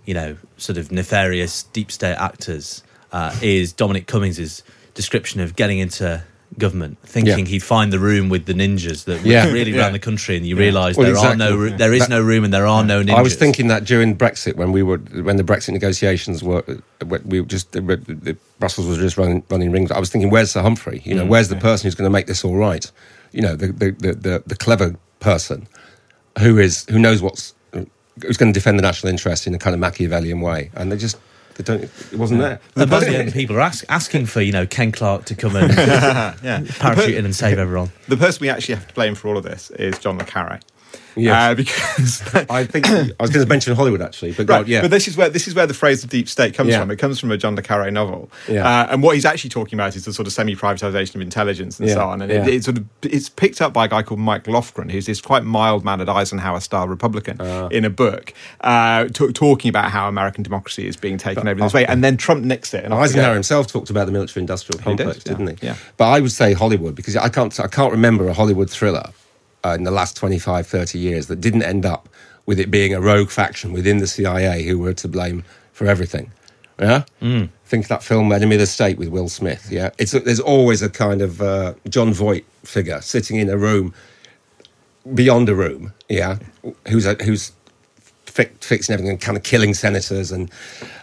you 0.08 0.14
know, 0.14 0.36
sort 0.56 0.78
of 0.78 0.90
nefarious 0.90 1.64
deep 1.64 1.92
state 1.92 2.16
actors 2.16 2.82
uh, 3.12 3.34
is 3.42 3.74
Dominic 3.74 4.06
Cummings's 4.06 4.62
description 4.94 5.38
of 5.42 5.54
getting 5.54 5.78
into 5.80 6.22
government, 6.56 6.96
thinking 7.02 7.40
Yeah. 7.44 7.44
he'd 7.52 7.62
find 7.62 7.92
the 7.92 7.98
room 7.98 8.30
with 8.30 8.46
the 8.46 8.54
ninjas 8.54 9.04
that 9.04 9.20
Yeah. 9.22 9.52
really 9.52 9.70
Yeah. 9.72 9.80
ran 9.82 9.92
the 9.92 9.98
country, 9.98 10.34
and 10.38 10.46
you 10.46 10.56
realise 10.56 10.96
Well, 10.96 11.06
there 11.12 11.18
are 11.18 11.36
no, 11.36 11.68
there 11.68 11.92
is 11.92 12.00
That- 12.00 12.08
no 12.10 12.22
room, 12.22 12.42
and 12.44 12.54
there 12.54 12.66
are 12.66 12.82
no 12.82 13.02
ninjas. 13.04 13.16
I 13.16 13.20
was 13.20 13.34
thinking 13.36 13.68
that 13.68 13.84
during 13.84 14.16
Brexit, 14.16 14.56
when 14.56 14.72
we 14.72 14.82
were 14.82 14.96
when 14.96 15.36
the 15.36 15.44
Brexit 15.44 15.72
negotiations 15.74 16.42
were, 16.42 16.62
when 17.06 17.20
we 17.26 17.40
were 17.42 17.46
just 17.46 17.72
the, 17.72 17.82
the, 17.82 18.34
Brussels 18.58 18.86
was 18.86 18.96
just 18.96 19.18
running 19.18 19.42
running 19.50 19.70
rings. 19.70 19.90
I 19.90 20.00
was 20.00 20.08
thinking, 20.08 20.30
where's 20.30 20.50
Sir 20.52 20.62
Humphrey? 20.62 21.02
You 21.04 21.14
know, 21.16 21.26
Mm, 21.26 21.28
where's 21.28 21.48
the 21.48 21.56
person 21.56 21.82
who's 21.86 21.94
going 21.94 22.10
to 22.10 22.16
make 22.18 22.26
this 22.28 22.42
all 22.46 22.56
right? 22.56 22.90
You 23.32 23.42
know, 23.42 23.54
the 23.54 23.66
the, 23.66 23.90
the, 24.04 24.12
the 24.14 24.42
the 24.46 24.56
clever 24.56 24.94
person 25.20 25.68
who 26.38 26.56
is 26.58 26.86
who 26.88 26.98
knows 26.98 27.20
what's 27.20 27.52
who's 28.22 28.36
going 28.36 28.52
to 28.52 28.58
defend 28.58 28.78
the 28.78 28.82
national 28.82 29.10
interest 29.10 29.46
in 29.46 29.54
a 29.54 29.58
kind 29.58 29.74
of 29.74 29.80
Machiavellian 29.80 30.40
way, 30.40 30.70
and 30.74 30.90
they 30.90 30.96
just 30.96 31.16
they 31.56 31.64
don't. 31.64 31.82
It 31.82 32.18
wasn't 32.18 32.40
there. 32.40 32.60
The 32.74 32.86
Bosnian 32.86 33.32
people 33.32 33.56
are 33.56 33.60
ask, 33.60 33.84
asking 33.88 34.26
for 34.26 34.40
you 34.40 34.52
know 34.52 34.66
Ken 34.66 34.92
Clarke 34.92 35.24
to 35.26 35.34
come 35.34 35.56
and 35.56 35.72
Yeah, 36.42 36.64
parachute 36.78 37.16
in 37.16 37.24
and 37.24 37.34
save 37.34 37.58
everyone. 37.58 37.90
The 38.06 38.16
person 38.16 38.42
we 38.42 38.48
actually 38.48 38.76
have 38.76 38.86
to 38.86 38.94
blame 38.94 39.14
for 39.14 39.28
all 39.28 39.36
of 39.36 39.44
this 39.44 39.70
is 39.72 39.98
John 39.98 40.18
le 40.18 40.24
Carre. 40.24 40.60
Yes. 41.16 41.34
Uh, 41.50 41.54
because 41.56 42.22
I 42.50 42.64
think 42.64 42.86
I 42.88 43.10
was 43.20 43.30
going 43.30 43.44
to 43.44 43.48
mention 43.48 43.74
Hollywood 43.74 44.00
actually, 44.00 44.30
but 44.32 44.48
Right, 44.48 44.58
God, 44.60 44.68
yeah, 44.68 44.82
but 44.82 44.92
this 44.92 45.08
is 45.08 45.16
where 45.16 45.28
this 45.28 45.48
is 45.48 45.54
where 45.54 45.66
the 45.66 45.74
phrase 45.74 46.00
"the 46.00 46.06
deep 46.06 46.28
state" 46.28 46.54
comes 46.54 46.70
Yeah. 46.70 46.78
from. 46.80 46.92
It 46.92 46.96
comes 46.96 47.18
from 47.18 47.32
a 47.32 47.36
John 47.36 47.56
le 47.56 47.62
Carre 47.62 47.90
novel, 47.90 48.30
Yeah. 48.48 48.64
uh, 48.64 48.86
and 48.92 49.02
what 49.02 49.16
he's 49.16 49.24
actually 49.24 49.50
talking 49.50 49.76
about 49.76 49.96
is 49.96 50.04
the 50.04 50.12
sort 50.12 50.28
of 50.28 50.32
semi-privatization 50.32 51.16
of 51.16 51.20
intelligence 51.20 51.80
and 51.80 51.88
Yeah, 51.88 51.94
so 51.94 52.00
on. 52.08 52.22
And 52.22 52.30
yeah. 52.30 52.42
it, 52.46 52.54
it's 52.54 52.66
sort 52.66 52.78
of 52.78 52.84
it's 53.02 53.28
picked 53.28 53.60
up 53.60 53.72
by 53.72 53.86
a 53.86 53.88
guy 53.88 54.02
called 54.02 54.20
Mike 54.20 54.44
Lofgren, 54.44 54.92
who's 54.92 55.06
this 55.06 55.20
quite 55.20 55.42
mild-mannered 55.44 56.08
Eisenhower-style 56.08 56.86
Republican, 56.86 57.38
Ah. 57.40 57.66
in 57.68 57.84
a 57.84 57.90
book 57.90 58.32
uh, 58.60 59.06
t- 59.08 59.32
talking 59.32 59.68
about 59.70 59.90
how 59.90 60.06
American 60.08 60.44
democracy 60.44 60.86
is 60.86 60.96
being 60.96 61.18
taken 61.18 61.48
over 61.48 61.58
in 61.58 61.64
this 61.64 61.74
way, 61.74 61.84
and 61.86 62.04
then 62.04 62.16
Trump 62.16 62.44
nicks 62.44 62.72
it. 62.74 62.84
And 62.84 62.94
Eisenhower 62.94 63.34
himself 63.34 63.66
talked 63.66 63.90
about 63.90 64.06
the 64.06 64.12
military-industrial 64.12 64.80
complex, 64.82 65.24
yeah. 65.26 65.32
did, 65.34 65.38
not 65.40 65.58
he? 65.60 65.66
Yeah. 65.66 65.74
But 65.96 66.10
I 66.10 66.20
would 66.20 66.30
say 66.32 66.52
Hollywood 66.52 66.94
because 66.94 67.16
I 67.16 67.28
can't 67.28 67.58
I 67.58 67.66
can't 67.66 67.90
remember 67.90 68.28
a 68.28 68.34
Hollywood 68.34 68.70
thriller 68.70 69.10
uh, 69.64 69.70
in 69.70 69.84
the 69.84 69.90
last 69.90 70.16
25, 70.16 70.66
30 70.66 70.98
years 70.98 71.26
that 71.26 71.40
didn't 71.40 71.62
end 71.62 71.84
up 71.84 72.08
with 72.46 72.58
it 72.58 72.70
being 72.70 72.94
a 72.94 73.00
rogue 73.00 73.30
faction 73.30 73.72
within 73.72 73.98
the 73.98 74.06
CIA 74.06 74.62
who 74.62 74.78
were 74.78 74.94
to 74.94 75.08
blame 75.08 75.44
for 75.72 75.86
everything. 75.86 76.32
Yeah, 76.80 77.04
mm. 77.20 77.48
think 77.66 77.84
of 77.84 77.88
that 77.88 78.02
film 78.04 78.32
"Enemy 78.32 78.54
of 78.54 78.60
the 78.60 78.66
State" 78.66 78.98
with 78.98 79.08
Will 79.08 79.28
Smith. 79.28 79.68
Yeah, 79.70 79.90
it's 79.98 80.12
there's 80.12 80.40
always 80.40 80.80
a 80.80 80.88
kind 80.88 81.20
of 81.20 81.42
uh, 81.42 81.74
Jon 81.88 82.12
Voight 82.12 82.44
figure 82.64 83.00
sitting 83.00 83.36
in 83.36 83.50
a 83.50 83.56
room 83.56 83.92
beyond 85.12 85.48
a 85.48 85.56
room. 85.56 85.92
Yeah, 86.08 86.38
who's 86.86 87.04
a, 87.04 87.14
who's 87.14 87.50
fi- 88.44 88.50
fixing 88.60 88.92
everything 88.92 89.10
and 89.10 89.20
kind 89.20 89.36
of 89.36 89.42
killing 89.42 89.74
senators 89.74 90.30
and 90.32 90.50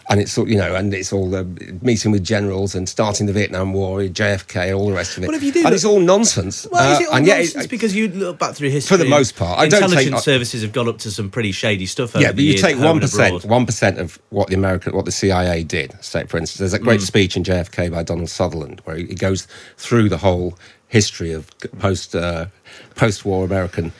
and 0.08 0.20
it's 0.20 0.38
all 0.38 0.48
you 0.48 0.56
know 0.56 0.74
and 0.74 0.94
it's 0.94 1.12
all 1.12 1.28
the 1.28 1.44
meeting 1.82 2.10
with 2.12 2.24
generals 2.24 2.74
and 2.74 2.88
starting 2.88 3.26
the 3.26 3.32
Vietnam 3.32 3.72
War, 3.72 4.00
JFK, 4.00 4.76
all 4.76 4.86
the 4.88 4.94
rest 4.94 5.16
of 5.16 5.24
it. 5.24 5.26
Well, 5.26 5.36
if 5.36 5.42
you 5.42 5.52
do 5.52 5.58
and 5.60 5.64
look- 5.66 5.74
it's 5.74 5.84
all 5.84 6.00
nonsense. 6.00 6.66
Well, 6.70 6.92
is 6.92 6.98
Uh, 6.98 7.02
it 7.02 7.08
all 7.08 7.16
and 7.16 7.26
yet 7.26 7.38
nonsense? 7.38 7.64
it- 7.64 7.70
because 7.70 7.94
you 7.94 8.08
look 8.08 8.38
back 8.38 8.54
through 8.54 8.70
history. 8.70 8.96
For 8.96 9.02
the 9.02 9.08
most 9.10 9.36
part. 9.36 9.58
I 9.58 9.68
don't 9.68 9.80
take- 9.82 9.90
intelligence 9.90 10.24
services 10.24 10.62
have 10.62 10.72
gone 10.72 10.88
up 10.88 10.98
to 10.98 11.10
some 11.10 11.28
pretty 11.30 11.52
shady 11.52 11.86
stuff. 11.86 12.14
Over 12.16 12.24
yeah, 12.24 12.32
but 12.32 12.40
you 12.40 12.50
years, 12.50 12.62
take 12.62 12.78
one 12.78 13.00
percent, 13.00 13.44
one 13.44 13.66
percent 13.66 13.98
of 13.98 14.18
what 14.30 14.48
the 14.48 14.54
American, 14.54 14.94
what 14.94 15.04
the 15.04 15.12
CIA 15.12 15.62
did. 15.64 15.92
Say, 16.00 16.24
for 16.26 16.38
instance, 16.38 16.58
there's 16.60 16.74
a 16.74 16.78
Mm. 16.78 16.84
great 16.84 17.02
speech 17.02 17.36
in 17.36 17.42
JFK 17.44 17.88
by 17.90 18.02
Donald 18.02 18.30
Sutherland 18.30 18.80
where 18.84 18.96
he 18.96 19.04
goes 19.14 19.46
through 19.76 20.08
the 20.08 20.18
whole 20.18 20.56
history 20.88 21.32
of 21.32 21.50
post 21.80 22.14
uh, 22.14 22.46
post-war 22.94 23.44
American, 23.44 23.92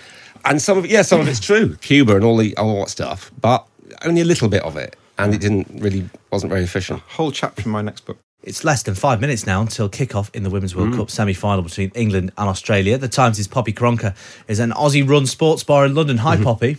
and 0.47 0.63
some 0.63 0.79
of 0.79 0.87
yeah, 0.87 1.03
some 1.03 1.21
of 1.21 1.29
it's 1.29 1.41
true, 1.41 1.77
Cuba 1.77 2.17
and 2.17 2.25
all 2.25 2.37
the 2.37 2.57
all 2.57 2.81
that 2.81 2.91
stuff, 2.91 3.31
but 3.41 3.67
only 4.05 4.21
a 4.21 4.25
little 4.25 4.49
bit 4.49 4.63
of 4.63 4.77
it, 4.77 4.97
and 5.19 5.35
it 5.35 5.41
didn't 5.41 5.69
really 5.81 6.09
wasn't 6.33 6.51
very 6.51 6.63
efficient. 6.65 7.01
whole 7.09 7.31
chapter 7.31 7.63
in 7.63 7.71
my 7.71 7.83
next 7.83 8.01
book. 8.07 8.19
It's 8.43 8.63
less 8.65 8.85
than 8.85 8.95
five 8.95 9.21
minutes 9.21 9.45
now 9.45 9.61
until 9.61 9.89
kick-off 9.89 10.31
in 10.33 10.45
the 10.45 10.51
Women's 10.51 10.77
World 10.77 10.91
Mm. 10.91 10.99
Cup 10.99 11.11
semi-final 11.11 11.63
between 11.63 11.91
England 11.97 12.31
and 12.39 12.49
Australia. 12.49 12.97
The 12.97 13.09
Times' 13.09 13.41
is 13.41 13.49
Poppy 13.49 13.73
Koronka 13.73 14.15
is 14.47 14.61
an 14.61 14.71
Aussie-run 14.71 15.27
sports 15.27 15.65
bar 15.65 15.85
in 15.85 15.95
London. 15.97 16.19
Mm-hmm. 16.19 16.27
Hi, 16.29 16.37
Poppy. 16.45 16.79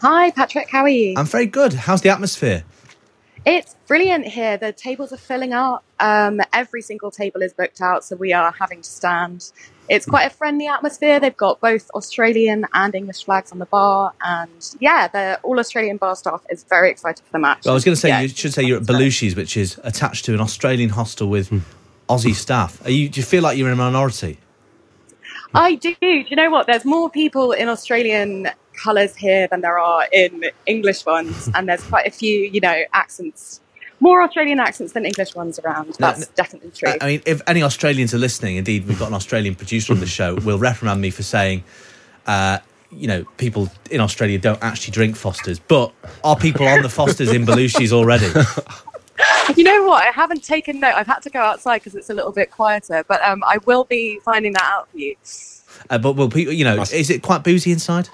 Hi, 0.00 0.30
Patrick. 0.30 0.70
How 0.70 0.82
are 0.82 0.88
you? 0.88 1.14
I'm 1.16 1.26
very 1.26 1.46
good. 1.46 1.72
How's 1.72 2.02
the 2.02 2.10
atmosphere? 2.10 2.62
it's 3.44 3.76
brilliant 3.86 4.26
here. 4.26 4.56
The 4.56 4.72
tables 4.72 5.12
are 5.12 5.16
filling 5.16 5.52
up. 5.52 5.84
Um, 6.00 6.40
every 6.52 6.82
single 6.82 7.10
table 7.12 7.42
is 7.42 7.52
booked 7.52 7.80
out, 7.80 8.04
so 8.04 8.16
we 8.16 8.32
are 8.32 8.52
having 8.52 8.82
to 8.82 8.90
stand. 8.90 9.52
It's 9.88 10.06
quite 10.06 10.26
a 10.26 10.30
friendly 10.30 10.66
atmosphere. 10.66 11.20
They've 11.20 11.36
got 11.36 11.60
both 11.60 11.90
Australian 11.90 12.66
and 12.74 12.94
English 12.94 13.24
flags 13.24 13.52
on 13.52 13.58
the 13.58 13.66
bar, 13.66 14.12
and 14.20 14.76
yeah, 14.80 15.08
the 15.08 15.38
all 15.42 15.58
Australian 15.58 15.96
bar 15.96 16.16
staff 16.16 16.42
is 16.50 16.64
very 16.64 16.90
excited 16.90 17.24
for 17.24 17.32
the 17.32 17.38
match. 17.38 17.64
Well, 17.64 17.72
I 17.72 17.74
was 17.74 17.84
going 17.84 17.94
to 17.94 18.00
say 18.00 18.08
Yeah, 18.08 18.20
you 18.20 18.28
should 18.28 18.52
say 18.52 18.62
you're 18.62 18.78
at. 18.78 18.84
Belushi's, 18.84 19.36
which 19.36 19.56
is 19.56 19.80
attached 19.84 20.24
to 20.26 20.34
an 20.34 20.40
Australian 20.40 20.90
hostel 20.90 21.28
with. 21.28 21.50
Aussie 22.08 22.34
staff. 22.34 22.84
Are 22.86 22.90
you? 22.90 23.08
Do 23.08 23.18
you 23.20 23.24
feel 23.24 23.42
like 23.42 23.58
you're 23.58 23.66
in 23.66 23.72
a 23.72 23.76
minority? 23.76 24.38
I 25.54 25.74
do. 25.74 25.94
Do 26.00 26.24
you 26.28 26.36
know 26.36 26.50
what? 26.50 26.66
There's 26.66 26.84
more 26.84 27.10
people 27.10 27.52
in 27.52 27.68
Australian 27.68 28.48
colours 28.80 29.16
here 29.16 29.48
than 29.48 29.60
there 29.60 29.78
are 29.78 30.06
in 30.12 30.44
English 30.66 31.04
ones, 31.04 31.50
and 31.54 31.68
there's 31.68 31.82
quite 31.82 32.06
a 32.06 32.10
few, 32.10 32.44
you 32.44 32.60
know, 32.60 32.82
accents. 32.92 33.60
More 34.00 34.22
Australian 34.22 34.60
accents 34.60 34.92
than 34.92 35.06
English 35.06 35.34
ones 35.34 35.58
around. 35.58 35.94
That's 35.98 36.20
no, 36.20 36.26
definitely 36.34 36.70
true. 36.70 36.94
I 37.00 37.06
mean, 37.06 37.22
if 37.24 37.40
any 37.46 37.62
Australians 37.62 38.12
are 38.14 38.18
listening, 38.18 38.56
indeed, 38.56 38.86
we've 38.86 38.98
got 38.98 39.08
an 39.08 39.14
Australian 39.14 39.54
producer 39.54 39.92
on 39.92 40.00
the 40.00 40.06
show, 40.06 40.34
will 40.44 40.58
reprimand 40.58 41.00
me 41.00 41.10
for 41.10 41.22
saying, 41.22 41.64
uh, 42.26 42.58
you 42.90 43.06
know, 43.06 43.24
people 43.36 43.70
in 43.90 44.00
Australia 44.00 44.38
don't 44.38 44.62
actually 44.62 44.92
drink 44.92 45.16
Fosters, 45.16 45.58
but 45.58 45.92
are 46.22 46.36
people 46.36 46.66
on 46.68 46.82
the 46.82 46.88
Fosters 46.88 47.32
in 47.32 47.44
Belushi's 47.44 47.92
already? 47.92 48.30
You 49.56 49.64
know 49.64 49.84
what? 49.84 50.06
I 50.06 50.10
haven't 50.10 50.42
taken 50.42 50.80
note. 50.80 50.94
I've 50.94 51.06
had 51.06 51.20
to 51.20 51.30
go 51.30 51.40
outside 51.40 51.78
because 51.78 51.94
it's 51.94 52.10
a 52.10 52.14
little 52.14 52.32
bit 52.32 52.50
quieter, 52.50 53.04
but 53.06 53.22
um, 53.22 53.42
I 53.46 53.58
will 53.64 53.84
be 53.84 54.18
finding 54.20 54.52
that 54.54 54.64
out 54.64 54.90
for 54.90 54.98
you. 54.98 55.16
Uh, 55.88 55.98
but 55.98 56.12
will 56.12 56.28
people, 56.28 56.52
you 56.52 56.64
know, 56.64 56.82
is 56.82 57.10
it 57.10 57.22
quite 57.22 57.44
boozy 57.44 57.72
inside? 57.72 58.08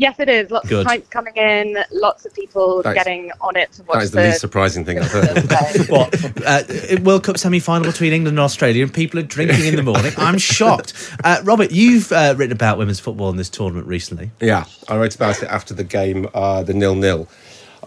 Yes, 0.00 0.18
it 0.18 0.30
is. 0.30 0.50
Lots 0.50 0.66
Good. 0.66 0.80
of 0.80 0.86
pints 0.86 1.08
coming 1.10 1.36
in. 1.36 1.76
Lots 1.92 2.24
of 2.24 2.32
people 2.32 2.82
That 2.82 2.90
is- 2.90 2.94
getting 2.94 3.30
on 3.42 3.54
it 3.54 3.70
to 3.72 3.82
watch 3.82 3.96
That 3.98 4.02
is 4.04 4.10
the 4.12 4.22
least 4.22 4.40
surprising 4.40 4.82
thing 4.82 4.98
I've 4.98 5.12
heard. 5.12 5.36
the 5.36 5.86
What? 5.90 6.42
Uh, 6.46 7.02
World 7.02 7.24
Cup 7.24 7.36
semi 7.36 7.60
final 7.60 7.90
between 7.92 8.14
England 8.14 8.38
and 8.38 8.42
Australia, 8.42 8.82
and 8.82 8.94
people 8.94 9.20
are 9.20 9.24
drinking 9.24 9.66
in 9.66 9.76
the 9.76 9.82
morning. 9.82 10.12
I'm 10.16 10.38
shocked. 10.38 10.94
Uh, 11.22 11.38
Robert, 11.44 11.70
you've 11.70 12.10
uh, 12.12 12.34
written 12.38 12.52
about 12.52 12.78
women's 12.78 12.98
football 12.98 13.28
in 13.28 13.36
this 13.36 13.50
tournament 13.50 13.86
recently. 13.86 14.30
Yeah, 14.40 14.64
I 14.88 14.96
wrote 14.96 15.14
about 15.14 15.42
it 15.42 15.48
after 15.50 15.74
the 15.74 15.84
game, 15.84 16.26
uh, 16.32 16.62
the 16.62 16.72
nil 16.72 16.94
nil. 16.94 17.28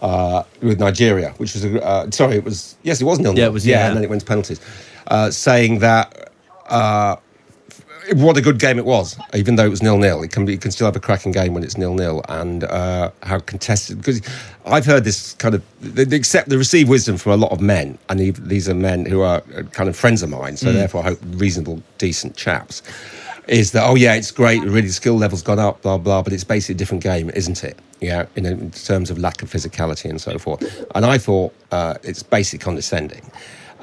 Uh, 0.00 0.44
with 0.62 0.78
Nigeria, 0.78 1.30
which 1.38 1.54
was 1.54 1.64
a, 1.64 1.82
uh, 1.84 2.10
sorry, 2.12 2.36
it 2.36 2.44
was 2.44 2.76
yes, 2.84 3.00
it 3.00 3.04
was 3.04 3.18
nil 3.18 3.32
nil. 3.32 3.40
Yeah, 3.40 3.46
it 3.46 3.52
was, 3.52 3.66
yeah. 3.66 3.88
and 3.88 3.96
then 3.96 4.04
it 4.04 4.10
went 4.10 4.20
to 4.20 4.26
penalties. 4.26 4.60
Uh, 5.08 5.30
saying 5.32 5.80
that 5.80 6.32
uh, 6.68 7.16
what 8.14 8.36
a 8.36 8.40
good 8.42 8.58
game 8.58 8.78
it 8.78 8.84
was, 8.84 9.16
even 9.34 9.56
though 9.56 9.64
it 9.64 9.70
was 9.70 9.82
nil 9.82 9.98
nil. 9.98 10.22
It 10.22 10.30
can 10.30 10.44
be, 10.44 10.52
you 10.52 10.58
can 10.58 10.70
still 10.70 10.86
have 10.86 10.96
a 10.96 11.00
cracking 11.00 11.32
game 11.32 11.54
when 11.54 11.64
it's 11.64 11.76
nil 11.78 11.94
nil, 11.94 12.22
and 12.28 12.64
uh, 12.64 13.10
how 13.22 13.38
contested. 13.40 13.98
Because 13.98 14.20
I've 14.66 14.84
heard 14.86 15.04
this 15.04 15.34
kind 15.34 15.54
of 15.54 15.62
they, 15.80 16.16
accept 16.16 16.48
the 16.48 16.58
received 16.58 16.88
wisdom 16.90 17.16
from 17.16 17.32
a 17.32 17.36
lot 17.36 17.52
of 17.52 17.60
men, 17.60 17.98
and 18.08 18.20
these- 18.20 18.34
these 18.34 18.68
are 18.68 18.74
men 18.74 19.06
who 19.06 19.22
are 19.22 19.42
uh, 19.56 19.62
kind 19.72 19.88
of 19.88 19.96
friends 19.96 20.22
of 20.22 20.30
mine, 20.30 20.56
so 20.56 20.72
therefore 20.72 21.00
I 21.02 21.04
hope 21.04 21.18
reasonable, 21.22 21.82
decent 21.98 22.36
chaps. 22.36 22.82
Is 23.46 23.72
that 23.72 23.84
oh 23.86 23.94
yeah, 23.94 24.14
it's 24.14 24.30
great, 24.30 24.62
really 24.62 24.88
skill 24.88 25.16
level's 25.16 25.42
gone 25.42 25.58
up, 25.58 25.82
blah 25.82 25.98
blah, 25.98 26.22
but 26.22 26.32
it's 26.32 26.44
basically 26.44 26.76
a 26.76 26.78
different 26.78 27.02
game, 27.02 27.30
isn't 27.30 27.62
it? 27.64 27.78
Yeah, 28.00 28.26
in, 28.36 28.46
in 28.46 28.70
terms 28.70 29.10
of 29.10 29.18
lack 29.18 29.42
of 29.42 29.50
physicality 29.50 30.08
and 30.10 30.20
so 30.20 30.38
forth. 30.38 30.62
And 30.94 31.04
I 31.06 31.16
thought 31.18 31.54
uh, 31.70 31.94
it's 32.02 32.22
basically 32.22 32.62
condescending. 32.64 33.30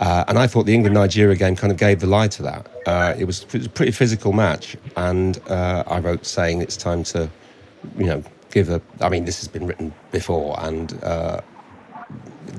Uh, 0.01 0.25
and 0.27 0.39
I 0.39 0.47
thought 0.47 0.65
the 0.65 0.73
England 0.73 0.95
Nigeria 0.95 1.35
game 1.35 1.55
kind 1.55 1.71
of 1.71 1.77
gave 1.77 1.99
the 1.99 2.07
lie 2.07 2.27
to 2.29 2.41
that. 2.41 2.67
Uh, 2.87 3.13
it, 3.17 3.25
was, 3.25 3.43
it 3.43 3.53
was 3.53 3.65
a 3.67 3.69
pretty 3.69 3.91
physical 3.91 4.33
match, 4.33 4.75
and 4.97 5.39
uh, 5.47 5.83
I 5.85 5.99
wrote 5.99 6.25
saying 6.25 6.63
it's 6.63 6.75
time 6.75 7.03
to, 7.05 7.29
you 7.97 8.07
know, 8.07 8.23
give 8.49 8.69
a. 8.69 8.81
I 8.99 9.09
mean, 9.09 9.25
this 9.25 9.39
has 9.39 9.47
been 9.47 9.67
written 9.67 9.93
before, 10.11 10.59
and 10.59 10.91
uh, 11.03 11.41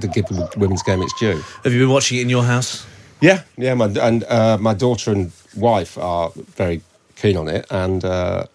to 0.00 0.06
give 0.06 0.26
the 0.26 0.48
women's 0.56 0.84
game 0.84 1.02
its 1.02 1.12
due. 1.18 1.42
Have 1.64 1.72
you 1.72 1.80
been 1.80 1.90
watching 1.90 2.18
it 2.18 2.22
in 2.22 2.28
your 2.28 2.44
house? 2.44 2.86
Yeah, 3.20 3.42
yeah, 3.56 3.74
my, 3.74 3.86
and 3.86 4.22
uh, 4.24 4.58
my 4.60 4.74
daughter 4.74 5.10
and 5.10 5.32
wife 5.56 5.98
are 5.98 6.30
very 6.36 6.80
keen 7.16 7.36
on 7.36 7.48
it, 7.48 7.66
and 7.70 8.04
uh, 8.04 8.46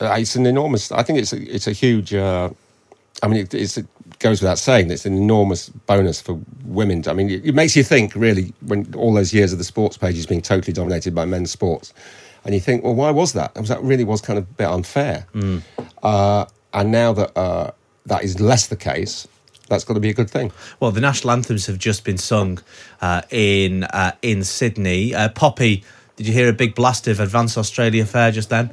it's 0.00 0.36
an 0.36 0.46
enormous. 0.46 0.92
I 0.92 1.02
think 1.02 1.18
it's 1.18 1.32
a, 1.32 1.42
it's 1.52 1.66
a 1.66 1.72
huge 1.72 2.14
uh, 2.14 2.50
I 3.22 3.28
mean, 3.28 3.40
it, 3.40 3.54
it's, 3.54 3.78
it 3.78 3.86
goes 4.22 4.40
without 4.40 4.58
saying 4.58 4.88
that 4.88 4.94
it's 4.94 5.06
an 5.06 5.16
enormous 5.16 5.68
bonus 5.68 6.22
for 6.22 6.40
women. 6.64 7.02
I 7.06 7.12
mean, 7.12 7.28
it, 7.28 7.44
it 7.44 7.54
makes 7.54 7.76
you 7.76 7.84
think, 7.84 8.14
really, 8.14 8.54
when 8.60 8.92
all 8.94 9.12
those 9.12 9.34
years 9.34 9.52
of 9.52 9.58
the 9.58 9.64
sports 9.64 9.98
pages 9.98 10.24
being 10.26 10.40
totally 10.40 10.72
dominated 10.72 11.14
by 11.14 11.26
men's 11.26 11.50
sports. 11.50 11.92
And 12.44 12.54
you 12.54 12.60
think, 12.60 12.82
well, 12.82 12.94
why 12.94 13.10
was 13.10 13.34
that? 13.34 13.54
Was 13.54 13.68
that 13.68 13.82
really 13.82 14.04
was 14.04 14.20
kind 14.20 14.38
of 14.38 14.44
a 14.44 14.52
bit 14.54 14.66
unfair. 14.66 15.26
Uh, 16.02 16.46
and 16.72 16.90
now 16.90 17.12
that 17.12 17.36
uh, 17.36 17.70
that 18.06 18.24
is 18.24 18.40
less 18.40 18.66
the 18.66 18.76
case, 18.76 19.28
that's 19.68 19.84
got 19.84 19.94
to 19.94 20.00
be 20.00 20.10
a 20.10 20.14
good 20.14 20.30
thing. 20.30 20.50
Well, 20.80 20.90
the 20.90 21.00
national 21.00 21.30
anthems 21.30 21.66
have 21.66 21.78
just 21.78 22.04
been 22.04 22.18
sung 22.18 22.60
uh, 23.00 23.22
in 23.30 23.84
uh, 23.84 24.12
in 24.22 24.42
Sydney. 24.42 25.14
Uh, 25.14 25.28
Poppy, 25.28 25.84
did 26.16 26.26
you 26.26 26.32
hear 26.32 26.48
a 26.48 26.52
big 26.52 26.74
blast 26.74 27.06
of 27.06 27.20
Advance 27.20 27.56
Australia 27.56 28.04
Fair 28.04 28.32
just 28.32 28.48
then? 28.48 28.70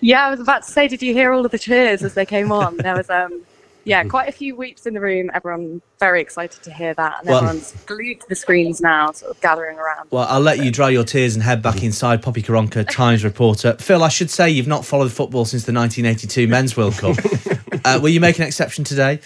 Yeah, 0.00 0.26
I 0.26 0.30
was 0.30 0.38
about 0.38 0.62
to 0.62 0.70
say, 0.70 0.86
did 0.86 1.02
you 1.02 1.14
hear 1.14 1.32
all 1.32 1.44
of 1.44 1.50
the 1.50 1.58
cheers 1.58 2.04
as 2.04 2.14
they 2.14 2.26
came 2.26 2.52
on? 2.52 2.76
There 2.76 2.94
was, 2.94 3.10
um, 3.10 3.42
yeah, 3.84 4.04
quite 4.04 4.28
a 4.28 4.32
few 4.32 4.54
weeps 4.56 4.86
in 4.86 4.94
the 4.94 5.00
room. 5.00 5.30
Everyone 5.34 5.82
very 5.98 6.20
excited 6.20 6.62
to 6.62 6.72
hear 6.72 6.94
that, 6.94 7.16
and 7.20 7.28
Well- 7.28 7.38
everyone's 7.38 7.72
glued 7.86 8.20
to 8.20 8.28
the 8.28 8.34
screens 8.34 8.80
now, 8.80 9.12
sort 9.12 9.30
of 9.32 9.40
gathering 9.40 9.78
around. 9.78 10.08
Well, 10.10 10.26
I'll 10.28 10.40
let 10.40 10.58
you 10.64 10.70
dry 10.70 10.90
your 10.90 11.04
tears 11.04 11.34
and 11.34 11.42
head 11.42 11.62
back 11.62 11.82
inside. 11.82 12.22
Poppy 12.22 12.42
Koronka, 12.42 12.88
Times 12.90 13.24
reporter. 13.24 13.74
Phil, 13.78 14.02
I 14.02 14.08
should 14.08 14.30
say 14.30 14.50
you've 14.50 14.66
not 14.66 14.84
followed 14.84 15.12
football 15.12 15.44
since 15.44 15.64
the 15.64 15.72
1982 15.72 16.46
Men's 16.48 16.76
World 16.76 16.94
Cup. 16.94 17.16
uh, 17.84 17.98
will 18.00 18.10
you 18.10 18.20
make 18.20 18.38
an 18.38 18.44
exception 18.44 18.84
today? 18.84 19.20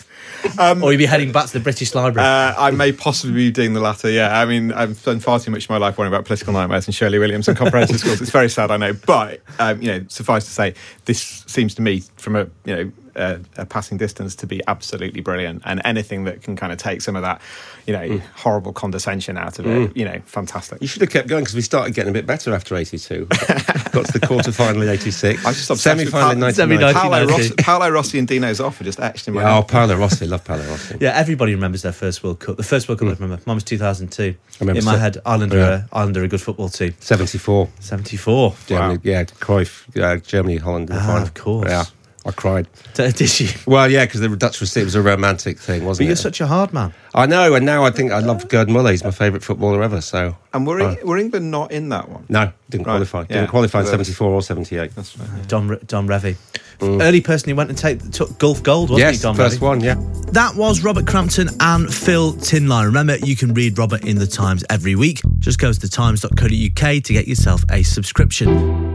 Or 0.59 0.75
will 0.77 0.93
you 0.93 0.99
be 0.99 1.07
heading 1.07 1.33
back 1.33 1.47
to 1.47 1.53
the 1.53 1.61
British 1.61 1.95
Library? 1.95 2.27
Uh, 2.27 2.55
I 2.57 2.71
may 2.71 2.93
possibly 2.93 3.35
be 3.35 3.51
doing 3.51 3.73
the 3.73 3.81
latter. 3.81 4.11
Yeah, 4.11 4.39
I 4.41 4.45
mean, 4.45 4.73
I've 4.73 4.97
spent 4.97 5.23
far 5.23 5.41
too 5.41 5.51
much 5.51 5.65
of 5.65 5.71
my 5.71 5.79
life 5.79 5.99
worrying 5.99 6.13
about 6.13 6.25
political 6.25 6.53
nightmares 6.53 6.87
and 6.87 6.95
Shirley 6.95 7.19
Williams 7.19 7.49
and 7.49 7.57
comprehensive 7.57 8.01
schools. 8.01 8.21
It's 8.21 8.31
very 8.31 8.49
sad, 8.49 8.71
I 8.71 8.77
know, 8.77 8.93
but 8.93 9.41
um, 9.59 9.81
you 9.83 9.89
know, 9.89 10.05
suffice 10.09 10.45
to 10.45 10.51
say, 10.51 10.75
this 11.05 11.21
seems 11.47 11.75
to 11.77 11.83
me, 11.83 12.03
from 12.17 12.37
a 12.37 12.49
you 12.65 12.77
know 12.77 12.93
a, 13.17 13.41
a 13.57 13.65
passing 13.67 13.97
distance, 13.97 14.35
to 14.37 14.47
be 14.47 14.61
absolutely 14.69 15.21
brilliant. 15.23 15.63
And 15.65 15.81
anything 15.85 16.25
that 16.25 16.43
can 16.43 16.55
kind 16.57 16.71
of 16.73 16.79
take 16.79 17.01
some 17.01 17.17
of 17.17 17.23
that, 17.23 17.41
you 17.87 17.93
know, 17.95 18.21
horrible 18.35 18.73
condescension 18.75 19.39
out 19.39 19.59
of 19.59 19.67
it, 19.67 19.97
you 19.97 20.05
know, 20.05 20.21
fantastic. 20.27 20.83
You 20.83 20.87
should 20.87 21.01
have 21.01 21.11
kept 21.11 21.27
going 21.29 21.43
because 21.43 21.55
we 21.55 21.63
started 21.63 21.95
getting 21.95 22.11
a 22.11 22.13
bit 22.13 22.27
better 22.27 22.55
after 22.55 22.77
82. 22.77 23.25
Got 23.93 24.07
to 24.07 24.19
the 24.19 24.27
quarter 24.27 24.53
final 24.53 24.83
in 24.83 24.89
86. 24.91 25.47
I 25.47 25.53
just 25.53 25.71
obsessed 25.71 25.83
semi-final 25.99 26.33
in 26.33 26.41
Paolo- 26.41 26.67
99. 26.67 26.95
Paolo 26.95 27.27
Rossi, 27.27 27.55
Paolo 27.57 27.89
Rossi 27.89 28.19
and 28.19 28.29
Dino's 28.29 28.61
Zoff 28.61 28.79
are 28.81 28.85
just 28.85 29.01
etched 29.01 29.29
in 29.29 29.35
my 29.35 29.43
Yeah, 29.43 29.59
oh. 29.59 29.63
Paolo 29.63 29.97
Rossi. 29.97 30.27
Love 30.37 30.45
Paolo 30.45 30.65
Rossi. 30.71 30.97
yeah, 31.01 31.13
everybody 31.15 31.55
remembers 31.55 31.81
their 31.83 31.93
first 31.93 32.23
World 32.23 32.41
Cup. 32.41 32.57
The 32.59 32.63
first 32.63 32.89
World 32.89 32.99
Cup 33.01 33.09
I 33.09 33.13
remember. 33.13 33.43
Mine 33.47 33.57
was 33.57 33.65
2002. 33.65 34.35
remember 34.61 34.79
in 34.79 34.85
my 34.85 34.95
se- 34.95 35.01
head, 35.01 35.19
Ireland 35.25 35.55
are, 35.55 35.57
Yeah. 35.57 35.85
a, 35.91 35.97
Ireland 35.97 36.17
are 36.19 36.25
a 36.25 36.29
good 36.29 36.43
football 36.43 36.69
team. 36.69 36.95
74. 37.01 37.69
74. 37.81 38.55
Germany, 38.67 39.01
Yeah, 39.03 39.25
Cruyff, 39.25 39.85
uh, 40.01 40.19
Germany, 40.21 40.59
Holland 40.59 40.91
in 40.91 40.97
the 40.97 41.03
Ah, 41.03 41.23
of 41.23 41.33
course. 41.35 41.69
Yeah, 41.71 41.85
I 42.27 42.33
cried. 42.33 42.67
Did 42.95 43.41
you? 43.41 43.49
Well, 43.67 43.91
yeah, 43.91 44.05
because 44.05 44.21
the 44.21 44.29
Dutch 44.37 44.61
was, 44.61 44.77
it 44.77 44.85
was 44.85 44.95
a 44.95 45.01
romantic 45.03 45.59
thing, 45.59 45.85
wasn't 45.87 46.05
it? 46.05 46.09
you're 46.09 46.13
it? 46.15 46.19
such 46.19 46.41
a 46.43 46.47
hard 46.47 46.73
man. 46.75 46.93
I 47.15 47.25
know, 47.25 47.55
and 47.55 47.65
now 47.65 47.85
I 47.85 47.91
think 47.91 48.13
I 48.13 48.19
love 48.19 48.47
Gerd 48.49 48.69
Muller. 48.69 48.91
He's 48.91 49.03
my 49.05 49.11
favourite 49.11 49.43
footballer 49.43 49.83
ever. 49.83 50.01
So 50.03 50.37
And 50.53 50.67
were, 50.67 50.83
Oh. 50.83 50.97
were 51.05 51.17
England 51.17 51.51
not 51.51 51.73
in 51.73 51.89
that 51.89 52.11
one? 52.11 52.27
no, 52.29 52.53
didn't 52.69 52.87
Right, 52.87 52.93
qualify. 52.93 53.21
yeah. 53.21 53.37
Didn't 53.37 53.51
qualify 53.51 53.81
in 53.81 53.87
74 53.87 54.31
or 54.31 54.43
78. 54.43 54.95
That's 54.95 55.17
right. 55.19 55.49
Don 55.49 55.69
Re- 55.69 55.81
Don 55.87 56.07
Revie. 56.07 56.37
Early 56.81 57.21
person 57.21 57.49
who 57.49 57.55
went 57.57 57.71
and 57.71 57.79
take, 57.79 58.11
took 58.11 58.39
Gulf 58.39 58.63
Gold, 58.63 58.91
wasn't 58.91 59.07
Mm. 59.09 59.13
yes, 59.13 59.17
he, 59.17 59.23
Don 59.23 59.35
first 59.37 59.59
Revie? 59.59 59.63
one. 59.63 59.81
Yeah. 59.81 59.95
That 60.33 60.55
was 60.57 60.83
Robert 60.83 61.07
Crampton 61.07 61.49
and 61.61 61.93
Phil 61.93 62.35
Tinline. 62.35 62.85
Remember, 62.87 63.17
you 63.19 63.37
can 63.37 63.55
read 63.55 63.79
Robert 63.79 64.05
in 64.05 64.19
the 64.19 64.27
Times 64.27 64.65
every 64.71 64.95
week. 64.95 65.21
Just 65.39 65.59
go 65.59 65.73
to 65.73 65.79
thetimes.co.uk 65.81 67.03
to 67.03 67.13
get 67.13 67.27
yourself 67.29 67.63
a 67.71 67.83
subscription. 67.83 68.95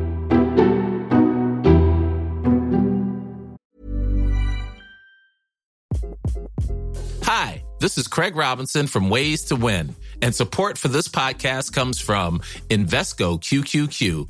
Hi, 7.23 7.63
this 7.79 7.97
is 7.97 8.07
Craig 8.07 8.35
Robinson 8.35 8.87
from 8.87 9.09
Ways 9.09 9.43
to 9.45 9.55
Win, 9.55 9.95
and 10.21 10.33
support 10.33 10.77
for 10.77 10.87
this 10.87 11.07
podcast 11.07 11.73
comes 11.73 11.99
from 11.99 12.39
Invesco 12.69 13.39
QQQ, 13.39 14.29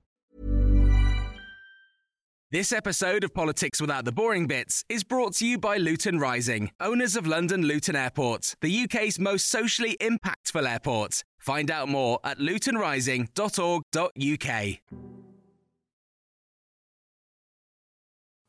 This 2.53 2.73
episode 2.73 3.23
of 3.23 3.33
Politics 3.33 3.79
Without 3.79 4.03
the 4.03 4.11
Boring 4.11 4.45
Bits 4.45 4.83
is 4.89 5.05
brought 5.05 5.35
to 5.35 5.47
you 5.47 5.57
by 5.57 5.77
Luton 5.77 6.19
Rising, 6.19 6.69
owners 6.81 7.15
of 7.15 7.25
London 7.25 7.61
Luton 7.61 7.95
Airport, 7.95 8.57
the 8.59 8.83
UK's 8.83 9.17
most 9.17 9.47
socially 9.47 9.95
impactful 10.01 10.69
airport. 10.69 11.23
Find 11.39 11.71
out 11.71 11.87
more 11.87 12.19
at 12.25 12.39
lutonrising.org.uk. 12.39 14.77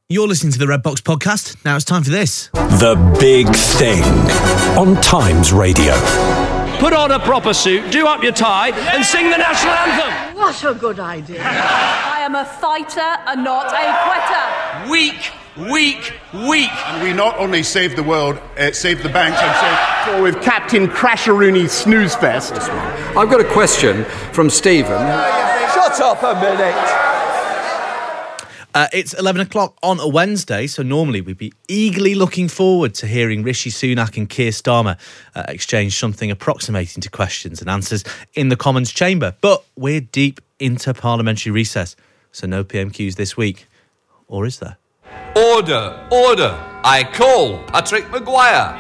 You're 0.08 0.26
listening 0.26 0.52
to 0.52 0.58
the 0.58 0.66
Red 0.66 0.82
Box 0.82 1.00
podcast. 1.00 1.64
Now 1.64 1.76
it's 1.76 1.84
time 1.84 2.02
for 2.02 2.10
this. 2.10 2.48
The 2.54 2.96
Big 3.20 3.46
Thing 3.54 4.02
on 4.76 5.00
Times 5.00 5.52
Radio. 5.52 5.94
Put 6.80 6.92
on 6.92 7.12
a 7.12 7.20
proper 7.20 7.54
suit, 7.54 7.92
do 7.92 8.08
up 8.08 8.24
your 8.24 8.32
tie, 8.32 8.70
and 8.70 9.04
sing 9.04 9.30
the 9.30 9.38
national 9.38 9.74
anthem. 9.74 10.36
What 10.36 10.64
a 10.64 10.74
good 10.74 10.98
idea. 10.98 12.08
I 12.22 12.26
am 12.26 12.36
a 12.36 12.44
fighter 12.44 13.00
and 13.00 13.42
not 13.42 13.66
a 13.66 14.86
quitter. 14.86 14.88
Weak, 14.92 15.32
weak, 15.72 16.12
weak. 16.48 16.70
And 16.86 17.02
we 17.02 17.12
not 17.12 17.36
only 17.36 17.64
saved 17.64 17.96
the 17.96 18.04
world, 18.04 18.38
uh, 18.56 18.70
saved 18.70 19.02
the 19.02 19.08
banks, 19.08 19.40
I'm 19.42 20.06
saying, 20.06 20.20
or 20.20 20.22
with 20.22 20.40
Captain 20.40 20.86
Crasheroony 20.86 21.68
Snooze 21.68 22.14
Fest. 22.14 22.52
I've 22.52 23.28
got 23.28 23.40
a 23.40 23.50
question 23.52 24.04
from 24.32 24.50
Stephen. 24.50 24.92
Shut 24.92 26.00
up 26.00 26.22
a 26.22 26.40
minute. 26.40 27.02
Uh, 28.72 28.86
it's 28.92 29.14
11 29.14 29.40
o'clock 29.40 29.76
on 29.82 29.98
a 29.98 30.06
Wednesday, 30.06 30.68
so 30.68 30.84
normally 30.84 31.20
we'd 31.20 31.36
be 31.36 31.52
eagerly 31.66 32.14
looking 32.14 32.46
forward 32.46 32.94
to 32.94 33.08
hearing 33.08 33.42
Rishi 33.42 33.70
Sunak 33.70 34.16
and 34.16 34.30
Keir 34.30 34.52
Starmer 34.52 34.96
uh, 35.34 35.42
exchange 35.48 35.98
something 35.98 36.30
approximating 36.30 37.00
to 37.00 37.10
questions 37.10 37.60
and 37.60 37.68
answers 37.68 38.04
in 38.34 38.48
the 38.48 38.56
Commons 38.56 38.92
chamber. 38.92 39.34
But 39.40 39.64
we're 39.74 40.00
deep 40.00 40.40
into 40.60 40.94
parliamentary 40.94 41.50
recess, 41.50 41.96
so 42.32 42.46
no 42.46 42.64
PMQs 42.64 43.14
this 43.14 43.36
week. 43.36 43.68
Or 44.26 44.46
is 44.46 44.58
there? 44.58 44.78
Order, 45.36 46.06
order. 46.10 46.58
I 46.84 47.04
call 47.04 47.62
Patrick 47.64 48.10
Maguire. 48.10 48.78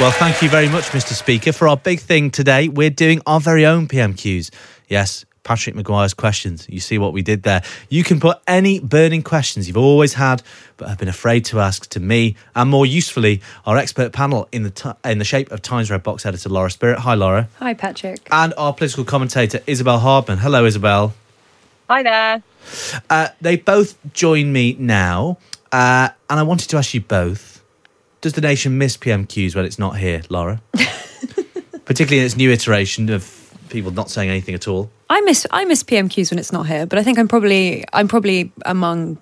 Well, 0.00 0.10
thank 0.10 0.42
you 0.42 0.48
very 0.48 0.68
much, 0.68 0.86
Mr. 0.86 1.12
Speaker. 1.12 1.52
For 1.52 1.68
our 1.68 1.76
big 1.76 2.00
thing 2.00 2.30
today, 2.32 2.68
we're 2.68 2.90
doing 2.90 3.22
our 3.26 3.38
very 3.38 3.64
own 3.64 3.86
PMQs. 3.86 4.50
Yes, 4.88 5.24
Patrick 5.44 5.76
Maguire's 5.76 6.14
questions. 6.14 6.66
You 6.68 6.80
see 6.80 6.98
what 6.98 7.12
we 7.12 7.22
did 7.22 7.42
there. 7.42 7.62
You 7.90 8.02
can 8.02 8.18
put 8.18 8.38
any 8.48 8.80
burning 8.80 9.22
questions 9.22 9.68
you've 9.68 9.76
always 9.76 10.14
had, 10.14 10.42
but 10.78 10.88
have 10.88 10.98
been 10.98 11.08
afraid 11.08 11.44
to 11.46 11.60
ask 11.60 11.88
to 11.90 12.00
me, 12.00 12.34
and 12.56 12.70
more 12.70 12.86
usefully, 12.86 13.42
our 13.66 13.76
expert 13.76 14.12
panel 14.12 14.48
in 14.50 14.62
the 14.64 14.70
t- 14.70 14.90
in 15.04 15.18
the 15.18 15.24
shape 15.24 15.52
of 15.52 15.62
Times 15.62 15.90
Red 15.90 16.02
Box 16.02 16.26
editor 16.26 16.48
Lara 16.48 16.70
Spirit. 16.70 16.98
Hi, 17.00 17.14
Lara. 17.14 17.48
Hi, 17.58 17.74
Patrick. 17.74 18.26
And 18.32 18.54
our 18.56 18.72
political 18.72 19.04
commentator 19.04 19.60
Isabel 19.66 19.98
Hardman. 19.98 20.38
Hello, 20.38 20.64
Isabel. 20.64 21.14
Hi 21.88 22.02
there. 22.02 22.42
Uh, 23.10 23.28
they 23.42 23.56
both 23.56 23.96
join 24.14 24.50
me 24.50 24.74
now, 24.78 25.36
uh, 25.70 26.08
and 26.30 26.40
I 26.40 26.42
wanted 26.42 26.70
to 26.70 26.78
ask 26.78 26.94
you 26.94 27.02
both: 27.02 27.62
Does 28.22 28.32
the 28.32 28.40
nation 28.40 28.78
miss 28.78 28.96
PMQs 28.96 29.54
when 29.54 29.66
it's 29.66 29.78
not 29.78 29.98
here, 29.98 30.22
Lara? 30.30 30.62
Particularly 31.84 32.20
in 32.20 32.24
its 32.24 32.36
new 32.36 32.50
iteration 32.50 33.10
of 33.10 33.43
people 33.74 33.90
not 33.90 34.08
saying 34.08 34.30
anything 34.30 34.54
at 34.54 34.66
all. 34.66 34.90
I 35.10 35.20
miss 35.20 35.46
I 35.50 35.66
miss 35.66 35.82
PMQs 35.82 36.30
when 36.30 36.38
it's 36.38 36.52
not 36.52 36.66
here, 36.66 36.86
but 36.86 36.98
I 36.98 37.02
think 37.02 37.18
I'm 37.18 37.28
probably 37.28 37.84
I'm 37.92 38.08
probably 38.08 38.50
among 38.64 39.18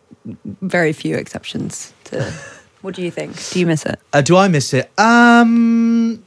very 0.62 0.92
few 0.92 1.16
exceptions 1.16 1.92
to 2.04 2.32
What 2.82 2.96
do 2.96 3.02
you 3.02 3.12
think? 3.12 3.36
Do 3.50 3.60
you 3.60 3.66
miss 3.66 3.86
it? 3.86 3.98
Uh, 4.12 4.22
do 4.22 4.36
I 4.36 4.48
miss 4.48 4.74
it? 4.74 4.90
Um, 4.98 6.24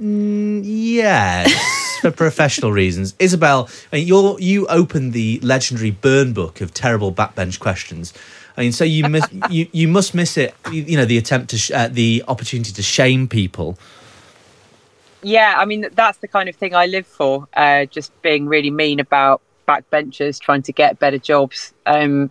mm, 0.00 0.62
yes, 0.64 1.52
for 2.00 2.10
professional 2.10 2.72
reasons. 2.82 3.14
Isabel, 3.18 3.68
I 3.92 3.96
mean, 3.96 4.06
you're, 4.06 4.40
you 4.40 4.66
opened 4.68 5.12
the 5.12 5.38
legendary 5.40 5.90
burn 5.90 6.32
book 6.32 6.62
of 6.62 6.72
terrible 6.72 7.12
backbench 7.12 7.60
questions. 7.60 8.14
I 8.56 8.62
mean, 8.62 8.72
so 8.72 8.84
you 8.84 9.08
miss, 9.10 9.26
you 9.50 9.68
you 9.72 9.88
must 9.88 10.14
miss 10.14 10.38
it. 10.38 10.54
You, 10.72 10.82
you 10.84 10.96
know, 10.96 11.04
the 11.04 11.18
attempt 11.18 11.50
to 11.50 11.58
sh- 11.58 11.70
uh, 11.70 11.88
the 11.88 12.24
opportunity 12.26 12.72
to 12.72 12.82
shame 12.82 13.28
people. 13.28 13.78
Yeah, 15.22 15.54
I 15.58 15.64
mean 15.64 15.86
that's 15.92 16.18
the 16.18 16.28
kind 16.28 16.48
of 16.48 16.56
thing 16.56 16.74
I 16.74 16.86
live 16.86 17.06
for. 17.06 17.48
Uh, 17.54 17.86
just 17.86 18.10
being 18.22 18.46
really 18.46 18.70
mean 18.70 19.00
about 19.00 19.42
backbenchers 19.66 20.40
trying 20.40 20.62
to 20.62 20.72
get 20.72 20.98
better 20.98 21.18
jobs. 21.18 21.72
Um, 21.86 22.30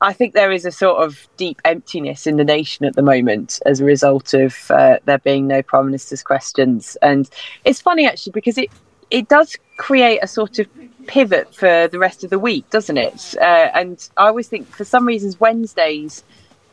I 0.00 0.12
think 0.12 0.34
there 0.34 0.52
is 0.52 0.66
a 0.66 0.70
sort 0.70 1.02
of 1.02 1.26
deep 1.38 1.60
emptiness 1.64 2.26
in 2.26 2.36
the 2.36 2.44
nation 2.44 2.84
at 2.84 2.94
the 2.94 3.02
moment 3.02 3.60
as 3.64 3.80
a 3.80 3.84
result 3.84 4.34
of 4.34 4.70
uh, 4.70 4.98
there 5.06 5.18
being 5.18 5.46
no 5.46 5.62
prime 5.62 5.86
minister's 5.86 6.22
questions, 6.22 6.96
and 7.00 7.28
it's 7.64 7.80
funny 7.80 8.06
actually 8.06 8.32
because 8.32 8.58
it 8.58 8.70
it 9.10 9.28
does 9.28 9.56
create 9.78 10.18
a 10.22 10.26
sort 10.26 10.58
of 10.58 10.66
pivot 11.06 11.54
for 11.54 11.88
the 11.88 11.98
rest 11.98 12.24
of 12.24 12.30
the 12.30 12.38
week, 12.38 12.68
doesn't 12.70 12.98
it? 12.98 13.34
Uh, 13.40 13.70
and 13.74 14.08
I 14.16 14.26
always 14.26 14.48
think 14.48 14.66
for 14.66 14.84
some 14.84 15.06
reasons 15.06 15.38
Wednesdays 15.38 16.24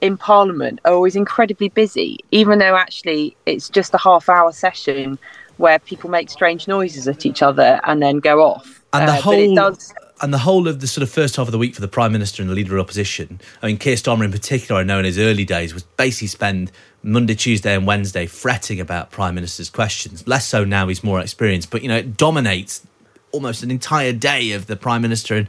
in 0.02 0.18
Parliament 0.18 0.80
are 0.84 0.94
always 0.94 1.16
incredibly 1.16 1.70
busy, 1.70 2.20
even 2.32 2.60
though 2.60 2.76
actually 2.76 3.38
it's 3.46 3.70
just 3.70 3.94
a 3.94 3.98
half 3.98 4.28
hour 4.28 4.52
session 4.52 5.18
where 5.58 5.80
people 5.80 6.10
make 6.10 6.30
strange 6.30 6.68
noises 6.68 7.08
at 7.08 7.26
each 7.26 7.42
other 7.42 7.80
and 7.86 8.02
then 8.02 8.20
go 8.20 8.42
off. 8.42 8.84
And 8.94 9.08
the 9.08 9.14
Uh, 9.14 9.22
whole 9.22 9.56
does 9.56 9.94
and 10.22 10.34
the 10.34 10.38
whole 10.38 10.70
of 10.70 10.80
the 10.80 10.88
sort 10.88 11.04
of 11.04 11.10
first 11.10 11.36
half 11.36 11.48
of 11.48 11.52
the 11.52 11.58
week 11.58 11.76
for 11.76 11.82
the 11.82 11.88
prime 11.88 12.14
minister 12.14 12.42
and 12.42 12.50
the 12.50 12.56
leader 12.56 12.78
of 12.78 12.82
opposition. 12.82 13.42
I 13.62 13.68
mean, 13.68 13.78
Keir 13.78 13.96
Starmer 13.96 14.24
in 14.24 14.32
particular, 14.32 14.80
I 14.80 14.84
know 14.84 14.98
in 14.98 15.04
his 15.04 15.20
early 15.20 15.44
days 15.44 15.74
was 15.74 15.84
basically 15.84 16.28
spend 16.28 16.72
Monday, 17.04 17.36
Tuesday, 17.36 17.76
and 17.76 17.86
Wednesday 17.86 18.26
fretting 18.26 18.80
about 18.80 19.12
prime 19.12 19.36
minister's 19.36 19.70
questions. 19.70 20.26
Less 20.26 20.48
so 20.48 20.64
now; 20.64 20.88
he's 20.88 21.04
more 21.04 21.20
experienced. 21.20 21.72
But 21.72 21.82
you 21.82 21.90
know, 21.90 21.98
it 21.98 22.16
dominates 22.16 22.88
almost 23.34 23.64
an 23.64 23.72
entire 23.72 24.14
day 24.14 24.54
of 24.54 24.68
the 24.68 24.78
prime 24.78 25.02
minister 25.02 25.36
and, 25.36 25.48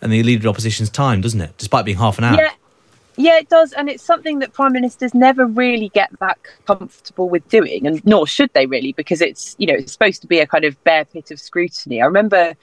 and 0.00 0.10
the 0.10 0.22
leader 0.24 0.48
of 0.48 0.52
opposition's 0.54 0.90
time, 0.90 1.20
doesn't 1.20 1.40
it? 1.40 1.56
Despite 1.58 1.84
being 1.84 1.98
half 1.98 2.18
an 2.18 2.24
hour. 2.24 2.38
Yeah, 2.40 2.50
yeah, 3.16 3.38
it 3.38 3.48
does, 3.48 3.72
and 3.72 3.88
it's 3.88 4.02
something 4.02 4.38
that 4.38 4.52
prime 4.52 4.72
ministers 4.72 5.14
never 5.14 5.46
really 5.46 5.90
get 5.90 6.10
that 6.20 6.38
comfortable 6.66 7.28
with 7.28 7.46
doing, 7.48 7.86
and 7.86 8.04
nor 8.04 8.26
should 8.26 8.50
they 8.54 8.66
really, 8.66 8.92
because 8.92 9.20
it's 9.20 9.54
you 9.58 9.66
know 9.66 9.74
it's 9.74 9.92
supposed 9.92 10.22
to 10.22 10.26
be 10.26 10.38
a 10.38 10.46
kind 10.46 10.64
of 10.64 10.82
bare 10.84 11.04
pit 11.04 11.30
of 11.30 11.38
scrutiny. 11.38 12.00
I 12.00 12.06
remember 12.06 12.54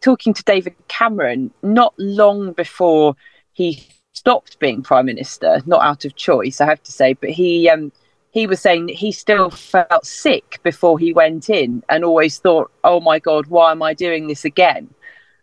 talking 0.00 0.34
to 0.34 0.42
David 0.44 0.74
Cameron 0.88 1.50
not 1.62 1.94
long 1.96 2.52
before 2.52 3.16
he 3.54 3.82
stopped 4.12 4.58
being 4.58 4.82
prime 4.82 5.06
minister, 5.06 5.62
not 5.64 5.82
out 5.82 6.04
of 6.04 6.14
choice, 6.14 6.60
I 6.60 6.66
have 6.66 6.82
to 6.82 6.92
say, 6.92 7.14
but 7.14 7.30
he 7.30 7.70
um, 7.70 7.90
he 8.30 8.46
was 8.46 8.60
saying 8.60 8.86
that 8.86 8.96
he 8.96 9.10
still 9.10 9.48
felt 9.48 10.04
sick 10.04 10.60
before 10.62 10.98
he 10.98 11.14
went 11.14 11.48
in, 11.48 11.82
and 11.88 12.04
always 12.04 12.38
thought, 12.38 12.70
"Oh 12.84 13.00
my 13.00 13.18
God, 13.18 13.46
why 13.46 13.70
am 13.70 13.82
I 13.82 13.94
doing 13.94 14.26
this 14.26 14.44
again?" 14.44 14.90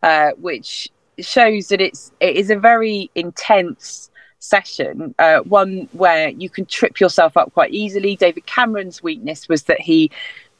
Uh, 0.03 0.31
which 0.37 0.89
shows 1.19 1.69
that 1.69 1.81
it's 1.81 2.11
it 2.19 2.35
is 2.35 2.51
a 2.51 2.55
very 2.55 3.09
intense 3.15 4.10
session, 4.41 5.15
uh, 5.19 5.39
one 5.39 5.87
where 5.93 6.29
you 6.29 6.49
can 6.49 6.65
trip 6.65 6.99
yourself 6.99 7.37
up 7.37 7.53
quite 7.53 7.71
easily. 7.71 8.15
David 8.15 8.45
Cameron's 8.45 9.01
weakness 9.01 9.47
was 9.47 9.63
that 9.63 9.79
he 9.79 10.11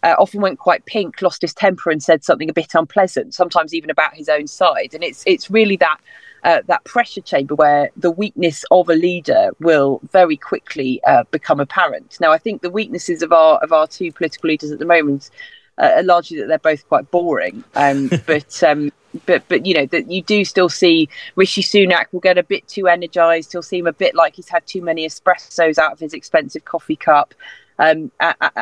uh, 0.04 0.16
often 0.18 0.42
went 0.42 0.60
quite 0.60 0.86
pink, 0.86 1.22
lost 1.22 1.42
his 1.42 1.54
temper, 1.54 1.90
and 1.90 2.02
said 2.02 2.24
something 2.24 2.50
a 2.50 2.54
bit 2.54 2.74
unpleasant, 2.74 3.34
sometimes 3.34 3.74
even 3.74 3.90
about 3.90 4.14
his 4.16 4.30
own 4.30 4.48
side. 4.48 4.94
And 4.94 5.04
it's 5.04 5.24
it's 5.28 5.52
really 5.52 5.76
that. 5.78 5.98
Uh, 6.44 6.60
that 6.66 6.84
pressure 6.86 7.22
chamber 7.22 7.54
where 7.54 7.92
the 7.96 8.10
weakness 8.10 8.66
of 8.72 8.90
a 8.90 8.96
leader 8.96 9.52
will 9.60 10.02
very 10.12 10.36
quickly 10.36 11.00
uh, 11.04 11.24
become 11.30 11.60
apparent. 11.60 12.18
Now, 12.20 12.32
I 12.32 12.40
think 12.40 12.64
the 12.64 12.70
weaknesses 12.72 13.22
of 13.22 13.32
our 13.32 13.60
of 13.60 13.72
our 13.72 13.86
two 13.86 14.12
political 14.12 14.48
leaders 14.48 14.72
at 14.72 14.80
the 14.80 14.86
moment 14.86 15.30
uh, 15.78 15.92
are 15.98 16.04
largely 16.04 16.40
that 16.40 16.48
they're 16.48 16.58
both 16.58 16.88
quite 16.90 17.12
boring. 17.12 17.64
Um, 17.76 18.10
but 18.26 18.64
um, 18.64 18.92
but 19.26 19.44
but 19.48 19.66
you 19.66 19.74
know 19.74 19.86
that 19.88 20.10
you 20.10 20.22
do 20.22 20.46
still 20.46 20.70
see 20.70 21.10
Rishi 21.36 21.62
Sunak 21.62 22.06
will 22.12 22.20
get 22.20 22.38
a 22.38 22.44
bit 22.44 22.68
too 22.68 22.88
energized. 22.88 23.52
He'll 23.52 23.62
seem 23.62 23.88
a 23.88 23.94
bit 23.94 24.16
like 24.16 24.36
he's 24.36 24.50
had 24.50 24.66
too 24.66 24.82
many 24.82 25.08
espressos 25.08 25.78
out 25.78 25.94
of 25.94 26.00
his 26.00 26.14
expensive 26.14 26.66
coffee 26.66 26.96
cup, 26.96 27.34
um, 27.80 28.12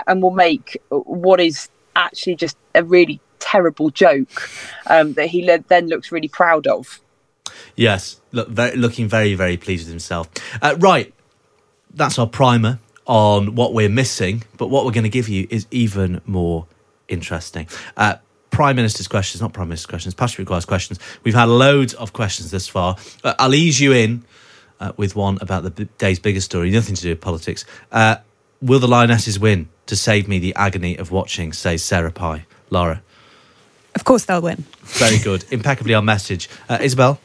and 0.07 0.21
will 0.21 0.31
make 0.31 0.81
what 0.89 1.39
is 1.39 1.69
actually 1.95 2.35
just 2.35 2.57
a 2.75 2.83
really 2.83 3.19
terrible 3.39 3.89
joke 3.89 4.49
um, 4.87 5.13
that 5.13 5.27
he 5.27 5.45
then 5.67 5.87
looks 5.87 6.11
really 6.11 6.27
proud 6.27 6.67
of. 6.67 6.99
Yes, 7.75 8.19
look, 8.31 8.49
very, 8.49 8.75
looking 8.75 9.07
very, 9.07 9.33
very 9.33 9.57
pleased 9.57 9.85
with 9.85 9.91
himself. 9.91 10.29
Uh, 10.61 10.75
right, 10.79 11.13
that's 11.93 12.19
our 12.19 12.27
primer 12.27 12.79
on 13.05 13.55
what 13.55 13.73
we're 13.73 13.89
missing, 13.89 14.43
but 14.57 14.67
what 14.67 14.85
we're 14.85 14.91
going 14.91 15.03
to 15.03 15.09
give 15.09 15.27
you 15.27 15.47
is 15.49 15.65
even 15.71 16.21
more 16.25 16.67
interesting. 17.07 17.67
Uh, 17.97 18.15
Prime 18.59 18.75
Minister's 18.75 19.07
questions, 19.07 19.39
not 19.41 19.53
Prime 19.53 19.69
Minister's 19.69 19.85
questions, 19.85 20.13
Patrick 20.13 20.39
Maguire's 20.45 20.65
questions. 20.65 20.99
We've 21.23 21.33
had 21.33 21.45
loads 21.45 21.93
of 21.93 22.11
questions 22.11 22.51
this 22.51 22.67
far. 22.67 22.97
Uh, 23.23 23.33
I'll 23.39 23.55
ease 23.55 23.79
you 23.79 23.93
in 23.93 24.25
uh, 24.81 24.91
with 24.97 25.15
one 25.15 25.37
about 25.39 25.63
the 25.63 25.71
b- 25.71 25.87
day's 25.97 26.19
biggest 26.19 26.47
story, 26.47 26.69
nothing 26.69 26.95
to 26.95 27.01
do 27.01 27.09
with 27.11 27.21
politics. 27.21 27.63
Uh, 27.89 28.17
will 28.61 28.79
the 28.79 28.87
Lionesses 28.89 29.39
win 29.39 29.69
to 29.85 29.95
save 29.95 30.27
me 30.27 30.39
the 30.39 30.53
agony 30.55 30.97
of 30.97 31.09
watching, 31.09 31.53
says 31.53 31.81
Sarah 31.85 32.11
Pye? 32.11 32.47
Lara. 32.69 33.01
Of 33.95 34.03
course 34.03 34.25
they'll 34.25 34.41
win. 34.41 34.65
Very 34.81 35.19
good. 35.19 35.45
Impeccably 35.51 35.93
on 35.93 36.03
message. 36.03 36.49
Uh, 36.67 36.79
Isabel? 36.81 37.17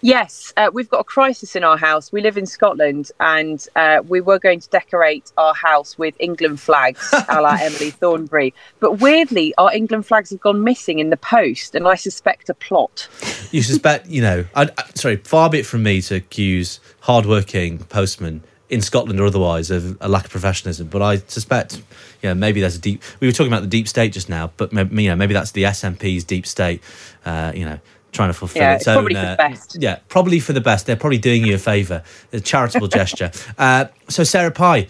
Yes, 0.00 0.52
uh, 0.56 0.70
we've 0.72 0.88
got 0.88 1.00
a 1.00 1.04
crisis 1.04 1.56
in 1.56 1.64
our 1.64 1.76
house. 1.76 2.12
We 2.12 2.20
live 2.20 2.38
in 2.38 2.46
Scotland, 2.46 3.10
and 3.18 3.64
uh, 3.74 4.02
we 4.06 4.20
were 4.20 4.38
going 4.38 4.60
to 4.60 4.68
decorate 4.68 5.32
our 5.36 5.54
house 5.54 5.98
with 5.98 6.14
England 6.20 6.60
flags, 6.60 7.12
a 7.28 7.40
la 7.40 7.58
Emily 7.60 7.90
Thornberry. 7.90 8.54
But 8.80 9.00
weirdly, 9.00 9.54
our 9.58 9.72
England 9.72 10.06
flags 10.06 10.30
have 10.30 10.40
gone 10.40 10.62
missing 10.62 11.00
in 11.00 11.10
the 11.10 11.16
post, 11.16 11.74
and 11.74 11.88
I 11.88 11.96
suspect 11.96 12.48
a 12.48 12.54
plot. 12.54 13.08
You 13.50 13.62
suspect, 13.62 14.06
you 14.06 14.22
know, 14.22 14.44
I, 14.54 14.70
I, 14.78 14.84
sorry, 14.94 15.16
far 15.16 15.50
be 15.50 15.60
it 15.60 15.66
from 15.66 15.82
me 15.82 16.00
to 16.02 16.16
accuse 16.16 16.78
hardworking 17.00 17.78
postmen 17.78 18.42
in 18.68 18.82
Scotland 18.82 19.18
or 19.18 19.26
otherwise 19.26 19.70
of 19.70 19.96
a 20.00 20.08
lack 20.08 20.26
of 20.26 20.30
professionalism, 20.30 20.88
but 20.88 21.00
I 21.00 21.16
suspect, 21.16 21.78
you 22.22 22.28
know, 22.28 22.34
maybe 22.34 22.60
there's 22.60 22.76
a 22.76 22.80
deep. 22.80 23.02
We 23.18 23.26
were 23.26 23.32
talking 23.32 23.50
about 23.50 23.62
the 23.62 23.68
deep 23.68 23.88
state 23.88 24.12
just 24.12 24.28
now, 24.28 24.52
but 24.58 24.72
maybe, 24.72 25.04
you 25.04 25.08
know, 25.08 25.16
maybe 25.16 25.32
that's 25.32 25.52
the 25.52 25.64
SNP's 25.64 26.24
deep 26.24 26.46
state. 26.46 26.82
Uh, 27.24 27.52
you 27.54 27.64
know, 27.64 27.78
trying 28.12 28.28
to 28.30 28.34
fulfil 28.34 28.62
Yeah, 28.62 28.74
its 28.74 28.82
it's 28.82 28.88
own. 28.88 28.94
probably 28.96 29.14
for 29.14 29.20
uh, 29.20 29.30
the 29.30 29.36
best. 29.36 29.76
Yeah, 29.80 29.98
probably 30.08 30.40
for 30.40 30.52
the 30.52 30.60
best. 30.60 30.86
They're 30.86 30.96
probably 30.96 31.18
doing 31.18 31.44
you 31.46 31.54
a 31.54 31.58
favour, 31.58 32.02
a 32.32 32.40
charitable 32.40 32.88
gesture. 32.88 33.30
Uh, 33.58 33.86
so 34.08 34.22
Sarah 34.24 34.50
Pye, 34.50 34.86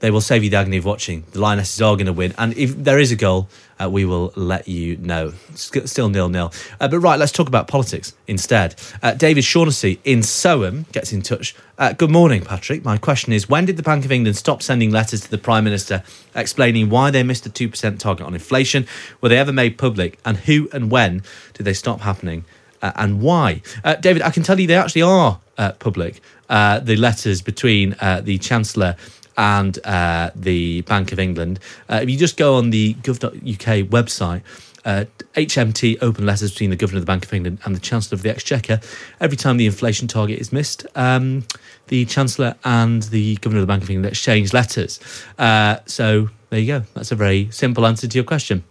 they 0.00 0.10
will 0.10 0.20
save 0.20 0.44
you 0.44 0.50
the 0.50 0.56
agony 0.56 0.76
of 0.76 0.84
watching. 0.84 1.24
The 1.32 1.40
Lionesses 1.40 1.80
are 1.82 1.96
going 1.96 2.06
to 2.06 2.12
win, 2.12 2.34
and 2.38 2.56
if 2.56 2.76
there 2.76 2.98
is 2.98 3.10
a 3.10 3.16
goal, 3.16 3.48
uh, 3.80 3.88
we 3.88 4.04
will 4.04 4.32
let 4.36 4.68
you 4.68 4.96
know. 4.96 5.32
Still 5.54 6.08
nil 6.08 6.28
nil. 6.28 6.52
Uh, 6.80 6.88
but 6.88 7.00
right, 7.00 7.18
let's 7.18 7.32
talk 7.32 7.48
about 7.48 7.68
politics 7.68 8.12
instead. 8.26 8.74
Uh, 9.02 9.14
David 9.14 9.44
Shaughnessy 9.44 10.00
in 10.04 10.20
Soham 10.20 10.90
gets 10.92 11.12
in 11.12 11.22
touch. 11.22 11.54
Uh, 11.78 11.92
good 11.92 12.10
morning, 12.10 12.42
Patrick. 12.44 12.84
My 12.84 12.98
question 12.98 13.32
is: 13.32 13.48
When 13.48 13.64
did 13.64 13.76
the 13.76 13.82
Bank 13.82 14.04
of 14.04 14.12
England 14.12 14.36
stop 14.36 14.62
sending 14.62 14.90
letters 14.90 15.20
to 15.22 15.30
the 15.30 15.38
Prime 15.38 15.64
Minister 15.64 16.02
explaining 16.34 16.90
why 16.90 17.10
they 17.10 17.22
missed 17.22 17.44
the 17.44 17.50
two 17.50 17.68
percent 17.68 18.00
target 18.00 18.26
on 18.26 18.34
inflation? 18.34 18.86
Were 19.20 19.28
they 19.28 19.38
ever 19.38 19.52
made 19.52 19.78
public? 19.78 20.18
And 20.24 20.36
who 20.36 20.68
and 20.72 20.90
when 20.90 21.22
did 21.54 21.64
they 21.64 21.74
stop 21.74 22.00
happening? 22.00 22.44
Uh, 22.80 22.92
and 22.94 23.20
why? 23.20 23.60
Uh, 23.82 23.96
David, 23.96 24.22
I 24.22 24.30
can 24.30 24.44
tell 24.44 24.58
you 24.58 24.68
they 24.68 24.76
actually 24.76 25.02
are 25.02 25.40
public. 25.80 26.20
The 26.48 26.96
letters 26.96 27.42
between 27.42 27.96
the 28.00 28.38
Chancellor 28.40 28.96
and 29.38 29.78
uh, 29.86 30.30
the 30.34 30.82
Bank 30.82 31.12
of 31.12 31.18
England. 31.18 31.60
Uh, 31.88 32.00
if 32.02 32.10
you 32.10 32.18
just 32.18 32.36
go 32.36 32.56
on 32.56 32.70
the 32.70 32.94
gov.uk 32.94 33.88
website, 33.88 34.42
uh, 34.84 35.04
HMT 35.34 35.98
open 36.02 36.26
letters 36.26 36.52
between 36.52 36.70
the 36.70 36.76
Governor 36.76 36.98
of 36.98 37.02
the 37.02 37.06
Bank 37.06 37.24
of 37.24 37.32
England 37.32 37.58
and 37.64 37.74
the 37.74 37.80
Chancellor 37.80 38.16
of 38.16 38.22
the 38.22 38.30
Exchequer. 38.30 38.80
Every 39.20 39.36
time 39.36 39.56
the 39.56 39.66
inflation 39.66 40.08
target 40.08 40.38
is 40.38 40.52
missed, 40.52 40.86
um, 40.94 41.44
the 41.86 42.04
Chancellor 42.04 42.56
and 42.64 43.02
the 43.04 43.36
Governor 43.36 43.60
of 43.60 43.66
the 43.66 43.72
Bank 43.72 43.82
of 43.82 43.90
England 43.90 44.10
exchange 44.10 44.52
letters. 44.52 45.00
Uh, 45.38 45.76
so 45.86 46.30
there 46.50 46.60
you 46.60 46.66
go. 46.66 46.86
That's 46.94 47.12
a 47.12 47.16
very 47.16 47.50
simple 47.50 47.86
answer 47.86 48.08
to 48.08 48.18
your 48.18 48.24
question. 48.24 48.64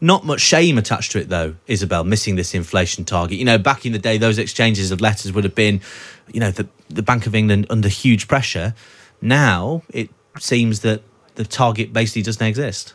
Not 0.00 0.24
much 0.24 0.40
shame 0.40 0.78
attached 0.78 1.12
to 1.12 1.20
it, 1.20 1.28
though, 1.28 1.54
Isabel, 1.66 2.04
missing 2.04 2.36
this 2.36 2.54
inflation 2.54 3.04
target. 3.04 3.38
You 3.38 3.44
know, 3.44 3.58
back 3.58 3.86
in 3.86 3.92
the 3.92 3.98
day, 3.98 4.18
those 4.18 4.38
exchanges 4.38 4.90
of 4.90 5.00
letters 5.00 5.32
would 5.32 5.44
have 5.44 5.54
been, 5.54 5.80
you 6.32 6.40
know, 6.40 6.50
the, 6.50 6.68
the 6.88 7.02
Bank 7.02 7.26
of 7.26 7.34
England 7.34 7.66
under 7.70 7.88
huge 7.88 8.28
pressure. 8.28 8.74
Now 9.20 9.82
it 9.90 10.10
seems 10.38 10.80
that 10.80 11.02
the 11.34 11.44
target 11.44 11.92
basically 11.92 12.22
doesn't 12.22 12.46
exist. 12.46 12.94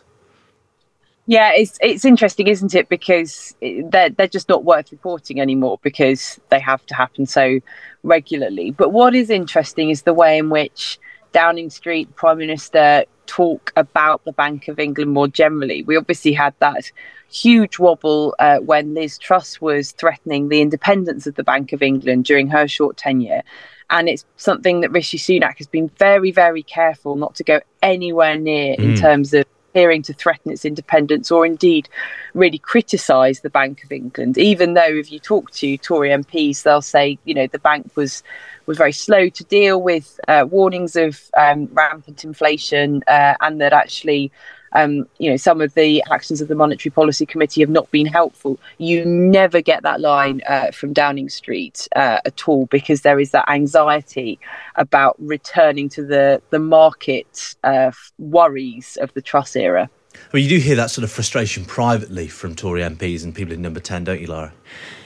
Yeah, 1.27 1.51
it's 1.55 1.79
it's 1.81 2.05
interesting, 2.05 2.47
isn't 2.47 2.75
it? 2.75 2.87
Because 2.87 3.55
they're 3.61 4.09
they're 4.09 4.27
just 4.27 4.47
not 4.47 4.63
worth 4.63 4.91
reporting 4.91 5.41
anymore 5.41 5.79
because 5.81 6.39
they 6.49 6.59
have 6.59 6.85
to 6.85 6.95
happen 6.95 7.25
so 7.25 7.59
regularly. 8.03 8.71
But 8.71 8.91
what 8.91 9.15
is 9.15 9.31
interesting 9.31 9.89
is 9.89 10.03
the 10.03 10.13
way 10.13 10.37
in 10.37 10.51
which 10.51 10.99
Downing 11.31 11.71
Street, 11.71 12.15
Prime 12.15 12.37
Minister 12.37 13.05
talk 13.25 13.73
about 13.75 14.23
the 14.23 14.31
Bank 14.31 14.67
of 14.67 14.79
England 14.79 15.11
more 15.11 15.27
generally. 15.27 15.83
We 15.83 15.97
obviously 15.97 16.31
had 16.31 16.53
that 16.59 16.91
huge 17.29 17.79
wobble 17.79 18.35
uh, 18.39 18.59
when 18.59 18.93
Liz 18.93 19.17
Truss 19.17 19.59
was 19.59 19.91
threatening 19.93 20.49
the 20.49 20.61
independence 20.61 21.25
of 21.25 21.35
the 21.35 21.43
Bank 21.43 21.73
of 21.73 21.81
England 21.81 22.25
during 22.25 22.47
her 22.49 22.67
short 22.67 22.97
tenure. 22.97 23.41
And 23.89 24.09
it's 24.09 24.25
something 24.37 24.81
that 24.81 24.91
Rishi 24.91 25.17
Sunak 25.17 25.57
has 25.57 25.67
been 25.67 25.89
very, 25.97 26.31
very 26.31 26.63
careful 26.63 27.15
not 27.15 27.35
to 27.35 27.43
go 27.43 27.59
anywhere 27.81 28.37
near 28.37 28.73
in 28.73 28.93
Mm. 28.93 28.99
terms 28.99 29.33
of 29.33 29.45
appearing 29.69 30.01
to 30.03 30.13
threaten 30.13 30.51
its 30.51 30.63
independence 30.63 31.29
or 31.31 31.45
indeed 31.45 31.89
really 32.33 32.57
criticise 32.57 33.41
the 33.41 33.49
Bank 33.49 33.83
of 33.83 33.91
England. 33.91 34.37
Even 34.37 34.73
though 34.73 34.81
if 34.85 35.11
you 35.11 35.19
talk 35.19 35.51
to 35.51 35.77
Tory 35.77 36.11
MPs, 36.11 36.63
they'll 36.63 36.81
say, 36.81 37.17
you 37.25 37.33
know, 37.33 37.47
the 37.47 37.59
bank 37.59 37.91
was 37.95 38.23
was 38.67 38.77
very 38.77 38.93
slow 38.93 39.29
to 39.29 39.43
deal 39.43 39.79
with 39.81 40.19
uh, 40.27 40.45
warnings 40.49 40.95
of 40.95 41.29
um, 41.37 41.67
rampant 41.73 42.23
inflation 42.23 43.03
uh, 43.07 43.35
and 43.41 43.61
that 43.61 43.73
actually 43.73 44.31
um, 44.75 45.07
you 45.17 45.29
know, 45.31 45.37
some 45.37 45.61
of 45.61 45.73
the 45.73 46.03
actions 46.11 46.41
of 46.41 46.47
the 46.47 46.55
Monetary 46.55 46.91
Policy 46.91 47.25
Committee 47.25 47.61
have 47.61 47.69
not 47.69 47.89
been 47.91 48.05
helpful. 48.05 48.59
You 48.77 49.05
never 49.05 49.61
get 49.61 49.83
that 49.83 50.01
line 50.01 50.41
uh, 50.47 50.71
from 50.71 50.93
Downing 50.93 51.29
Street 51.29 51.87
uh, 51.95 52.19
at 52.25 52.47
all 52.47 52.65
because 52.67 53.01
there 53.01 53.19
is 53.19 53.31
that 53.31 53.49
anxiety 53.49 54.37
about 54.75 55.15
returning 55.19 55.89
to 55.89 56.03
the 56.05 56.41
the 56.49 56.59
market 56.59 57.55
uh, 57.63 57.91
worries 58.19 58.97
of 59.01 59.13
the 59.13 59.21
Truss 59.21 59.55
era. 59.55 59.89
Well, 60.31 60.41
you 60.41 60.49
do 60.49 60.57
hear 60.57 60.75
that 60.75 60.91
sort 60.91 61.03
of 61.03 61.11
frustration 61.11 61.65
privately 61.65 62.27
from 62.27 62.55
Tory 62.55 62.81
MPs 62.81 63.23
and 63.23 63.33
people 63.33 63.53
in 63.53 63.61
Number 63.61 63.79
Ten, 63.79 64.03
don't 64.03 64.21
you, 64.21 64.27
Lara? 64.27 64.53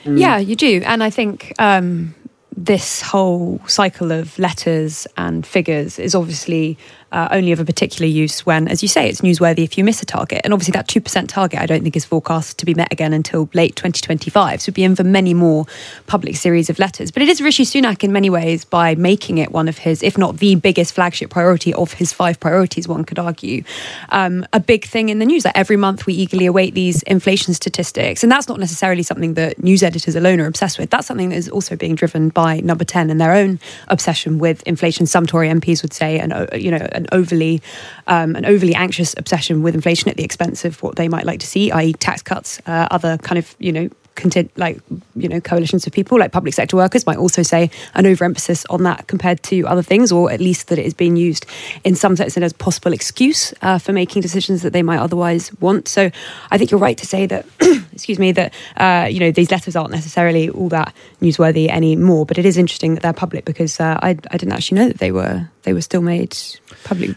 Yeah, 0.04 0.38
you 0.38 0.54
do. 0.54 0.82
And 0.84 1.02
I 1.02 1.10
think 1.10 1.52
um, 1.58 2.14
this 2.56 3.02
whole 3.02 3.60
cycle 3.66 4.12
of 4.12 4.38
letters 4.38 5.06
and 5.16 5.46
figures 5.46 5.98
is 5.98 6.14
obviously 6.14 6.78
uh, 7.12 7.28
only 7.30 7.52
of 7.52 7.60
a 7.60 7.64
particular 7.64 8.06
use 8.08 8.46
when, 8.46 8.68
as 8.68 8.82
you 8.82 8.88
say, 8.88 9.08
it's 9.08 9.20
newsworthy 9.20 9.64
if 9.64 9.76
you 9.76 9.84
miss 9.84 10.02
a 10.02 10.06
target. 10.06 10.40
And 10.44 10.52
obviously, 10.52 10.72
that 10.72 10.86
2% 10.86 11.28
target 11.28 11.60
I 11.60 11.66
don't 11.66 11.82
think 11.82 11.96
is 11.96 12.04
forecast 12.04 12.58
to 12.58 12.66
be 12.66 12.74
met 12.74 12.92
again 12.92 13.12
until 13.12 13.48
late 13.54 13.76
2025. 13.76 14.60
So 14.62 14.70
we'll 14.70 14.74
be 14.74 14.84
in 14.84 14.96
for 14.96 15.04
many 15.04 15.34
more 15.34 15.66
public 16.06 16.36
series 16.36 16.70
of 16.70 16.78
letters. 16.78 17.10
But 17.10 17.22
it 17.22 17.28
is 17.28 17.40
Rishi 17.40 17.64
Sunak 17.64 18.04
in 18.04 18.12
many 18.12 18.30
ways 18.30 18.64
by 18.64 18.94
making 18.94 19.38
it 19.38 19.52
one 19.52 19.68
of 19.68 19.78
his, 19.78 20.02
if 20.02 20.16
not 20.16 20.38
the 20.38 20.54
biggest 20.54 20.94
flagship 20.94 21.30
priority 21.30 21.74
of 21.74 21.92
his 21.94 22.12
five 22.12 22.38
priorities, 22.38 22.86
one 22.86 23.04
could 23.04 23.18
argue, 23.18 23.64
um, 24.10 24.46
a 24.52 24.60
big 24.60 24.84
thing 24.84 25.08
in 25.08 25.18
the 25.18 25.26
news. 25.26 25.44
Like 25.44 25.56
every 25.56 25.76
month 25.76 26.06
we 26.06 26.14
eagerly 26.14 26.46
await 26.46 26.74
these 26.74 27.02
inflation 27.04 27.54
statistics. 27.54 28.22
And 28.22 28.30
that's 28.30 28.48
not 28.48 28.58
necessarily 28.60 29.02
something 29.02 29.34
that 29.34 29.62
news 29.62 29.82
editors 29.82 30.16
alone 30.16 30.40
are 30.40 30.46
obsessed 30.46 30.78
with. 30.78 30.90
That's 30.90 31.06
something 31.06 31.30
that 31.30 31.36
is 31.36 31.48
also 31.48 31.76
being 31.76 31.94
driven 31.94 32.28
by 32.28 32.60
Number 32.60 32.84
10 32.84 33.10
and 33.10 33.20
their 33.20 33.32
own 33.32 33.58
obsession 33.88 34.38
with 34.38 34.62
inflation. 34.64 35.06
Some 35.06 35.26
Tory 35.26 35.48
MPs 35.48 35.82
would 35.82 35.92
say, 35.92 36.18
an, 36.18 36.32
o- 36.32 36.48
you 36.54 36.70
know, 36.70 36.86
an 37.00 37.06
overly, 37.12 37.62
um, 38.06 38.36
an 38.36 38.44
overly 38.44 38.74
anxious 38.74 39.14
obsession 39.16 39.62
with 39.62 39.74
inflation 39.74 40.08
at 40.08 40.16
the 40.16 40.24
expense 40.24 40.64
of 40.64 40.82
what 40.82 40.96
they 40.96 41.08
might 41.08 41.24
like 41.24 41.40
to 41.40 41.46
see, 41.46 41.70
i.e., 41.72 41.92
tax 41.94 42.22
cuts, 42.22 42.60
uh, 42.66 42.86
other 42.90 43.18
kind 43.18 43.38
of, 43.38 43.54
you 43.58 43.72
know, 43.72 43.90
content 44.20 44.50
like 44.56 44.80
you 45.16 45.28
know 45.28 45.40
coalitions 45.40 45.86
of 45.86 45.92
people 45.92 46.18
like 46.18 46.32
public 46.32 46.54
sector 46.54 46.76
workers 46.76 47.06
might 47.06 47.16
also 47.16 47.42
say 47.42 47.70
an 47.94 48.06
overemphasis 48.06 48.66
on 48.68 48.82
that 48.82 49.06
compared 49.06 49.42
to 49.42 49.66
other 49.66 49.82
things 49.82 50.12
or 50.12 50.30
at 50.30 50.40
least 50.40 50.68
that 50.68 50.78
it 50.78 50.84
is 50.84 50.94
being 50.94 51.16
used 51.16 51.46
in 51.84 51.94
some 51.94 52.16
sense 52.16 52.36
as 52.36 52.52
a 52.52 52.54
possible 52.56 52.92
excuse 52.92 53.54
uh, 53.62 53.78
for 53.78 53.92
making 53.92 54.20
decisions 54.20 54.62
that 54.62 54.72
they 54.72 54.82
might 54.82 54.98
otherwise 54.98 55.52
want 55.60 55.88
so 55.88 56.10
i 56.50 56.58
think 56.58 56.70
you're 56.70 56.80
right 56.80 56.98
to 56.98 57.06
say 57.06 57.26
that 57.26 57.46
excuse 57.92 58.18
me 58.18 58.32
that 58.32 58.52
uh, 58.76 59.08
you 59.10 59.20
know 59.20 59.30
these 59.30 59.50
letters 59.50 59.74
aren't 59.76 59.90
necessarily 59.90 60.50
all 60.50 60.68
that 60.68 60.94
newsworthy 61.20 61.68
anymore 61.68 62.26
but 62.26 62.38
it 62.38 62.44
is 62.44 62.56
interesting 62.56 62.94
that 62.94 63.02
they're 63.02 63.12
public 63.12 63.44
because 63.44 63.80
uh, 63.80 63.98
I, 64.02 64.10
I 64.10 64.36
didn't 64.36 64.52
actually 64.52 64.78
know 64.78 64.88
that 64.88 64.98
they 64.98 65.12
were 65.12 65.48
they 65.62 65.72
were 65.72 65.82
still 65.82 66.02
made 66.02 66.36
public 66.84 67.16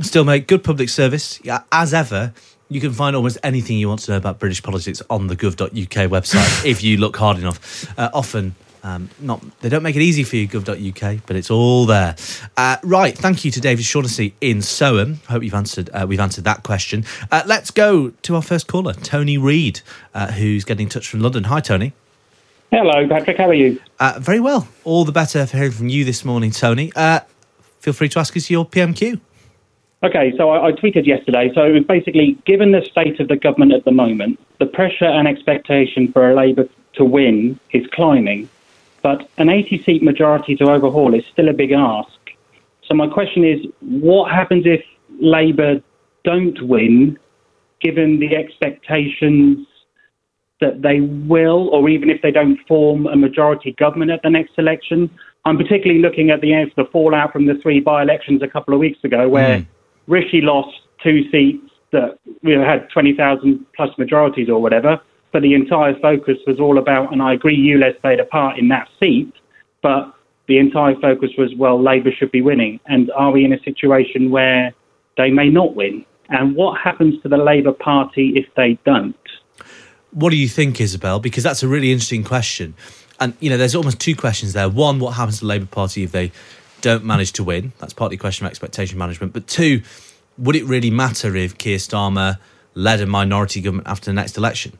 Still 0.00 0.24
make 0.24 0.48
good 0.48 0.64
public 0.64 0.88
service. 0.88 1.40
Yeah, 1.44 1.62
as 1.70 1.94
ever, 1.94 2.32
you 2.68 2.80
can 2.80 2.92
find 2.92 3.14
almost 3.14 3.38
anything 3.44 3.78
you 3.78 3.88
want 3.88 4.00
to 4.00 4.12
know 4.12 4.16
about 4.16 4.40
British 4.40 4.62
politics 4.62 5.00
on 5.08 5.28
the 5.28 5.36
gov.uk 5.36 5.70
website 6.10 6.64
if 6.68 6.82
you 6.82 6.96
look 6.96 7.16
hard 7.16 7.38
enough. 7.38 7.88
Uh, 7.98 8.10
often, 8.12 8.56
um, 8.82 9.08
not 9.20 9.42
they 9.60 9.68
don't 9.68 9.82
make 9.82 9.96
it 9.96 10.02
easy 10.02 10.24
for 10.24 10.36
you, 10.36 10.48
gov.uk, 10.48 11.20
but 11.26 11.36
it's 11.36 11.50
all 11.50 11.86
there. 11.86 12.16
Uh, 12.56 12.76
right, 12.82 13.16
thank 13.16 13.44
you 13.44 13.50
to 13.52 13.60
David 13.60 13.84
Shaughnessy 13.84 14.34
in 14.40 14.58
Soham. 14.58 15.24
Hope 15.26 15.42
you've 15.42 15.54
answered. 15.54 15.90
Uh, 15.92 16.06
we've 16.08 16.20
answered 16.20 16.44
that 16.44 16.64
question. 16.64 17.04
Uh, 17.30 17.42
let's 17.46 17.70
go 17.70 18.10
to 18.10 18.34
our 18.34 18.42
first 18.42 18.66
caller, 18.66 18.92
Tony 18.92 19.38
Reid, 19.38 19.80
uh, 20.12 20.32
who's 20.32 20.64
getting 20.64 20.84
in 20.84 20.90
touch 20.90 21.08
from 21.08 21.20
London. 21.20 21.44
Hi, 21.44 21.60
Tony. 21.60 21.92
Hello, 22.70 23.06
Patrick. 23.08 23.36
How 23.36 23.48
are 23.48 23.54
you? 23.54 23.80
Uh, 24.00 24.18
very 24.18 24.40
well. 24.40 24.66
All 24.82 25.04
the 25.04 25.12
better 25.12 25.46
for 25.46 25.56
hearing 25.56 25.72
from 25.72 25.88
you 25.88 26.04
this 26.04 26.24
morning, 26.24 26.50
Tony. 26.50 26.92
Feel 27.84 27.92
free 27.92 28.08
to 28.08 28.18
ask 28.18 28.34
us 28.34 28.48
your 28.48 28.64
PMQ. 28.64 29.20
Okay, 30.02 30.32
so 30.38 30.48
I, 30.48 30.68
I 30.68 30.72
tweeted 30.72 31.04
yesterday. 31.04 31.52
So 31.54 31.66
it 31.66 31.72
was 31.72 31.84
basically, 31.84 32.38
given 32.46 32.72
the 32.72 32.80
state 32.80 33.20
of 33.20 33.28
the 33.28 33.36
government 33.36 33.74
at 33.74 33.84
the 33.84 33.90
moment, 33.90 34.40
the 34.58 34.64
pressure 34.64 35.04
and 35.04 35.28
expectation 35.28 36.10
for 36.10 36.30
a 36.30 36.34
Labour 36.34 36.66
to 36.94 37.04
win 37.04 37.60
is 37.72 37.86
climbing, 37.92 38.48
but 39.02 39.28
an 39.36 39.48
80-seat 39.48 40.02
majority 40.02 40.56
to 40.56 40.70
overhaul 40.70 41.12
is 41.12 41.26
still 41.30 41.50
a 41.50 41.52
big 41.52 41.72
ask. 41.72 42.08
So 42.86 42.94
my 42.94 43.06
question 43.06 43.44
is, 43.44 43.66
what 43.80 44.32
happens 44.32 44.64
if 44.64 44.82
Labour 45.20 45.82
don't 46.24 46.58
win, 46.62 47.18
given 47.82 48.18
the 48.18 48.34
expectations 48.34 49.66
that 50.62 50.80
they 50.80 51.02
will, 51.02 51.68
or 51.68 51.90
even 51.90 52.08
if 52.08 52.22
they 52.22 52.30
don't 52.30 52.58
form 52.66 53.06
a 53.06 53.16
majority 53.16 53.72
government 53.72 54.10
at 54.10 54.22
the 54.22 54.30
next 54.30 54.52
election? 54.56 55.10
I'm 55.44 55.58
particularly 55.58 56.00
looking 56.00 56.30
at 56.30 56.40
the, 56.40 56.70
the 56.76 56.86
fallout 56.86 57.32
from 57.32 57.46
the 57.46 57.54
three 57.62 57.80
by-elections 57.80 58.42
a 58.42 58.48
couple 58.48 58.74
of 58.74 58.80
weeks 58.80 58.98
ago, 59.04 59.28
where 59.28 59.58
hmm. 59.58 59.64
Rishi 60.06 60.40
lost 60.40 60.76
two 61.02 61.30
seats 61.30 61.70
that 61.92 62.18
you 62.42 62.56
know, 62.56 62.64
had 62.64 62.88
20,000 62.90 63.66
plus 63.76 63.90
majorities 63.98 64.48
or 64.48 64.60
whatever, 64.60 65.00
but 65.32 65.42
the 65.42 65.54
entire 65.54 65.98
focus 66.00 66.38
was 66.46 66.60
all 66.60 66.78
about, 66.78 67.12
and 67.12 67.22
I 67.22 67.34
agree 67.34 67.56
ULEZ 67.56 68.00
played 68.00 68.20
a 68.20 68.24
part 68.24 68.58
in 68.58 68.68
that 68.68 68.88
seat, 69.00 69.32
but 69.82 70.14
the 70.46 70.58
entire 70.58 70.94
focus 71.00 71.30
was, 71.38 71.54
well, 71.56 71.80
Labour 71.82 72.10
should 72.12 72.30
be 72.30 72.42
winning. 72.42 72.80
And 72.86 73.10
are 73.12 73.30
we 73.30 73.44
in 73.44 73.52
a 73.52 73.60
situation 73.62 74.30
where 74.30 74.72
they 75.16 75.30
may 75.30 75.48
not 75.48 75.74
win? 75.74 76.04
And 76.28 76.54
what 76.54 76.80
happens 76.80 77.20
to 77.22 77.28
the 77.28 77.36
Labour 77.36 77.72
Party 77.72 78.32
if 78.36 78.46
they 78.56 78.78
don't? 78.84 79.16
What 80.10 80.30
do 80.30 80.36
you 80.36 80.48
think, 80.48 80.80
Isabel? 80.80 81.18
Because 81.18 81.42
that's 81.42 81.62
a 81.62 81.68
really 81.68 81.90
interesting 81.90 82.24
question. 82.24 82.74
And, 83.20 83.34
you 83.40 83.50
know, 83.50 83.56
there's 83.56 83.74
almost 83.74 84.00
two 84.00 84.16
questions 84.16 84.52
there. 84.52 84.68
One, 84.68 84.98
what 84.98 85.12
happens 85.12 85.36
to 85.38 85.40
the 85.40 85.48
Labour 85.48 85.66
Party 85.66 86.02
if 86.02 86.12
they 86.12 86.32
don't 86.80 87.04
manage 87.04 87.32
to 87.32 87.44
win? 87.44 87.72
That's 87.78 87.92
partly 87.92 88.16
a 88.16 88.18
question 88.18 88.46
of 88.46 88.50
expectation 88.50 88.98
management. 88.98 89.32
But 89.32 89.46
two, 89.46 89.82
would 90.38 90.56
it 90.56 90.64
really 90.64 90.90
matter 90.90 91.36
if 91.36 91.56
Keir 91.56 91.78
Starmer 91.78 92.38
led 92.74 93.00
a 93.00 93.06
minority 93.06 93.60
government 93.60 93.88
after 93.88 94.06
the 94.06 94.14
next 94.14 94.36
election? 94.36 94.78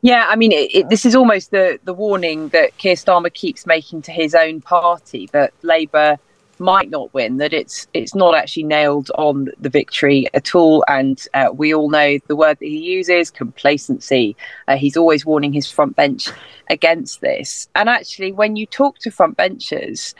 Yeah, 0.00 0.26
I 0.28 0.36
mean, 0.36 0.52
it, 0.52 0.74
it, 0.74 0.90
this 0.90 1.06
is 1.06 1.14
almost 1.14 1.50
the, 1.50 1.78
the 1.84 1.94
warning 1.94 2.48
that 2.50 2.76
Keir 2.76 2.94
Starmer 2.94 3.32
keeps 3.32 3.66
making 3.66 4.02
to 4.02 4.12
his 4.12 4.34
own 4.34 4.60
party 4.60 5.28
that 5.32 5.54
Labour 5.62 6.18
might 6.60 6.90
not 6.90 7.12
win, 7.14 7.38
that 7.38 7.52
it's 7.52 7.86
it's 7.94 8.14
not 8.14 8.34
actually 8.34 8.64
nailed 8.64 9.10
on 9.16 9.48
the 9.58 9.68
victory 9.68 10.26
at 10.34 10.54
all. 10.54 10.84
And 10.88 11.24
uh, 11.34 11.48
we 11.52 11.74
all 11.74 11.90
know 11.90 12.18
the 12.26 12.36
word 12.36 12.58
that 12.58 12.66
he 12.66 12.78
uses, 12.78 13.30
complacency. 13.30 14.36
Uh, 14.68 14.76
he's 14.76 14.96
always 14.96 15.24
warning 15.26 15.52
his 15.52 15.70
front 15.70 15.96
bench 15.96 16.28
against 16.70 17.20
this. 17.20 17.68
And 17.74 17.88
actually, 17.88 18.32
when 18.32 18.56
you 18.56 18.66
talk 18.66 18.98
to 19.00 19.10
front 19.10 19.36
benchers, 19.36 20.14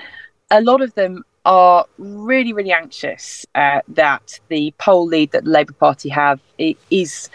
a 0.51 0.61
lot 0.61 0.83
of 0.83 0.95
them 0.95 1.25
are 1.47 1.87
really, 1.99 2.53
really 2.53 2.73
anxious 2.73 3.45
uh, 3.55 3.81
that 3.89 4.41
the 4.49 4.73
poll 4.79 5.07
lead 5.07 5.31
that 5.33 5.45
the 5.45 5.51
Labour 5.51 5.75
Party 5.75 6.09
have 6.09 6.41
is 6.91 7.29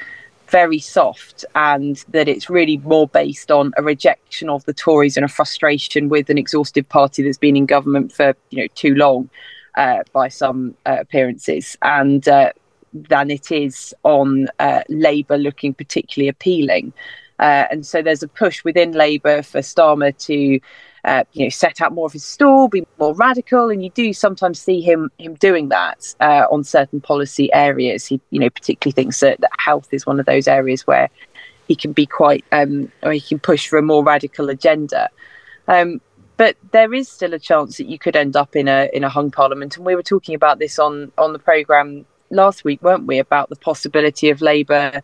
very 0.50 0.80
soft 0.80 1.46
and 1.56 2.04
that 2.10 2.28
it's 2.28 2.50
really 2.50 2.78
more 2.78 3.08
based 3.08 3.52
on 3.52 3.72
a 3.78 3.84
rejection 3.84 4.50
of 4.50 4.66
the 4.66 4.74
Tories 4.74 5.18
and 5.18 5.26
a 5.26 5.30
frustration 5.30 6.10
with 6.10 6.30
an 6.30 6.38
exhaustive 6.38 6.88
party 6.90 7.24
that's 7.24 7.38
been 7.38 7.56
in 7.56 7.66
government 7.66 8.12
for 8.12 8.36
you 8.50 8.62
know 8.62 8.68
too 8.76 8.96
long 8.96 9.30
uh, 9.76 10.04
by 10.14 10.28
some 10.28 10.76
uh, 10.86 10.98
appearances 11.00 11.78
and 11.82 12.28
uh, 12.28 12.52
than 12.94 13.30
it 13.30 13.52
is 13.52 13.94
on 14.04 14.48
uh, 14.60 14.82
Labour 14.90 15.38
looking 15.38 15.74
particularly 15.74 16.28
appealing. 16.28 16.92
Uh, 17.40 17.66
and 17.72 17.86
so 17.86 18.02
there's 18.02 18.24
a 18.24 18.28
push 18.28 18.64
within 18.64 18.92
Labour 18.92 19.42
for 19.42 19.60
Starmer 19.60 20.18
to 20.26 20.60
uh, 21.06 21.24
you 21.34 21.46
know, 21.46 21.50
set 21.50 21.82
out 21.82 21.94
more 21.94 22.06
of 22.06 22.14
his 22.14 22.24
stall, 22.24 22.68
be 22.68 22.86
more 22.98 23.16
radical, 23.16 23.70
and 23.70 23.84
you 23.84 23.90
do 23.92 24.14
sometimes 24.14 24.60
see 24.60 24.82
him 24.82 25.10
him 25.18 25.36
doing 25.36 25.70
that 25.70 26.14
uh, 26.20 26.46
on 26.52 26.64
certain 26.64 27.02
policy 27.02 27.52
areas. 27.54 28.06
He, 28.06 28.20
you 28.32 28.40
know, 28.40 28.50
particularly 28.50 28.94
thinks 28.94 29.20
that, 29.22 29.40
that 29.42 29.52
health 29.58 29.90
is 29.92 30.06
one 30.06 30.20
of 30.20 30.26
those 30.26 30.48
areas 30.48 30.86
where 30.86 31.10
he 31.68 31.76
can 31.76 31.94
be 31.94 32.06
quite, 32.06 32.44
um, 32.52 32.92
or 33.04 33.12
he 33.12 33.22
can 33.22 33.40
push 33.40 33.68
for 33.68 33.78
a 33.78 33.84
more 33.84 34.04
radical 34.04 34.50
agenda. 34.50 35.10
Um, 35.68 36.02
but 36.38 36.56
there 36.72 36.94
is 36.94 37.10
still 37.10 37.34
a 37.34 37.40
chance 37.40 37.78
that 37.78 37.88
you 37.88 38.00
could 38.00 38.16
end 38.16 38.36
up 38.36 38.56
in 38.56 38.68
a 38.68 38.90
in 38.94 39.04
a 39.04 39.10
hung 39.10 39.32
parliament, 39.32 39.78
and 39.78 39.86
we 39.86 39.96
were 39.96 40.04
talking 40.04 40.36
about 40.36 40.60
this 40.60 40.80
on 40.80 41.12
on 41.18 41.34
the 41.34 41.40
program 41.40 42.06
last 42.32 42.64
week, 42.64 42.82
weren't 42.82 43.08
we, 43.08 43.20
about 43.20 43.50
the 43.50 43.56
possibility 43.56 44.30
of 44.30 44.42
Labour 44.42 45.02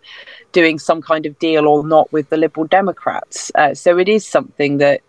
doing 0.51 0.79
some 0.79 1.01
kind 1.01 1.25
of 1.25 1.37
deal 1.39 1.67
or 1.67 1.85
not 1.85 2.11
with 2.11 2.29
the 2.29 2.37
Liberal 2.37 2.67
Democrats. 2.67 3.51
Uh, 3.55 3.73
so 3.73 3.97
it 3.97 4.07
is 4.07 4.25
something 4.25 4.77
that 4.77 5.01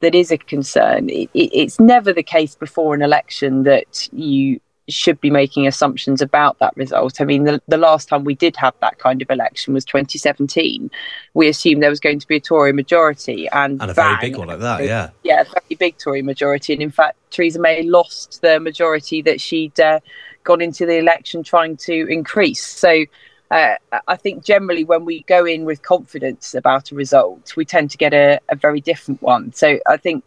that 0.00 0.14
is 0.14 0.30
a 0.30 0.38
concern. 0.38 1.08
It, 1.08 1.30
it, 1.34 1.50
it's 1.52 1.80
never 1.80 2.12
the 2.12 2.22
case 2.22 2.54
before 2.54 2.94
an 2.94 3.02
election 3.02 3.62
that 3.64 4.08
you 4.12 4.60
should 4.88 5.20
be 5.20 5.30
making 5.30 5.66
assumptions 5.66 6.22
about 6.22 6.58
that 6.60 6.76
result. 6.76 7.20
I 7.20 7.24
mean, 7.24 7.44
the, 7.44 7.60
the 7.66 7.76
last 7.76 8.08
time 8.08 8.24
we 8.24 8.34
did 8.34 8.56
have 8.56 8.74
that 8.80 8.98
kind 8.98 9.20
of 9.20 9.30
election 9.30 9.74
was 9.74 9.84
2017. 9.84 10.90
We 11.34 11.48
assumed 11.48 11.82
there 11.82 11.90
was 11.90 12.00
going 12.00 12.20
to 12.20 12.26
be 12.26 12.36
a 12.36 12.40
Tory 12.40 12.72
majority, 12.72 13.48
and, 13.48 13.80
And 13.82 13.90
a 13.90 13.94
bang, 13.94 14.16
very 14.20 14.30
big 14.30 14.38
one 14.38 14.48
like 14.48 14.60
that, 14.60 14.84
yeah. 14.84 15.10
yeah, 15.24 15.40
a 15.40 15.44
very 15.44 15.76
big 15.78 15.98
Tory 15.98 16.22
majority. 16.22 16.72
And 16.72 16.82
in 16.82 16.90
fact, 16.90 17.16
Theresa 17.30 17.58
May 17.58 17.82
lost 17.82 18.40
the 18.42 18.60
majority 18.60 19.22
that 19.22 19.40
she'd 19.40 19.78
uh, 19.80 20.00
gone 20.44 20.60
into 20.60 20.86
the 20.86 20.98
election 20.98 21.42
trying 21.42 21.76
to 21.78 22.06
increase. 22.08 22.64
So 22.64 23.06
uh, 23.50 23.74
I 24.08 24.16
think 24.16 24.44
generally 24.44 24.84
when 24.84 25.04
we 25.04 25.22
go 25.22 25.44
in 25.44 25.64
with 25.64 25.82
confidence 25.82 26.54
about 26.54 26.90
a 26.90 26.94
result, 26.94 27.56
we 27.56 27.64
tend 27.64 27.90
to 27.92 27.96
get 27.96 28.12
a, 28.12 28.40
a 28.48 28.56
very 28.56 28.80
different 28.80 29.22
one. 29.22 29.52
So 29.52 29.78
I 29.86 29.96
think 29.96 30.24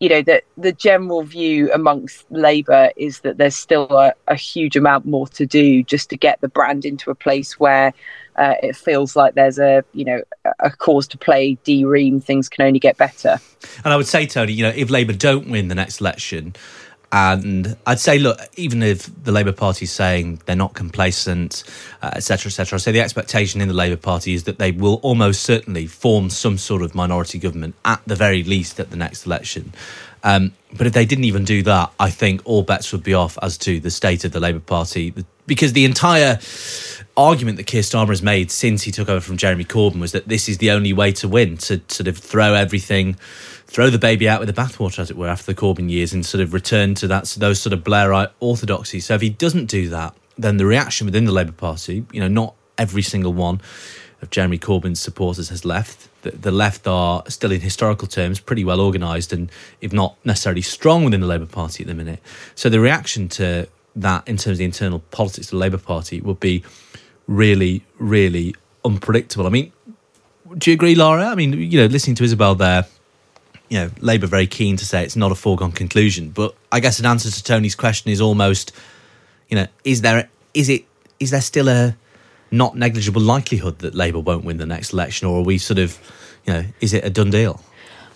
you 0.00 0.08
know 0.08 0.22
that 0.22 0.42
the 0.58 0.72
general 0.72 1.22
view 1.22 1.72
amongst 1.72 2.30
Labour 2.32 2.90
is 2.96 3.20
that 3.20 3.38
there's 3.38 3.54
still 3.54 3.86
a, 3.90 4.12
a, 4.26 4.34
huge 4.34 4.76
amount 4.76 5.06
more 5.06 5.28
to 5.28 5.46
do 5.46 5.84
just 5.84 6.10
to 6.10 6.16
get 6.16 6.40
the 6.40 6.48
brand 6.48 6.84
into 6.84 7.08
a 7.08 7.14
place 7.14 7.60
where 7.60 7.94
uh, 8.34 8.54
it 8.64 8.74
feels 8.74 9.14
like 9.14 9.34
there's 9.34 9.60
a 9.60 9.84
you 9.92 10.04
know 10.04 10.20
a 10.58 10.70
cause 10.72 11.06
to 11.06 11.18
play 11.18 11.56
D 11.62 11.84
Ream. 11.84 12.20
Things 12.20 12.48
can 12.48 12.66
only 12.66 12.80
get 12.80 12.96
better. 12.96 13.38
And 13.84 13.92
I 13.92 13.96
would 13.96 14.08
say, 14.08 14.26
Tony, 14.26 14.52
you 14.52 14.64
know, 14.64 14.72
if 14.74 14.90
Labour 14.90 15.12
don't 15.12 15.48
win 15.48 15.68
the 15.68 15.76
next 15.76 16.00
election, 16.00 16.54
and 17.12 17.76
I'd 17.86 18.00
say, 18.00 18.18
look, 18.18 18.40
even 18.56 18.82
if 18.82 19.10
the 19.22 19.32
Labour 19.32 19.52
Party 19.52 19.84
is 19.84 19.92
saying 19.92 20.40
they're 20.46 20.56
not 20.56 20.72
complacent, 20.72 21.62
etc., 22.02 22.48
uh, 22.48 22.48
etc., 22.48 22.66
et 22.66 22.72
I'd 22.72 22.80
say 22.80 22.90
the 22.90 23.00
expectation 23.00 23.60
in 23.60 23.68
the 23.68 23.74
Labour 23.74 23.98
Party 23.98 24.32
is 24.32 24.44
that 24.44 24.58
they 24.58 24.72
will 24.72 24.94
almost 25.02 25.42
certainly 25.42 25.86
form 25.86 26.30
some 26.30 26.56
sort 26.56 26.80
of 26.80 26.94
minority 26.94 27.38
government 27.38 27.74
at 27.84 28.00
the 28.06 28.16
very 28.16 28.42
least 28.42 28.80
at 28.80 28.90
the 28.90 28.96
next 28.96 29.26
election. 29.26 29.74
Um, 30.24 30.52
but 30.74 30.86
if 30.86 30.94
they 30.94 31.04
didn't 31.04 31.24
even 31.24 31.44
do 31.44 31.62
that, 31.64 31.92
I 32.00 32.08
think 32.08 32.40
all 32.44 32.62
bets 32.62 32.92
would 32.92 33.02
be 33.02 33.12
off 33.12 33.38
as 33.42 33.58
to 33.58 33.78
the 33.78 33.90
state 33.90 34.24
of 34.24 34.32
the 34.32 34.40
Labour 34.40 34.60
Party. 34.60 35.12
Because 35.46 35.74
the 35.74 35.84
entire 35.84 36.38
argument 37.16 37.58
that 37.58 37.66
Keir 37.66 37.82
Starmer 37.82 38.08
has 38.08 38.22
made 38.22 38.50
since 38.50 38.84
he 38.84 38.90
took 38.90 39.10
over 39.10 39.20
from 39.20 39.36
Jeremy 39.36 39.64
Corbyn 39.64 40.00
was 40.00 40.12
that 40.12 40.28
this 40.28 40.48
is 40.48 40.58
the 40.58 40.70
only 40.70 40.92
way 40.92 41.12
to 41.12 41.28
win, 41.28 41.58
to 41.58 41.82
sort 41.88 42.08
of 42.08 42.16
throw 42.16 42.54
everything, 42.54 43.16
throw 43.72 43.88
the 43.88 43.98
baby 43.98 44.28
out 44.28 44.38
with 44.38 44.54
the 44.54 44.60
bathwater, 44.62 44.98
as 44.98 45.10
it 45.10 45.16
were, 45.16 45.28
after 45.28 45.46
the 45.46 45.58
Corbyn 45.58 45.90
years 45.90 46.12
and 46.12 46.26
sort 46.26 46.42
of 46.42 46.52
return 46.52 46.94
to 46.96 47.08
that 47.08 47.24
those 47.38 47.58
sort 47.58 47.72
of 47.72 47.82
Blairite 47.82 48.30
orthodoxy. 48.38 49.00
So 49.00 49.14
if 49.14 49.22
he 49.22 49.30
doesn't 49.30 49.66
do 49.66 49.88
that, 49.88 50.14
then 50.36 50.58
the 50.58 50.66
reaction 50.66 51.06
within 51.06 51.24
the 51.24 51.32
Labour 51.32 51.52
Party, 51.52 52.04
you 52.12 52.20
know, 52.20 52.28
not 52.28 52.54
every 52.76 53.00
single 53.00 53.32
one 53.32 53.62
of 54.20 54.28
Jeremy 54.28 54.58
Corbyn's 54.58 55.00
supporters 55.00 55.48
has 55.48 55.64
left. 55.64 56.08
The, 56.20 56.32
the 56.32 56.50
left 56.50 56.86
are 56.86 57.24
still, 57.28 57.50
in 57.50 57.62
historical 57.62 58.06
terms, 58.06 58.40
pretty 58.40 58.62
well 58.62 58.78
organised 58.78 59.32
and, 59.32 59.50
if 59.80 59.90
not 59.90 60.16
necessarily 60.22 60.62
strong 60.62 61.04
within 61.04 61.22
the 61.22 61.26
Labour 61.26 61.46
Party 61.46 61.82
at 61.82 61.86
the 61.88 61.94
minute. 61.94 62.20
So 62.54 62.68
the 62.68 62.78
reaction 62.78 63.28
to 63.30 63.68
that, 63.96 64.28
in 64.28 64.36
terms 64.36 64.56
of 64.56 64.58
the 64.58 64.64
internal 64.66 64.98
politics 65.10 65.46
of 65.46 65.52
the 65.52 65.56
Labour 65.56 65.78
Party, 65.78 66.20
would 66.20 66.40
be 66.40 66.62
really, 67.26 67.84
really 67.98 68.54
unpredictable. 68.84 69.46
I 69.46 69.50
mean, 69.50 69.72
do 70.58 70.70
you 70.70 70.74
agree, 70.74 70.94
Lara? 70.94 71.24
I 71.24 71.34
mean, 71.34 71.54
you 71.54 71.80
know, 71.80 71.86
listening 71.86 72.16
to 72.16 72.24
Isabel 72.24 72.54
there, 72.54 72.86
you 73.72 73.78
know, 73.78 73.90
Labour 74.00 74.26
very 74.26 74.46
keen 74.46 74.76
to 74.76 74.84
say 74.84 75.02
it's 75.02 75.16
not 75.16 75.32
a 75.32 75.34
foregone 75.34 75.72
conclusion. 75.72 76.28
But 76.28 76.54
I 76.70 76.78
guess 76.78 76.98
an 76.98 77.06
answer 77.06 77.30
to 77.30 77.42
Tony's 77.42 77.74
question 77.74 78.10
is 78.10 78.20
almost, 78.20 78.70
you 79.48 79.56
know, 79.56 79.66
is 79.82 80.02
there 80.02 80.28
is 80.52 80.68
it 80.68 80.84
is 81.18 81.30
there 81.30 81.40
still 81.40 81.70
a 81.70 81.96
not 82.50 82.76
negligible 82.76 83.22
likelihood 83.22 83.78
that 83.78 83.94
Labour 83.94 84.20
won't 84.20 84.44
win 84.44 84.58
the 84.58 84.66
next 84.66 84.92
election, 84.92 85.26
or 85.26 85.38
are 85.40 85.44
we 85.44 85.56
sort 85.56 85.78
of, 85.78 85.98
you 86.44 86.52
know, 86.52 86.64
is 86.82 86.92
it 86.92 87.02
a 87.02 87.08
done 87.08 87.30
deal? 87.30 87.62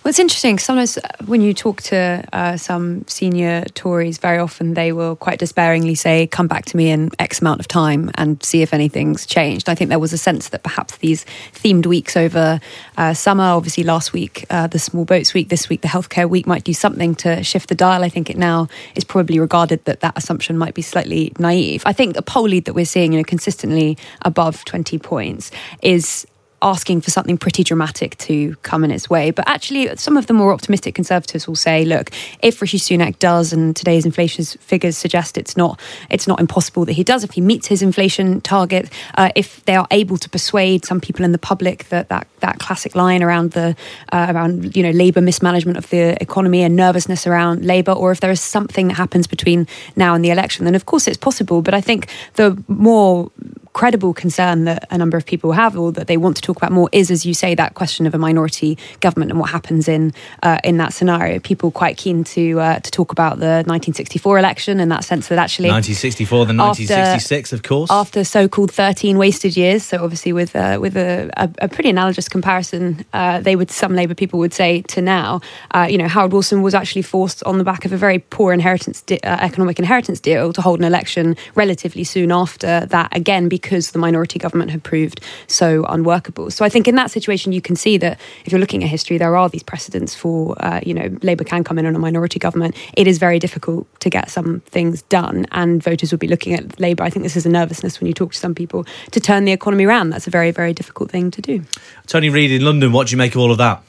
Well, 0.06 0.10
it's 0.10 0.20
interesting. 0.20 0.60
Sometimes 0.60 0.98
uh, 0.98 1.08
when 1.24 1.40
you 1.40 1.52
talk 1.52 1.82
to 1.82 2.24
uh, 2.32 2.56
some 2.56 3.04
senior 3.08 3.64
Tories, 3.74 4.18
very 4.18 4.38
often 4.38 4.74
they 4.74 4.92
will 4.92 5.16
quite 5.16 5.40
despairingly 5.40 5.96
say, 5.96 6.28
"Come 6.28 6.46
back 6.46 6.64
to 6.66 6.76
me 6.76 6.90
in 6.90 7.10
X 7.18 7.40
amount 7.40 7.58
of 7.58 7.66
time 7.66 8.12
and 8.14 8.40
see 8.40 8.62
if 8.62 8.72
anything's 8.72 9.26
changed." 9.26 9.68
I 9.68 9.74
think 9.74 9.88
there 9.88 9.98
was 9.98 10.12
a 10.12 10.18
sense 10.18 10.50
that 10.50 10.62
perhaps 10.62 10.98
these 10.98 11.24
themed 11.54 11.86
weeks 11.86 12.16
over 12.16 12.60
uh, 12.96 13.14
summer, 13.14 13.42
obviously 13.42 13.82
last 13.82 14.12
week 14.12 14.46
uh, 14.48 14.68
the 14.68 14.78
Small 14.78 15.04
Boats 15.04 15.34
Week, 15.34 15.48
this 15.48 15.68
week 15.68 15.80
the 15.80 15.88
Healthcare 15.88 16.30
Week, 16.30 16.46
might 16.46 16.62
do 16.62 16.72
something 16.72 17.16
to 17.16 17.42
shift 17.42 17.68
the 17.68 17.74
dial. 17.74 18.04
I 18.04 18.08
think 18.08 18.30
it 18.30 18.38
now 18.38 18.68
is 18.94 19.02
probably 19.02 19.40
regarded 19.40 19.84
that 19.86 20.02
that 20.02 20.16
assumption 20.16 20.56
might 20.56 20.74
be 20.74 20.82
slightly 20.82 21.32
naive. 21.40 21.82
I 21.84 21.92
think 21.92 22.14
the 22.14 22.22
poll 22.22 22.44
lead 22.44 22.66
that 22.66 22.74
we're 22.74 22.84
seeing, 22.84 23.12
you 23.12 23.18
know, 23.18 23.24
consistently 23.24 23.98
above 24.22 24.64
twenty 24.66 25.00
points, 25.00 25.50
is 25.82 26.28
asking 26.66 27.00
for 27.00 27.12
something 27.12 27.38
pretty 27.38 27.62
dramatic 27.62 28.18
to 28.18 28.56
come 28.56 28.82
in 28.84 28.90
its 28.90 29.08
way. 29.08 29.30
But 29.30 29.48
actually, 29.48 29.94
some 29.96 30.16
of 30.16 30.26
the 30.26 30.34
more 30.34 30.52
optimistic 30.52 30.96
conservatives 30.96 31.46
will 31.46 31.54
say, 31.54 31.84
look, 31.84 32.10
if 32.42 32.60
Rishi 32.60 32.78
Sunak 32.78 33.20
does, 33.20 33.52
and 33.52 33.74
today's 33.76 34.04
inflation 34.04 34.44
figures 34.44 34.98
suggest 34.98 35.38
it's 35.38 35.56
not, 35.56 35.80
it's 36.10 36.26
not 36.26 36.40
impossible 36.40 36.84
that 36.86 36.94
he 36.94 37.04
does, 37.04 37.22
if 37.22 37.30
he 37.30 37.40
meets 37.40 37.68
his 37.68 37.82
inflation 37.82 38.40
target, 38.40 38.90
uh, 39.14 39.30
if 39.36 39.64
they 39.66 39.76
are 39.76 39.86
able 39.92 40.16
to 40.18 40.28
persuade 40.28 40.84
some 40.84 41.00
people 41.00 41.24
in 41.24 41.30
the 41.30 41.38
public 41.38 41.88
that 41.88 42.08
that, 42.08 42.26
that 42.40 42.58
classic 42.58 42.96
line 42.96 43.22
around 43.22 43.52
the 43.52 43.76
uh, 44.12 44.26
around 44.30 44.76
you 44.76 44.82
know 44.82 44.90
Labour 44.90 45.20
mismanagement 45.20 45.78
of 45.78 45.88
the 45.90 46.20
economy 46.20 46.62
and 46.62 46.74
nervousness 46.74 47.28
around 47.28 47.64
Labour, 47.64 47.92
or 47.92 48.10
if 48.10 48.18
there 48.18 48.32
is 48.32 48.40
something 48.40 48.88
that 48.88 48.94
happens 48.94 49.28
between 49.28 49.68
now 49.94 50.14
and 50.14 50.24
the 50.24 50.30
election, 50.30 50.64
then 50.64 50.74
of 50.74 50.84
course 50.86 51.06
it's 51.06 51.16
possible. 51.16 51.62
But 51.62 51.74
I 51.74 51.80
think 51.80 52.08
the 52.34 52.60
more 52.66 53.30
credible 53.76 54.14
concern 54.14 54.64
that 54.64 54.86
a 54.90 54.96
number 54.96 55.18
of 55.18 55.26
people 55.26 55.52
have 55.52 55.76
or 55.76 55.92
that 55.92 56.06
they 56.06 56.16
want 56.16 56.34
to 56.34 56.40
talk 56.40 56.56
about 56.56 56.72
more 56.72 56.88
is, 56.92 57.10
as 57.10 57.26
you 57.26 57.34
say, 57.34 57.54
that 57.54 57.74
question 57.74 58.06
of 58.06 58.14
a 58.14 58.18
minority 58.18 58.78
government 59.00 59.30
and 59.30 59.38
what 59.38 59.50
happens 59.50 59.86
in 59.86 60.14
uh, 60.42 60.58
in 60.64 60.78
that 60.78 60.94
scenario. 60.94 61.38
People 61.38 61.70
quite 61.70 61.98
keen 61.98 62.24
to 62.24 62.58
uh, 62.58 62.78
to 62.78 62.90
talk 62.90 63.12
about 63.12 63.38
the 63.38 63.62
1964 63.66 64.38
election 64.38 64.80
in 64.80 64.88
that 64.88 65.04
sense 65.04 65.28
that 65.28 65.38
actually 65.38 65.68
1964, 65.68 66.46
the 66.46 66.54
1966, 66.54 67.52
of 67.52 67.62
course, 67.62 67.90
after 67.90 68.24
so-called 68.24 68.72
13 68.72 69.18
wasted 69.18 69.54
years. 69.58 69.82
So 69.82 70.02
obviously, 70.02 70.32
with 70.32 70.56
uh, 70.56 70.78
with 70.80 70.96
a, 70.96 71.30
a, 71.36 71.50
a, 71.58 71.68
pretty 71.68 71.90
analogous 71.90 72.30
comparison, 72.30 73.04
uh, 73.12 73.40
they 73.40 73.56
would 73.56 73.70
some 73.70 73.94
Labour 73.94 74.14
people 74.14 74.38
would 74.38 74.54
say 74.54 74.80
to 74.94 75.02
now, 75.02 75.42
uh, 75.72 75.86
you 75.90 75.98
know, 75.98 76.08
Harold 76.08 76.32
Wilson 76.32 76.62
was 76.62 76.74
actually 76.74 77.02
forced 77.02 77.44
on 77.44 77.58
the 77.58 77.64
back 77.64 77.84
of 77.84 77.92
a 77.92 77.98
very 77.98 78.20
poor 78.20 78.54
inheritance 78.54 79.02
di- 79.02 79.20
uh, 79.20 79.36
economic 79.44 79.78
inheritance 79.78 80.18
deal 80.18 80.54
to 80.54 80.62
hold 80.62 80.78
an 80.78 80.86
election 80.86 81.36
relatively 81.54 82.04
soon 82.04 82.32
after 82.32 82.86
that 82.86 83.14
again 83.14 83.50
because 83.50 83.65
because 83.66 83.90
the 83.90 83.98
minority 83.98 84.38
government 84.38 84.70
had 84.70 84.84
proved 84.84 85.20
so 85.48 85.84
unworkable. 85.88 86.52
So 86.52 86.64
I 86.64 86.68
think 86.68 86.86
in 86.86 86.94
that 86.94 87.10
situation, 87.10 87.50
you 87.50 87.60
can 87.60 87.74
see 87.74 87.98
that 87.98 88.20
if 88.44 88.52
you're 88.52 88.60
looking 88.60 88.84
at 88.84 88.88
history, 88.88 89.18
there 89.18 89.36
are 89.36 89.48
these 89.48 89.64
precedents 89.64 90.14
for, 90.14 90.54
uh, 90.64 90.78
you 90.86 90.94
know, 90.94 91.08
Labour 91.22 91.42
can 91.42 91.64
come 91.64 91.76
in 91.76 91.84
on 91.84 91.96
a 91.96 91.98
minority 91.98 92.38
government. 92.38 92.76
It 92.96 93.08
is 93.08 93.18
very 93.18 93.40
difficult 93.40 93.88
to 94.02 94.08
get 94.08 94.30
some 94.30 94.60
things 94.66 95.02
done, 95.02 95.46
and 95.50 95.82
voters 95.82 96.12
will 96.12 96.20
be 96.20 96.28
looking 96.28 96.54
at 96.54 96.78
Labour. 96.78 97.02
I 97.02 97.10
think 97.10 97.24
this 97.24 97.34
is 97.34 97.44
a 97.44 97.48
nervousness 97.48 97.98
when 97.98 98.06
you 98.06 98.14
talk 98.14 98.30
to 98.34 98.38
some 98.38 98.54
people 98.54 98.86
to 99.10 99.18
turn 99.18 99.46
the 99.46 99.52
economy 99.52 99.84
around. 99.84 100.10
That's 100.10 100.28
a 100.28 100.30
very, 100.30 100.52
very 100.52 100.72
difficult 100.72 101.10
thing 101.10 101.32
to 101.32 101.42
do. 101.42 101.64
Tony 102.06 102.28
Reid 102.28 102.52
in 102.52 102.64
London, 102.64 102.92
what 102.92 103.08
do 103.08 103.10
you 103.10 103.18
make 103.18 103.34
of 103.34 103.40
all 103.40 103.50
of 103.50 103.58
that? 103.58 103.82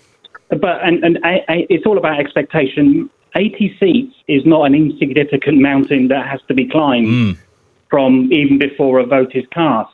But 0.49 0.83
and, 0.83 1.03
and 1.03 1.19
I, 1.23 1.45
I, 1.47 1.67
it's 1.69 1.85
all 1.85 1.99
about 1.99 2.19
expectation. 2.19 3.11
80 3.35 3.77
seats 3.79 4.15
is 4.27 4.43
not 4.43 4.63
an 4.63 4.73
insignificant 4.73 5.59
mountain 5.59 6.07
that 6.07 6.25
has 6.25 6.39
to 6.47 6.55
be 6.55 6.67
climbed. 6.67 7.07
Mm 7.07 7.37
from 7.89 8.31
even 8.31 8.57
before 8.57 8.99
a 8.99 9.05
vote 9.05 9.35
is 9.35 9.45
cast. 9.51 9.91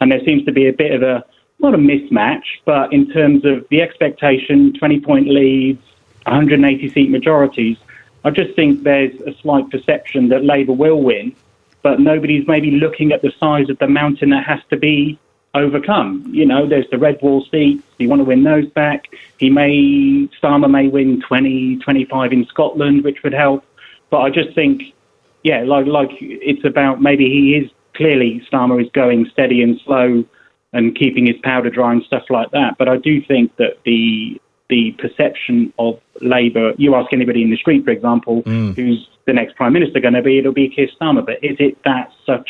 And 0.00 0.12
there 0.12 0.24
seems 0.24 0.44
to 0.44 0.52
be 0.52 0.68
a 0.68 0.72
bit 0.72 0.92
of 0.92 1.02
a, 1.02 1.24
not 1.58 1.74
a 1.74 1.78
mismatch, 1.78 2.44
but 2.64 2.92
in 2.92 3.10
terms 3.10 3.44
of 3.44 3.66
the 3.70 3.82
expectation, 3.82 4.72
20 4.74 5.00
point 5.00 5.28
leads, 5.28 5.82
180 6.24 6.90
seat 6.90 7.10
majorities, 7.10 7.76
I 8.24 8.30
just 8.30 8.54
think 8.54 8.82
there's 8.82 9.18
a 9.22 9.34
slight 9.40 9.70
perception 9.70 10.28
that 10.28 10.44
Labour 10.44 10.72
will 10.72 11.02
win, 11.02 11.34
but 11.82 12.00
nobody's 12.00 12.46
maybe 12.46 12.72
looking 12.72 13.12
at 13.12 13.22
the 13.22 13.32
size 13.38 13.70
of 13.70 13.78
the 13.78 13.88
mountain 13.88 14.30
that 14.30 14.44
has 14.44 14.60
to 14.70 14.76
be 14.76 15.18
overcome. 15.54 16.24
You 16.30 16.44
know, 16.44 16.68
there's 16.68 16.88
the 16.90 16.98
red 16.98 17.20
wall 17.22 17.44
seats. 17.50 17.82
You 17.98 18.08
want 18.08 18.20
to 18.20 18.24
win 18.24 18.42
those 18.42 18.68
back. 18.70 19.06
He 19.38 19.50
may, 19.50 20.28
Starmer 20.42 20.70
may 20.70 20.88
win 20.88 21.22
20, 21.22 21.78
25 21.78 22.32
in 22.32 22.46
Scotland, 22.46 23.04
which 23.04 23.22
would 23.22 23.32
help. 23.32 23.64
But 24.10 24.20
I 24.20 24.30
just 24.30 24.54
think 24.54 24.94
yeah, 25.42 25.62
like 25.62 25.86
like 25.86 26.10
it's 26.20 26.64
about 26.64 27.00
maybe 27.00 27.24
he 27.24 27.54
is 27.56 27.70
clearly 27.94 28.42
Starmer 28.50 28.82
is 28.82 28.90
going 28.92 29.28
steady 29.32 29.62
and 29.62 29.80
slow 29.84 30.24
and 30.72 30.96
keeping 30.96 31.26
his 31.26 31.36
powder 31.42 31.70
dry 31.70 31.92
and 31.92 32.02
stuff 32.04 32.24
like 32.30 32.50
that. 32.52 32.76
But 32.78 32.88
I 32.88 32.96
do 32.96 33.22
think 33.22 33.56
that 33.56 33.78
the 33.84 34.40
the 34.68 34.92
perception 34.98 35.72
of 35.78 35.98
Labour, 36.20 36.74
you 36.76 36.94
ask 36.94 37.12
anybody 37.12 37.42
in 37.42 37.50
the 37.50 37.56
street, 37.56 37.84
for 37.84 37.90
example, 37.90 38.42
mm. 38.42 38.74
who's 38.76 39.08
the 39.26 39.32
next 39.32 39.56
prime 39.56 39.72
minister 39.72 39.98
going 39.98 40.14
to 40.14 40.22
be, 40.22 40.38
it'll 40.38 40.52
be 40.52 40.68
Keir 40.68 40.88
Starmer. 41.00 41.24
But 41.24 41.42
is 41.42 41.56
it 41.58 41.78
that 41.84 42.12
such 42.26 42.48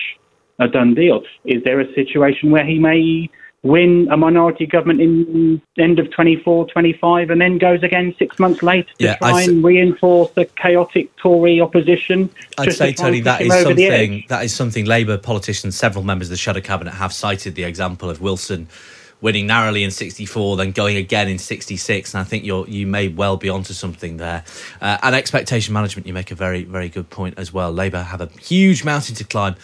a 0.58 0.66
done 0.66 0.94
deal? 0.94 1.22
Is 1.44 1.62
there 1.62 1.80
a 1.80 1.92
situation 1.94 2.50
where 2.50 2.64
he 2.64 2.78
may 2.78 3.30
win 3.62 4.08
a 4.10 4.16
minority 4.16 4.66
government 4.66 5.00
in 5.00 5.60
end 5.78 5.98
of 5.98 6.10
24, 6.12 6.68
25, 6.68 7.30
and 7.30 7.40
then 7.40 7.58
goes 7.58 7.82
again 7.82 8.14
six 8.18 8.38
months 8.38 8.62
later 8.62 8.88
to 8.98 9.04
yeah, 9.04 9.16
try 9.16 9.42
and 9.42 9.64
reinforce 9.64 10.30
the 10.32 10.44
chaotic 10.44 11.14
Tory 11.16 11.60
opposition. 11.60 12.30
I'd 12.56 12.72
say, 12.72 12.92
to 12.92 13.02
Tony, 13.02 13.20
that 13.22 13.40
is 13.40 13.52
something 13.52 14.24
that 14.28 14.44
is 14.44 14.54
something 14.54 14.84
Labour 14.84 15.18
politicians, 15.18 15.76
several 15.76 16.04
members 16.04 16.28
of 16.28 16.30
the 16.30 16.36
shadow 16.36 16.60
cabinet, 16.60 16.92
have 16.92 17.12
cited 17.12 17.56
the 17.56 17.64
example 17.64 18.08
of 18.08 18.20
Wilson 18.20 18.68
winning 19.20 19.48
narrowly 19.48 19.82
in 19.82 19.90
64, 19.90 20.56
then 20.56 20.70
going 20.70 20.96
again 20.96 21.28
in 21.28 21.38
66. 21.38 22.14
And 22.14 22.20
I 22.20 22.24
think 22.24 22.44
you're, 22.44 22.68
you 22.68 22.86
may 22.86 23.08
well 23.08 23.36
be 23.36 23.48
onto 23.48 23.72
something 23.72 24.16
there. 24.18 24.44
Uh, 24.80 24.98
and 25.02 25.14
expectation 25.14 25.74
management, 25.74 26.06
you 26.06 26.12
make 26.12 26.30
a 26.30 26.36
very, 26.36 26.62
very 26.62 26.88
good 26.88 27.10
point 27.10 27.34
as 27.36 27.52
well. 27.52 27.72
Labour 27.72 28.02
have 28.02 28.20
a 28.20 28.26
huge 28.40 28.84
mountain 28.84 29.16
to 29.16 29.24
climb. 29.24 29.56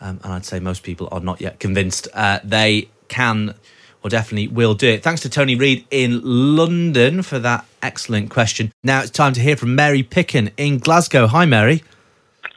Um, 0.00 0.20
and 0.24 0.32
I'd 0.32 0.44
say 0.44 0.58
most 0.60 0.82
people 0.82 1.08
are 1.12 1.20
not 1.20 1.40
yet 1.40 1.60
convinced 1.60 2.08
uh, 2.12 2.40
they 2.44 2.88
can 3.08 3.54
or 4.02 4.10
definitely 4.10 4.48
will 4.48 4.74
do 4.74 4.88
it. 4.88 5.02
Thanks 5.02 5.20
to 5.22 5.28
Tony 5.28 5.56
Reid 5.56 5.84
in 5.90 6.20
London 6.22 7.22
for 7.22 7.38
that 7.40 7.64
excellent 7.82 8.30
question. 8.30 8.72
Now 8.84 9.00
it's 9.00 9.10
time 9.10 9.32
to 9.32 9.40
hear 9.40 9.56
from 9.56 9.74
Mary 9.74 10.02
Picken 10.02 10.52
in 10.56 10.78
Glasgow. 10.78 11.26
Hi, 11.26 11.44
Mary. 11.44 11.82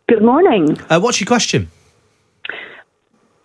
Good 0.07 0.21
morning. 0.21 0.79
Uh, 0.89 0.99
what's 0.99 1.19
your 1.19 1.27
question? 1.27 1.71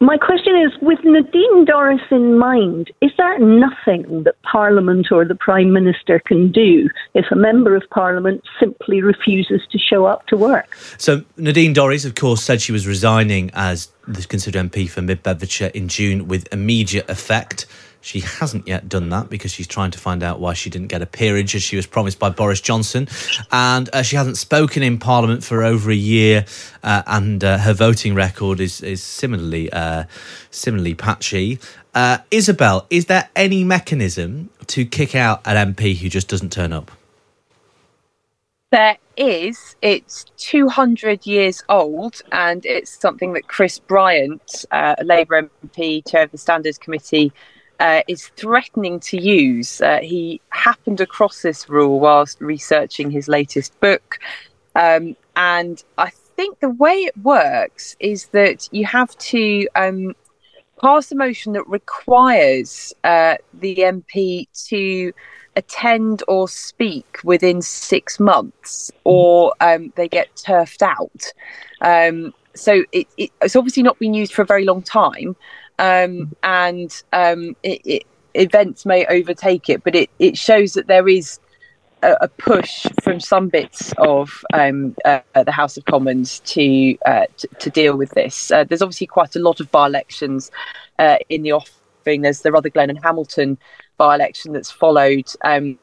My 0.04 0.18
question 0.18 0.54
is 0.54 0.70
with 0.82 0.98
Nadine 1.02 1.64
Dorries 1.64 2.12
in 2.12 2.36
mind, 2.36 2.92
is 3.00 3.10
there 3.16 3.38
nothing 3.38 4.24
that 4.24 4.34
Parliament 4.42 5.06
or 5.10 5.24
the 5.24 5.34
Prime 5.34 5.72
Minister 5.72 6.20
can 6.26 6.52
do 6.52 6.90
if 7.14 7.24
a 7.30 7.34
Member 7.34 7.74
of 7.74 7.84
Parliament 7.88 8.42
simply 8.60 9.00
refuses 9.00 9.62
to 9.72 9.78
show 9.78 10.04
up 10.04 10.26
to 10.26 10.36
work? 10.36 10.76
So, 10.98 11.22
Nadine 11.38 11.72
Dorries, 11.74 12.04
of 12.04 12.16
course, 12.16 12.42
said 12.42 12.60
she 12.60 12.70
was 12.70 12.86
resigning 12.86 13.50
as 13.54 13.88
the 14.06 14.20
considered 14.24 14.70
MP 14.70 14.90
for 14.90 15.00
Mid 15.00 15.22
Bedfordshire 15.22 15.70
in 15.72 15.88
June 15.88 16.28
with 16.28 16.52
immediate 16.52 17.08
effect. 17.08 17.64
She 18.04 18.20
hasn't 18.20 18.68
yet 18.68 18.86
done 18.86 19.08
that 19.08 19.30
because 19.30 19.50
she's 19.50 19.66
trying 19.66 19.90
to 19.92 19.98
find 19.98 20.22
out 20.22 20.38
why 20.38 20.52
she 20.52 20.68
didn't 20.68 20.88
get 20.88 21.00
a 21.00 21.06
peerage 21.06 21.54
as 21.54 21.62
she 21.62 21.74
was 21.74 21.86
promised 21.86 22.18
by 22.18 22.28
Boris 22.28 22.60
Johnson. 22.60 23.08
And 23.50 23.88
uh, 23.94 24.02
she 24.02 24.16
hasn't 24.16 24.36
spoken 24.36 24.82
in 24.82 24.98
Parliament 24.98 25.42
for 25.42 25.64
over 25.64 25.90
a 25.90 25.96
year, 25.96 26.44
uh, 26.82 27.02
and 27.06 27.42
uh, 27.42 27.56
her 27.58 27.72
voting 27.72 28.14
record 28.14 28.60
is, 28.60 28.82
is 28.82 29.02
similarly, 29.02 29.72
uh, 29.72 30.04
similarly 30.50 30.94
patchy. 30.94 31.58
Uh, 31.94 32.18
Isabel, 32.30 32.86
is 32.90 33.06
there 33.06 33.30
any 33.34 33.64
mechanism 33.64 34.50
to 34.66 34.84
kick 34.84 35.14
out 35.14 35.40
an 35.46 35.74
MP 35.74 35.96
who 35.96 36.10
just 36.10 36.28
doesn't 36.28 36.52
turn 36.52 36.74
up? 36.74 36.90
There 38.70 38.98
is. 39.16 39.76
It's 39.80 40.24
200 40.36 41.24
years 41.24 41.62
old, 41.70 42.20
and 42.32 42.66
it's 42.66 43.00
something 43.00 43.32
that 43.32 43.48
Chris 43.48 43.78
Bryant, 43.78 44.66
uh, 44.70 44.96
a 44.98 45.04
Labour 45.04 45.48
MP, 45.66 46.06
chair 46.06 46.24
of 46.24 46.32
the 46.32 46.38
Standards 46.38 46.76
Committee, 46.76 47.32
uh, 47.80 48.02
is 48.08 48.28
threatening 48.36 49.00
to 49.00 49.20
use. 49.20 49.80
Uh, 49.80 50.00
he 50.00 50.40
happened 50.50 51.00
across 51.00 51.42
this 51.42 51.68
rule 51.68 52.00
whilst 52.00 52.40
researching 52.40 53.10
his 53.10 53.28
latest 53.28 53.78
book. 53.80 54.18
Um, 54.74 55.16
and 55.36 55.82
I 55.98 56.10
think 56.36 56.60
the 56.60 56.70
way 56.70 56.94
it 56.94 57.16
works 57.18 57.96
is 58.00 58.26
that 58.28 58.68
you 58.72 58.86
have 58.86 59.16
to 59.18 59.66
um, 59.74 60.14
pass 60.80 61.10
a 61.12 61.14
motion 61.14 61.52
that 61.54 61.66
requires 61.68 62.92
uh, 63.04 63.36
the 63.54 63.76
MP 63.76 64.48
to 64.68 65.12
attend 65.56 66.22
or 66.26 66.48
speak 66.48 67.18
within 67.22 67.62
six 67.62 68.18
months, 68.18 68.90
or 69.04 69.54
um, 69.60 69.92
they 69.96 70.08
get 70.08 70.34
turfed 70.36 70.82
out. 70.82 71.32
Um, 71.80 72.34
so 72.54 72.84
it, 72.92 73.06
it, 73.16 73.30
it's 73.40 73.56
obviously 73.56 73.82
not 73.82 73.98
been 73.98 74.14
used 74.14 74.32
for 74.32 74.42
a 74.42 74.46
very 74.46 74.64
long 74.64 74.82
time, 74.82 75.36
um, 75.78 76.34
and 76.42 77.02
um, 77.12 77.56
it, 77.62 77.80
it, 77.84 78.06
events 78.34 78.84
may 78.84 79.06
overtake 79.06 79.68
it, 79.68 79.84
but 79.84 79.94
it, 79.94 80.10
it 80.18 80.36
shows 80.36 80.74
that 80.74 80.86
there 80.86 81.08
is 81.08 81.38
a, 82.02 82.16
a 82.22 82.28
push 82.28 82.86
from 83.02 83.18
some 83.20 83.48
bits 83.48 83.92
of 83.98 84.44
um, 84.52 84.94
uh, 85.04 85.20
the 85.34 85.52
House 85.52 85.76
of 85.76 85.84
Commons 85.86 86.40
to 86.40 86.96
uh, 87.06 87.26
to, 87.36 87.48
to, 87.48 87.70
deal 87.70 87.96
with 87.96 88.10
this. 88.10 88.50
Uh, 88.50 88.64
there's 88.64 88.82
obviously 88.82 89.06
quite 89.06 89.34
a 89.36 89.40
lot 89.40 89.60
of 89.60 89.70
by-elections 89.70 90.50
uh, 90.98 91.16
in 91.28 91.42
the 91.42 91.52
offing. 91.52 92.22
There's 92.22 92.42
the 92.42 92.52
Rutherglen 92.52 92.90
and 92.90 93.02
Hamilton 93.02 93.58
by-election 93.96 94.52
that's 94.52 94.70
followed. 94.70 95.26
Um, 95.42 95.78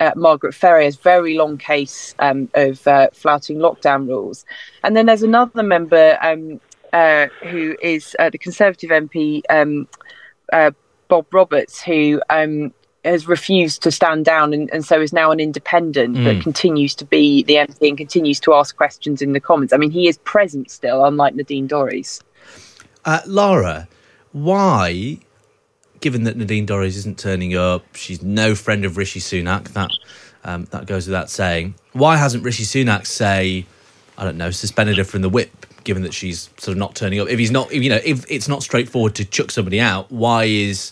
uh, 0.00 0.12
Margaret 0.16 0.54
Ferrier's 0.54 0.96
very 0.96 1.36
long 1.36 1.58
case 1.58 2.14
um, 2.20 2.48
of 2.54 2.86
uh, 2.86 3.08
flouting 3.12 3.58
lockdown 3.58 4.08
rules. 4.08 4.46
And 4.82 4.96
then 4.96 5.06
there's 5.06 5.22
another 5.22 5.62
member 5.62 6.18
um, 6.22 6.58
uh, 6.92 7.28
who 7.42 7.76
is 7.82 8.16
uh, 8.18 8.30
the 8.30 8.38
Conservative 8.38 8.90
MP, 8.90 9.42
um, 9.50 9.88
uh, 10.52 10.70
Bob 11.08 11.26
Roberts, 11.32 11.82
who 11.82 12.20
um, 12.30 12.72
has 13.04 13.26
refused 13.26 13.82
to 13.82 13.90
stand 13.90 14.24
down 14.24 14.52
and, 14.52 14.70
and, 14.72 14.84
so 14.84 15.00
is 15.00 15.12
now 15.12 15.30
an 15.30 15.40
independent, 15.40 16.16
mm. 16.16 16.24
but 16.24 16.42
continues 16.42 16.94
to 16.96 17.04
be 17.04 17.42
the 17.44 17.54
MP 17.54 17.88
and 17.88 17.98
continues 17.98 18.38
to 18.40 18.54
ask 18.54 18.76
questions 18.76 19.22
in 19.22 19.32
the 19.32 19.40
Commons. 19.40 19.72
I 19.72 19.76
mean, 19.76 19.90
he 19.90 20.08
is 20.08 20.18
present 20.18 20.70
still, 20.70 21.04
unlike 21.04 21.34
Nadine 21.34 21.68
Dorries. 21.68 22.20
Uh, 23.04 23.20
Lara, 23.26 23.88
why, 24.32 25.18
given 26.00 26.24
that 26.24 26.36
Nadine 26.36 26.66
Dorries 26.66 26.96
isn't 26.96 27.18
turning 27.18 27.56
up, 27.56 27.84
she's 27.94 28.22
no 28.22 28.54
friend 28.54 28.84
of 28.84 28.96
Rishi 28.96 29.20
Sunak, 29.20 29.68
that 29.68 29.90
um, 30.44 30.64
that 30.66 30.86
goes 30.86 31.06
without 31.06 31.30
saying. 31.30 31.74
Why 31.92 32.16
hasn't 32.16 32.44
Rishi 32.44 32.64
Sunak 32.64 33.06
say, 33.06 33.66
I 34.16 34.24
don't 34.24 34.36
know, 34.36 34.50
suspended 34.50 34.98
her 34.98 35.04
from 35.04 35.22
the 35.22 35.28
whip 35.28 35.66
given 35.84 36.02
that 36.02 36.14
she's 36.14 36.50
sort 36.58 36.68
of 36.68 36.76
not 36.76 36.94
turning 36.94 37.20
up. 37.20 37.28
If 37.28 37.38
he's 37.38 37.50
not, 37.50 37.72
if, 37.72 37.82
you 37.82 37.90
know, 37.90 38.00
if 38.04 38.30
it's 38.30 38.48
not 38.48 38.62
straightforward 38.62 39.14
to 39.16 39.24
chuck 39.24 39.50
somebody 39.50 39.80
out, 39.80 40.10
why 40.10 40.44
is 40.44 40.90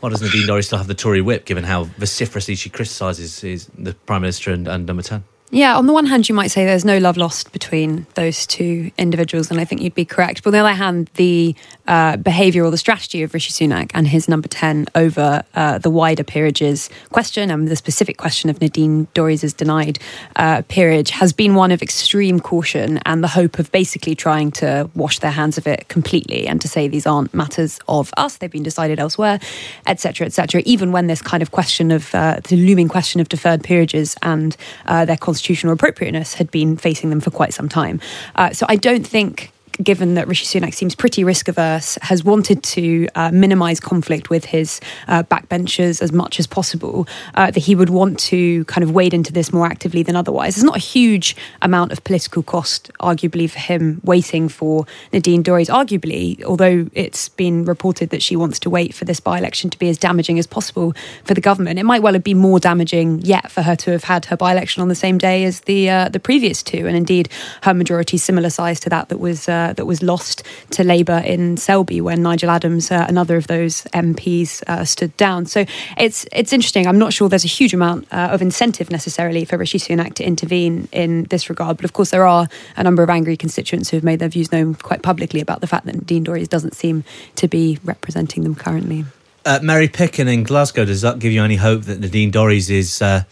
why 0.00 0.10
does 0.10 0.20
Nadine 0.20 0.46
Dorries 0.46 0.66
still 0.66 0.78
have 0.78 0.86
the 0.86 0.94
Tory 0.94 1.20
whip, 1.20 1.44
given 1.44 1.64
how 1.64 1.84
vociferously 1.84 2.54
she 2.56 2.68
criticises 2.68 3.70
the 3.78 3.94
Prime 4.06 4.22
Minister 4.22 4.52
and, 4.52 4.68
and 4.68 4.86
Number 4.86 5.02
10? 5.02 5.24
Yeah, 5.50 5.76
on 5.76 5.86
the 5.86 5.92
one 5.92 6.06
hand, 6.06 6.28
you 6.28 6.34
might 6.34 6.50
say 6.50 6.64
there's 6.64 6.84
no 6.84 6.98
love 6.98 7.16
lost 7.16 7.52
between 7.52 8.06
those 8.14 8.46
two 8.46 8.90
individuals, 8.98 9.50
and 9.50 9.60
I 9.60 9.64
think 9.64 9.82
you'd 9.82 9.94
be 9.94 10.04
correct. 10.04 10.42
But 10.42 10.48
on 10.48 10.52
the 10.54 10.58
other 10.58 10.72
hand, 10.72 11.10
the 11.14 11.54
uh, 11.86 12.16
behaviour 12.16 12.64
or 12.64 12.70
the 12.70 12.78
strategy 12.78 13.22
of 13.22 13.34
Rishi 13.34 13.52
Sunak 13.52 13.90
and 13.94 14.08
his 14.08 14.28
number 14.28 14.48
10 14.48 14.86
over 14.94 15.44
uh, 15.54 15.78
the 15.78 15.90
wider 15.90 16.24
peerages 16.24 16.88
question 17.10 17.50
and 17.50 17.68
the 17.68 17.76
specific 17.76 18.16
question 18.16 18.48
of 18.48 18.60
Nadine 18.60 19.06
Dorries' 19.14 19.54
denied 19.54 19.98
uh, 20.36 20.62
peerage 20.68 21.10
has 21.10 21.32
been 21.32 21.54
one 21.54 21.70
of 21.70 21.82
extreme 21.82 22.40
caution 22.40 22.98
and 23.04 23.22
the 23.22 23.28
hope 23.28 23.58
of 23.58 23.70
basically 23.70 24.14
trying 24.14 24.50
to 24.52 24.88
wash 24.94 25.18
their 25.18 25.30
hands 25.30 25.58
of 25.58 25.66
it 25.66 25.88
completely 25.88 26.46
and 26.46 26.60
to 26.62 26.68
say 26.68 26.88
these 26.88 27.06
aren't 27.06 27.34
matters 27.34 27.78
of 27.86 28.10
us, 28.16 28.38
they've 28.38 28.50
been 28.50 28.62
decided 28.62 28.98
elsewhere, 28.98 29.38
etc., 29.86 30.26
etc. 30.26 30.62
Even 30.64 30.90
when 30.90 31.06
this 31.06 31.20
kind 31.20 31.42
of 31.42 31.50
question 31.50 31.90
of 31.90 32.14
uh, 32.14 32.40
the 32.48 32.56
looming 32.56 32.88
question 32.88 33.20
of 33.20 33.28
deferred 33.28 33.62
peerages 33.62 34.16
and 34.22 34.56
uh, 34.86 35.04
their 35.04 35.18
constitutional 35.44 35.74
appropriateness 35.74 36.34
had 36.34 36.50
been 36.50 36.74
facing 36.74 37.10
them 37.10 37.20
for 37.20 37.30
quite 37.30 37.52
some 37.52 37.68
time. 37.68 38.00
Uh, 38.34 38.50
so 38.54 38.64
I 38.66 38.76
don't 38.76 39.06
think 39.06 39.52
given 39.82 40.14
that 40.14 40.28
Rishi 40.28 40.46
Sunak 40.46 40.74
seems 40.74 40.94
pretty 40.94 41.24
risk 41.24 41.48
averse, 41.48 41.98
has 42.02 42.24
wanted 42.24 42.62
to 42.62 43.08
uh, 43.14 43.30
minimise 43.32 43.80
conflict 43.80 44.30
with 44.30 44.44
his 44.44 44.80
uh, 45.08 45.22
backbenchers 45.24 46.02
as 46.02 46.12
much 46.12 46.38
as 46.38 46.46
possible, 46.46 47.06
uh, 47.34 47.50
that 47.50 47.60
he 47.60 47.74
would 47.74 47.90
want 47.90 48.18
to 48.18 48.64
kind 48.66 48.84
of 48.84 48.92
wade 48.92 49.14
into 49.14 49.32
this 49.32 49.52
more 49.52 49.66
actively 49.66 50.02
than 50.02 50.16
otherwise. 50.16 50.56
There's 50.56 50.64
not 50.64 50.76
a 50.76 50.80
huge 50.80 51.36
amount 51.62 51.92
of 51.92 52.04
political 52.04 52.42
cost, 52.42 52.90
arguably, 53.00 53.50
for 53.50 53.58
him 53.58 54.00
waiting 54.04 54.48
for 54.48 54.86
Nadine 55.12 55.42
Dorries. 55.42 55.68
Arguably, 55.68 56.42
although 56.44 56.88
it's 56.92 57.28
been 57.28 57.64
reported 57.64 58.10
that 58.10 58.22
she 58.22 58.36
wants 58.36 58.58
to 58.60 58.70
wait 58.70 58.94
for 58.94 59.04
this 59.04 59.20
by 59.20 59.38
election 59.38 59.70
to 59.70 59.78
be 59.78 59.88
as 59.88 59.98
damaging 59.98 60.38
as 60.38 60.46
possible 60.46 60.94
for 61.24 61.34
the 61.34 61.40
government, 61.40 61.78
it 61.78 61.84
might 61.84 62.02
well 62.02 62.12
have 62.12 62.24
been 62.24 62.38
more 62.38 62.60
damaging 62.60 63.20
yet 63.22 63.50
for 63.50 63.62
her 63.62 63.76
to 63.76 63.90
have 63.90 64.04
had 64.04 64.26
her 64.26 64.36
by 64.36 64.52
election 64.52 64.82
on 64.82 64.88
the 64.88 64.94
same 64.94 65.18
day 65.18 65.44
as 65.44 65.60
the 65.62 65.88
uh, 65.88 66.08
the 66.08 66.20
previous 66.20 66.62
two, 66.62 66.86
and 66.86 66.96
indeed 66.96 67.28
her 67.62 67.74
majority 67.74 68.16
similar 68.16 68.50
size 68.50 68.80
to 68.80 68.90
that 68.90 69.08
that 69.08 69.18
was 69.18 69.48
uh, 69.48 69.63
that 69.72 69.86
was 69.86 70.02
lost 70.02 70.42
to 70.70 70.84
Labour 70.84 71.22
in 71.24 71.56
Selby 71.56 72.00
when 72.00 72.22
Nigel 72.22 72.50
Adams, 72.50 72.90
uh, 72.90 73.06
another 73.08 73.36
of 73.36 73.46
those 73.46 73.82
MPs, 73.94 74.62
uh, 74.66 74.84
stood 74.84 75.16
down. 75.16 75.46
So 75.46 75.64
it's 75.96 76.26
it's 76.32 76.52
interesting. 76.52 76.86
I'm 76.86 76.98
not 76.98 77.12
sure 77.12 77.28
there's 77.28 77.44
a 77.44 77.48
huge 77.48 77.72
amount 77.72 78.06
uh, 78.12 78.28
of 78.32 78.42
incentive 78.42 78.90
necessarily 78.90 79.44
for 79.44 79.56
Rishi 79.56 79.78
Sunak 79.78 80.14
to 80.14 80.24
intervene 80.24 80.88
in 80.92 81.24
this 81.24 81.48
regard, 81.48 81.76
but 81.76 81.84
of 81.84 81.92
course 81.92 82.10
there 82.10 82.26
are 82.26 82.48
a 82.76 82.82
number 82.82 83.02
of 83.02 83.10
angry 83.10 83.36
constituents 83.36 83.90
who 83.90 83.96
have 83.96 84.04
made 84.04 84.18
their 84.18 84.28
views 84.28 84.52
known 84.52 84.74
quite 84.74 85.02
publicly 85.02 85.40
about 85.40 85.60
the 85.60 85.66
fact 85.66 85.86
that 85.86 86.06
Dean 86.06 86.24
Dorries 86.24 86.48
doesn't 86.48 86.74
seem 86.74 87.04
to 87.36 87.48
be 87.48 87.78
representing 87.84 88.42
them 88.42 88.54
currently. 88.54 89.04
Uh, 89.46 89.60
Mary 89.62 89.88
Picken 89.88 90.32
in 90.32 90.42
Glasgow, 90.42 90.84
does 90.84 91.02
that 91.02 91.18
give 91.18 91.32
you 91.32 91.44
any 91.44 91.56
hope 91.56 91.82
that 91.82 92.00
Nadine 92.00 92.32
Dorries 92.32 92.70
is 92.70 93.02
uh, 93.02 93.24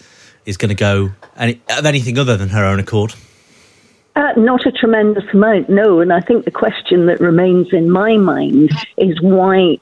is 0.44 0.56
going 0.56 0.68
to 0.68 0.74
go 0.74 1.10
any, 1.36 1.60
of 1.70 1.86
anything 1.86 2.18
other 2.18 2.36
than 2.36 2.50
her 2.50 2.64
own 2.64 2.80
accord? 2.80 3.14
Uh, 4.14 4.32
not 4.36 4.66
a 4.66 4.72
tremendous 4.72 5.24
amount, 5.32 5.70
no. 5.70 6.00
And 6.00 6.12
I 6.12 6.20
think 6.20 6.44
the 6.44 6.50
question 6.50 7.06
that 7.06 7.20
remains 7.20 7.72
in 7.72 7.90
my 7.90 8.16
mind 8.16 8.70
is 8.96 9.20
why 9.20 9.78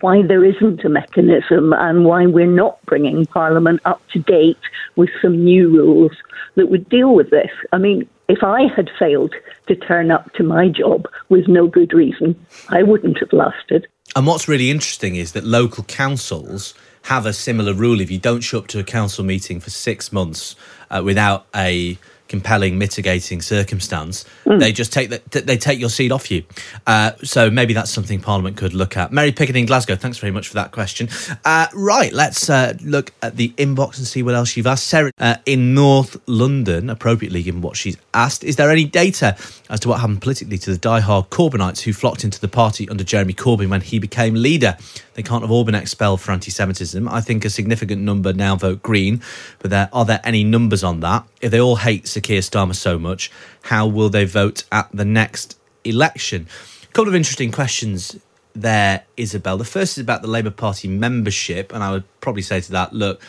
why 0.00 0.22
there 0.22 0.44
isn't 0.44 0.84
a 0.84 0.88
mechanism 0.88 1.72
and 1.72 2.04
why 2.04 2.26
we're 2.26 2.46
not 2.46 2.78
bringing 2.86 3.26
Parliament 3.26 3.80
up 3.84 4.00
to 4.12 4.20
date 4.20 4.58
with 4.94 5.10
some 5.20 5.44
new 5.44 5.68
rules 5.68 6.12
that 6.54 6.70
would 6.70 6.88
deal 6.88 7.12
with 7.12 7.30
this. 7.30 7.50
I 7.72 7.78
mean, 7.78 8.08
if 8.28 8.42
I 8.42 8.68
had 8.74 8.90
failed 8.98 9.34
to 9.66 9.74
turn 9.74 10.10
up 10.10 10.32
to 10.34 10.42
my 10.42 10.68
job 10.68 11.08
with 11.28 11.48
no 11.48 11.66
good 11.66 11.92
reason, 11.92 12.46
I 12.68 12.82
wouldn't 12.82 13.18
have 13.18 13.32
lasted. 13.32 13.86
And 14.14 14.26
what's 14.26 14.48
really 14.48 14.70
interesting 14.70 15.16
is 15.16 15.32
that 15.32 15.44
local 15.44 15.84
councils 15.84 16.74
have 17.02 17.26
a 17.26 17.32
similar 17.32 17.74
rule. 17.74 18.00
If 18.00 18.10
you 18.10 18.18
don't 18.18 18.40
show 18.40 18.58
up 18.58 18.68
to 18.68 18.78
a 18.78 18.84
council 18.84 19.24
meeting 19.24 19.60
for 19.60 19.70
six 19.70 20.12
months 20.12 20.56
uh, 20.90 21.02
without 21.04 21.46
a 21.54 21.98
compelling 22.34 22.76
mitigating 22.76 23.40
circumstance, 23.40 24.24
they 24.44 24.72
just 24.72 24.92
take 24.92 25.08
the, 25.08 25.40
they 25.40 25.56
take 25.56 25.78
your 25.78 25.88
seat 25.88 26.10
off 26.10 26.32
you. 26.32 26.42
Uh, 26.84 27.12
so 27.22 27.48
maybe 27.48 27.72
that's 27.72 27.92
something 27.92 28.20
Parliament 28.20 28.56
could 28.56 28.74
look 28.74 28.96
at. 28.96 29.12
Mary 29.12 29.30
Picken 29.30 29.54
in 29.54 29.66
Glasgow, 29.66 29.94
thanks 29.94 30.18
very 30.18 30.32
much 30.32 30.48
for 30.48 30.54
that 30.54 30.72
question. 30.72 31.08
Uh, 31.44 31.68
right, 31.72 32.12
let's 32.12 32.50
uh, 32.50 32.76
look 32.82 33.12
at 33.22 33.36
the 33.36 33.50
inbox 33.50 33.98
and 33.98 34.06
see 34.06 34.20
what 34.24 34.34
else 34.34 34.56
you've 34.56 34.66
asked. 34.66 34.88
Sarah 34.88 35.12
uh, 35.18 35.36
in 35.46 35.74
North 35.74 36.16
London, 36.26 36.90
appropriately 36.90 37.44
given 37.44 37.60
what 37.60 37.76
she's 37.76 37.96
asked, 38.12 38.42
is 38.42 38.56
there 38.56 38.68
any 38.68 38.84
data 38.84 39.36
as 39.70 39.78
to 39.80 39.88
what 39.88 40.00
happened 40.00 40.20
politically 40.20 40.58
to 40.58 40.72
the 40.72 40.78
die-hard 40.78 41.30
Corbynites 41.30 41.82
who 41.82 41.92
flocked 41.92 42.24
into 42.24 42.40
the 42.40 42.48
party 42.48 42.88
under 42.88 43.04
Jeremy 43.04 43.34
Corbyn 43.34 43.68
when 43.70 43.80
he 43.80 44.00
became 44.00 44.34
leader? 44.34 44.76
They 45.14 45.22
can't 45.22 45.42
have 45.42 45.52
all 45.52 45.62
been 45.62 45.76
expelled 45.76 46.20
for 46.20 46.32
anti-Semitism. 46.32 47.08
I 47.08 47.20
think 47.20 47.44
a 47.44 47.50
significant 47.50 48.02
number 48.02 48.32
now 48.32 48.56
vote 48.56 48.82
Green, 48.82 49.22
but 49.60 49.70
there 49.70 49.88
are 49.92 50.04
there 50.04 50.20
any 50.24 50.42
numbers 50.42 50.82
on 50.82 50.98
that? 51.00 51.24
If 51.40 51.52
they 51.52 51.60
all 51.60 51.76
hate 51.76 52.08
Keir 52.24 52.40
Starmer 52.40 52.74
so 52.74 52.98
much, 52.98 53.30
how 53.62 53.86
will 53.86 54.08
they 54.08 54.24
vote 54.24 54.64
at 54.72 54.88
the 54.92 55.04
next 55.04 55.56
election? 55.84 56.48
A 56.82 56.86
couple 56.88 57.08
of 57.08 57.14
interesting 57.14 57.52
questions 57.52 58.18
there, 58.54 59.04
Isabel. 59.16 59.56
The 59.56 59.64
first 59.64 59.96
is 59.96 60.02
about 60.02 60.22
the 60.22 60.28
Labour 60.28 60.50
Party 60.50 60.88
membership, 60.88 61.72
and 61.72 61.84
I 61.84 61.92
would 61.92 62.04
probably 62.20 62.42
say 62.42 62.60
to 62.60 62.72
that, 62.72 62.92
look, 62.92 63.22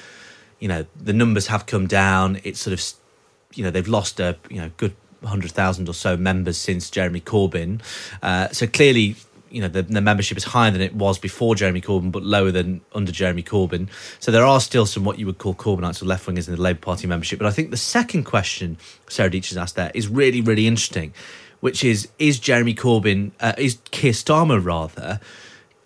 you 0.60 0.68
know, 0.68 0.86
the 1.00 1.14
numbers 1.14 1.48
have 1.48 1.66
come 1.68 1.86
down. 1.86 2.40
It's 2.44 2.60
sort 2.60 2.74
of, 2.74 2.84
you 3.54 3.64
know, 3.64 3.70
they've 3.70 3.88
lost 3.88 4.20
a 4.20 4.38
you 4.50 4.58
know 4.58 4.72
good 4.78 4.96
hundred 5.24 5.52
thousand 5.52 5.90
or 5.90 5.94
so 5.94 6.16
members 6.16 6.58
since 6.58 6.90
Jeremy 6.90 7.22
Corbyn. 7.22 7.82
Uh, 8.22 8.50
so 8.50 8.68
clearly, 8.68 9.16
you 9.56 9.62
know, 9.62 9.70
the, 9.70 9.84
the 9.84 10.02
membership 10.02 10.38
is 10.38 10.44
higher 10.44 10.70
than 10.70 10.82
it 10.82 10.94
was 10.94 11.18
before 11.18 11.56
Jeremy 11.56 11.80
Corbyn, 11.80 12.12
but 12.12 12.24
lower 12.24 12.52
than 12.52 12.82
under 12.94 13.14
Jeremy 13.14 13.42
Corbyn. 13.42 13.88
So 14.20 14.30
there 14.30 14.44
are 14.44 14.60
still 14.60 14.86
some 14.86 15.06
what 15.06 15.18
you 15.18 15.26
would 15.28 15.38
call 15.38 15.56
Corbynites 15.56 16.02
or 16.02 16.06
left 16.06 16.28
wingers 16.28 16.50
in 16.50 16.56
the 16.56 16.62
Labour 16.62 16.82
Party 16.82 17.08
membership. 17.08 17.40
But 17.40 17.48
I 17.48 17.52
think 17.52 17.72
the 17.72 17.78
second 17.78 18.26
question 18.26 18.78
Sarah 19.08 19.30
Deitch 19.30 19.48
has 19.50 19.58
asked 19.58 19.78
there 19.78 19.92
is 19.94 20.10
really, 20.10 20.42
really 20.42 20.68
interesting, 20.68 21.14
which 21.62 21.86
is: 21.86 22.10
Is 22.20 22.38
Jeremy 22.38 22.76
Corbyn, 22.76 23.32
uh, 23.40 23.54
is 23.58 23.78
Keir 23.92 24.12
Starmer 24.12 24.64
rather? 24.64 25.22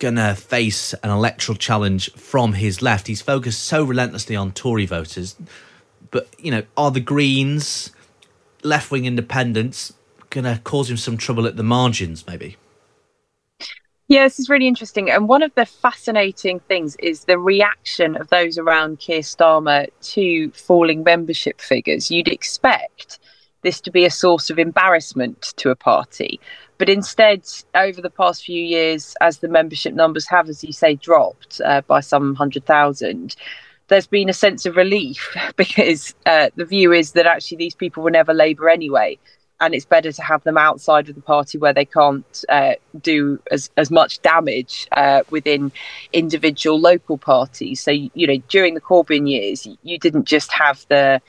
Gonna 0.00 0.34
face 0.34 0.92
an 0.94 1.10
electoral 1.10 1.56
challenge 1.56 2.12
from 2.14 2.54
his 2.54 2.82
left. 2.82 3.06
He's 3.06 3.22
focused 3.22 3.62
so 3.62 3.84
relentlessly 3.84 4.34
on 4.34 4.50
Tory 4.50 4.86
voters, 4.86 5.36
but 6.10 6.28
you 6.40 6.50
know, 6.50 6.64
are 6.76 6.90
the 6.90 6.98
Greens, 6.98 7.92
left 8.64 8.90
wing 8.90 9.04
independents, 9.04 9.92
gonna 10.28 10.60
cause 10.64 10.90
him 10.90 10.96
some 10.96 11.16
trouble 11.16 11.46
at 11.46 11.56
the 11.56 11.62
margins? 11.62 12.26
Maybe. 12.26 12.56
Yeah, 14.10 14.24
this 14.24 14.40
is 14.40 14.48
really 14.48 14.66
interesting. 14.66 15.08
And 15.08 15.28
one 15.28 15.40
of 15.44 15.54
the 15.54 15.64
fascinating 15.64 16.58
things 16.58 16.96
is 16.96 17.26
the 17.26 17.38
reaction 17.38 18.16
of 18.16 18.28
those 18.28 18.58
around 18.58 18.98
Keir 18.98 19.20
Starmer 19.20 19.86
to 20.14 20.50
falling 20.50 21.04
membership 21.04 21.60
figures. 21.60 22.10
You'd 22.10 22.26
expect 22.26 23.20
this 23.62 23.80
to 23.82 23.92
be 23.92 24.04
a 24.04 24.10
source 24.10 24.50
of 24.50 24.58
embarrassment 24.58 25.54
to 25.58 25.70
a 25.70 25.76
party. 25.76 26.40
But 26.76 26.88
instead, 26.88 27.46
over 27.76 28.00
the 28.00 28.10
past 28.10 28.42
few 28.42 28.60
years, 28.60 29.14
as 29.20 29.38
the 29.38 29.48
membership 29.48 29.94
numbers 29.94 30.26
have, 30.26 30.48
as 30.48 30.64
you 30.64 30.72
say, 30.72 30.96
dropped 30.96 31.60
uh, 31.64 31.82
by 31.82 32.00
some 32.00 32.34
hundred 32.34 32.66
thousand, 32.66 33.36
there's 33.86 34.08
been 34.08 34.28
a 34.28 34.32
sense 34.32 34.66
of 34.66 34.74
relief 34.74 35.36
because 35.56 36.16
uh, 36.26 36.50
the 36.56 36.64
view 36.64 36.92
is 36.92 37.12
that 37.12 37.26
actually 37.26 37.58
these 37.58 37.76
people 37.76 38.02
were 38.02 38.10
never 38.10 38.34
Labour 38.34 38.68
anyway 38.70 39.20
and 39.60 39.74
it's 39.74 39.84
better 39.84 40.10
to 40.10 40.22
have 40.22 40.42
them 40.44 40.56
outside 40.56 41.08
of 41.08 41.14
the 41.14 41.20
party 41.20 41.58
where 41.58 41.72
they 41.72 41.84
can't 41.84 42.44
uh, 42.48 42.72
do 43.00 43.40
as, 43.50 43.70
as 43.76 43.90
much 43.90 44.20
damage 44.22 44.88
uh, 44.92 45.22
within 45.30 45.70
individual 46.12 46.80
local 46.80 47.18
parties. 47.18 47.80
So 47.80 47.90
you 47.90 48.26
know, 48.26 48.38
during 48.48 48.74
the 48.74 48.80
Corbyn 48.80 49.28
years, 49.28 49.66
you 49.82 49.98
didn't 49.98 50.24
just 50.24 50.52
have 50.52 50.84
the 50.88 51.20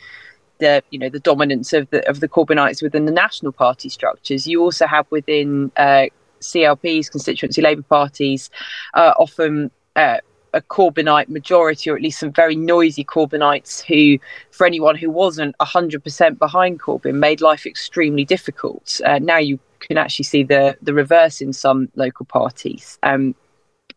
the 0.60 0.84
you 0.92 1.00
know 1.00 1.10
the 1.10 1.20
dominance 1.20 1.74
of 1.74 1.90
the 1.90 2.08
of 2.08 2.20
the 2.20 2.30
Corbynites 2.30 2.82
within 2.82 3.06
the 3.06 3.12
national 3.12 3.52
party 3.52 3.90
structures. 3.90 4.48
You 4.48 4.62
also 4.62 4.88
have 4.88 5.06
within 5.10 5.72
uh, 5.76 6.06
CLPs, 6.40 7.12
constituency 7.12 7.62
Labour 7.62 7.84
parties, 7.84 8.50
uh, 8.94 9.14
often 9.18 9.72
uh, 9.96 10.18
a 10.54 10.62
Corbynite 10.62 11.30
majority, 11.30 11.90
or 11.90 11.96
at 11.96 12.02
least 12.02 12.20
some 12.20 12.32
very 12.32 12.56
noisy 12.56 13.04
Corbynites 13.04 13.84
who, 13.84 14.20
for 14.52 14.66
anyone 14.66 14.96
who 14.96 15.10
wasn't 15.10 15.58
100% 15.60 16.38
behind 16.38 16.80
Corbyn, 16.80 17.16
made 17.16 17.42
life 17.42 17.66
extremely 17.66 18.26
difficult. 18.26 19.00
Uh, 19.06 19.20
now 19.20 19.38
you 19.38 19.60
can 19.80 19.98
actually 19.98 20.26
see 20.26 20.44
the, 20.44 20.78
the 20.82 20.94
reverse 20.94 21.42
in 21.42 21.54
some 21.54 21.90
local 21.96 22.26
parties. 22.26 23.00
Um, 23.04 23.36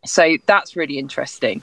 so 0.05 0.37
that's 0.47 0.77
really 0.77 0.99
interesting. 0.99 1.63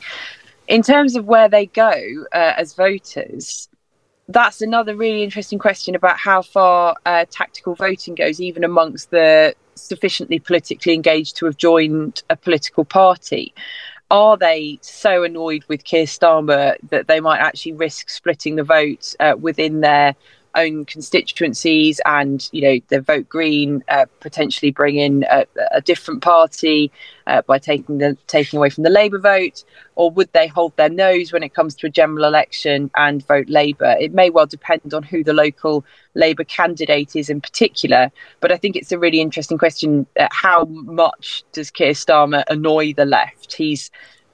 In 0.68 0.82
terms 0.82 1.16
of 1.16 1.26
where 1.26 1.50
they 1.50 1.66
go 1.68 2.26
uh, 2.34 2.54
as 2.58 2.74
voters, 2.74 3.68
that's 4.28 4.62
another 4.62 4.96
really 4.96 5.24
interesting 5.24 5.60
question 5.60 5.96
about 5.96 6.18
how 6.18 6.42
far 6.42 6.96
uh, 7.06 7.26
tactical 7.30 7.76
voting 7.76 8.16
goes, 8.16 8.40
even 8.40 8.64
amongst 8.64 9.12
the 9.12 9.56
sufficiently 9.76 10.40
politically 10.40 10.94
engaged 10.94 11.36
to 11.38 11.46
have 11.46 11.58
joined 11.58 12.24
a 12.30 12.36
political 12.36 12.86
party 12.86 13.54
are 14.12 14.36
they 14.36 14.78
so 14.82 15.24
annoyed 15.24 15.64
with 15.70 15.86
Keir 15.86 16.06
Starmer 16.06 16.76
that 16.90 17.08
they 17.08 17.22
might 17.22 17.40
actually 17.40 17.74
risk 17.74 18.10
splitting 18.10 18.58
the 18.58 18.64
vote 18.64 19.16
uh, 19.22 19.36
within 19.40 19.80
their 19.80 20.16
own 20.56 20.86
constituencies 20.86 22.02
and 22.06 22.50
you 22.52 22.62
know 22.62 22.80
the 22.90 23.02
vote 23.02 23.28
green 23.30 23.84
uh, 23.88 24.06
potentially 24.20 24.72
bring 24.72 24.98
in 24.98 25.26
a, 25.30 25.46
a 25.72 25.82
different 25.82 26.22
party 26.22 26.92
uh, 27.28 27.42
by 27.44 27.58
taking 27.58 27.98
the 28.00 28.18
taking 28.28 28.58
away 28.58 28.70
from 28.70 28.84
the 28.84 28.90
labour 28.90 29.20
vote 29.20 29.64
or 29.96 30.12
would 30.12 30.32
they 30.34 30.48
hold 30.48 30.76
their 30.78 30.90
nose 30.90 31.32
when 31.32 31.44
it 31.44 31.54
comes 31.54 31.76
to 31.76 31.88
a 31.88 31.90
general 31.90 32.26
election 32.26 32.90
and 32.96 33.26
vote 33.28 33.50
labour? 33.50 33.96
It 34.00 34.14
may 34.14 34.30
well 34.30 34.46
depend 34.46 34.94
on 34.94 35.04
who 35.04 35.24
the 35.24 35.34
local 35.34 35.86
labour 36.16 36.44
candidate 36.44 37.16
is 37.16 37.30
in 37.30 37.40
particular 37.40 38.12
but 38.42 38.52
i 38.52 38.58
think 38.58 38.76
it's 38.76 38.92
a 38.92 39.00
really 39.00 39.22
interesting 39.22 39.58
question 39.58 40.06
uh, 40.20 40.28
how 40.32 40.66
much 40.66 41.46
does 41.54 41.72
keir 41.72 41.94
starmer 41.94 42.44
annoy 42.50 42.94
the 42.94 43.06
left? 43.06 43.54
He's 43.54 43.92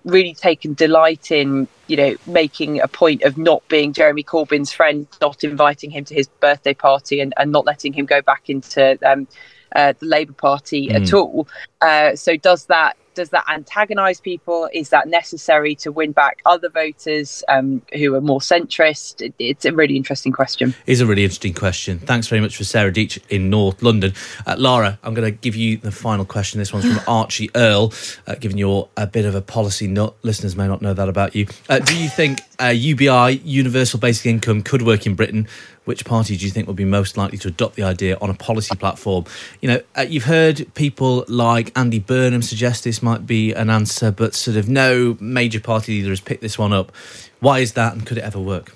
really 0.07 0.33
taken 0.33 0.73
delight 0.73 1.31
in, 1.31 1.67
you 1.87 1.97
know, 1.97 2.15
making 2.25 2.81
a 2.81 2.87
point 2.87 3.23
of 3.23 3.37
not 3.37 3.67
being 3.67 3.93
Jeremy 3.93 4.23
Corbyn's 4.23 4.71
friend, 4.71 5.07
not 5.21 5.43
inviting 5.43 5.91
him 5.91 6.05
to 6.05 6.13
his 6.13 6.27
birthday 6.27 6.73
party, 6.73 7.19
and, 7.19 7.33
and 7.37 7.51
not 7.51 7.65
letting 7.65 7.93
him 7.93 8.05
go 8.05 8.21
back 8.21 8.49
into 8.49 8.97
um, 9.09 9.27
uh, 9.75 9.93
the 9.99 10.05
Labour 10.05 10.33
Party 10.33 10.87
mm. 10.87 10.95
at 10.95 11.13
all. 11.13 11.47
Uh, 11.81 12.15
so 12.15 12.37
does 12.37 12.65
that 12.65 12.97
does 13.17 13.29
that 13.29 13.45
antagonise 13.49 14.21
people? 14.21 14.69
Is 14.71 14.89
that 14.89 15.07
necessary 15.07 15.73
to 15.77 15.91
win 15.91 16.11
back 16.11 16.39
other 16.45 16.69
voters 16.69 17.43
um, 17.47 17.81
who 17.93 18.13
are 18.13 18.21
more 18.21 18.39
centrist? 18.39 19.21
It, 19.21 19.33
it's 19.39 19.65
a 19.65 19.73
really 19.73 19.97
interesting 19.97 20.31
question. 20.31 20.75
It 20.85 20.91
is 20.91 21.01
a 21.01 21.07
really 21.07 21.23
interesting 21.23 21.55
question. 21.55 21.97
Thanks 21.97 22.27
very 22.27 22.41
much 22.41 22.55
for 22.55 22.63
Sarah 22.63 22.91
Deitch 22.91 23.19
in 23.29 23.49
North 23.49 23.81
London. 23.81 24.13
Uh, 24.45 24.55
Lara, 24.59 24.99
I'm 25.01 25.15
going 25.15 25.25
to 25.25 25.35
give 25.35 25.55
you 25.55 25.77
the 25.77 25.91
final 25.91 26.25
question. 26.25 26.59
This 26.59 26.71
one's 26.71 26.85
from 26.85 27.03
Archie 27.07 27.49
Earl, 27.55 27.91
uh, 28.27 28.35
given 28.35 28.59
you're 28.59 28.87
a 28.95 29.07
bit 29.07 29.25
of 29.25 29.33
a 29.33 29.41
policy 29.41 29.87
nut. 29.87 30.15
Listeners 30.21 30.55
may 30.55 30.67
not 30.67 30.83
know 30.83 30.93
that 30.93 31.09
about 31.09 31.35
you. 31.35 31.47
Uh, 31.69 31.79
do 31.79 31.97
you 31.97 32.09
think 32.09 32.41
UBI, 32.61 33.41
universal 33.43 33.99
basic 33.99 34.27
income, 34.27 34.61
could 34.61 34.83
work 34.83 35.07
in 35.07 35.15
Britain? 35.15 35.47
Which 35.87 36.05
party 36.05 36.35
do 36.35 36.45
you 36.45 36.51
think 36.51 36.67
would 36.67 36.75
be 36.75 36.85
most 36.85 37.17
likely 37.17 37.37
to 37.39 37.47
adopt 37.47 37.75
the 37.75 37.83
idea 37.83 38.17
on 38.19 38.29
a 38.29 38.33
policy 38.33 38.75
platform? 38.75 39.23
You 39.61 39.69
know, 39.69 39.81
uh, 39.97 40.01
you've 40.01 40.25
heard 40.25 40.67
people 40.73 41.23
like 41.27 41.71
Andy 41.77 41.99
Burnham 41.99 42.41
suggest 42.41 42.83
this 42.83 43.01
might 43.01 43.25
be 43.25 43.53
an 43.53 43.69
answer, 43.69 44.11
but 44.11 44.35
sort 44.35 44.57
of 44.57 44.67
no 44.67 45.17
major 45.19 45.59
party 45.59 45.93
leader 45.93 46.09
has 46.09 46.19
picked 46.19 46.41
this 46.41 46.59
one 46.59 46.73
up. 46.73 46.91
Why 47.39 47.59
is 47.59 47.73
that, 47.73 47.93
and 47.93 48.05
could 48.05 48.17
it 48.17 48.23
ever 48.23 48.39
work? 48.39 48.73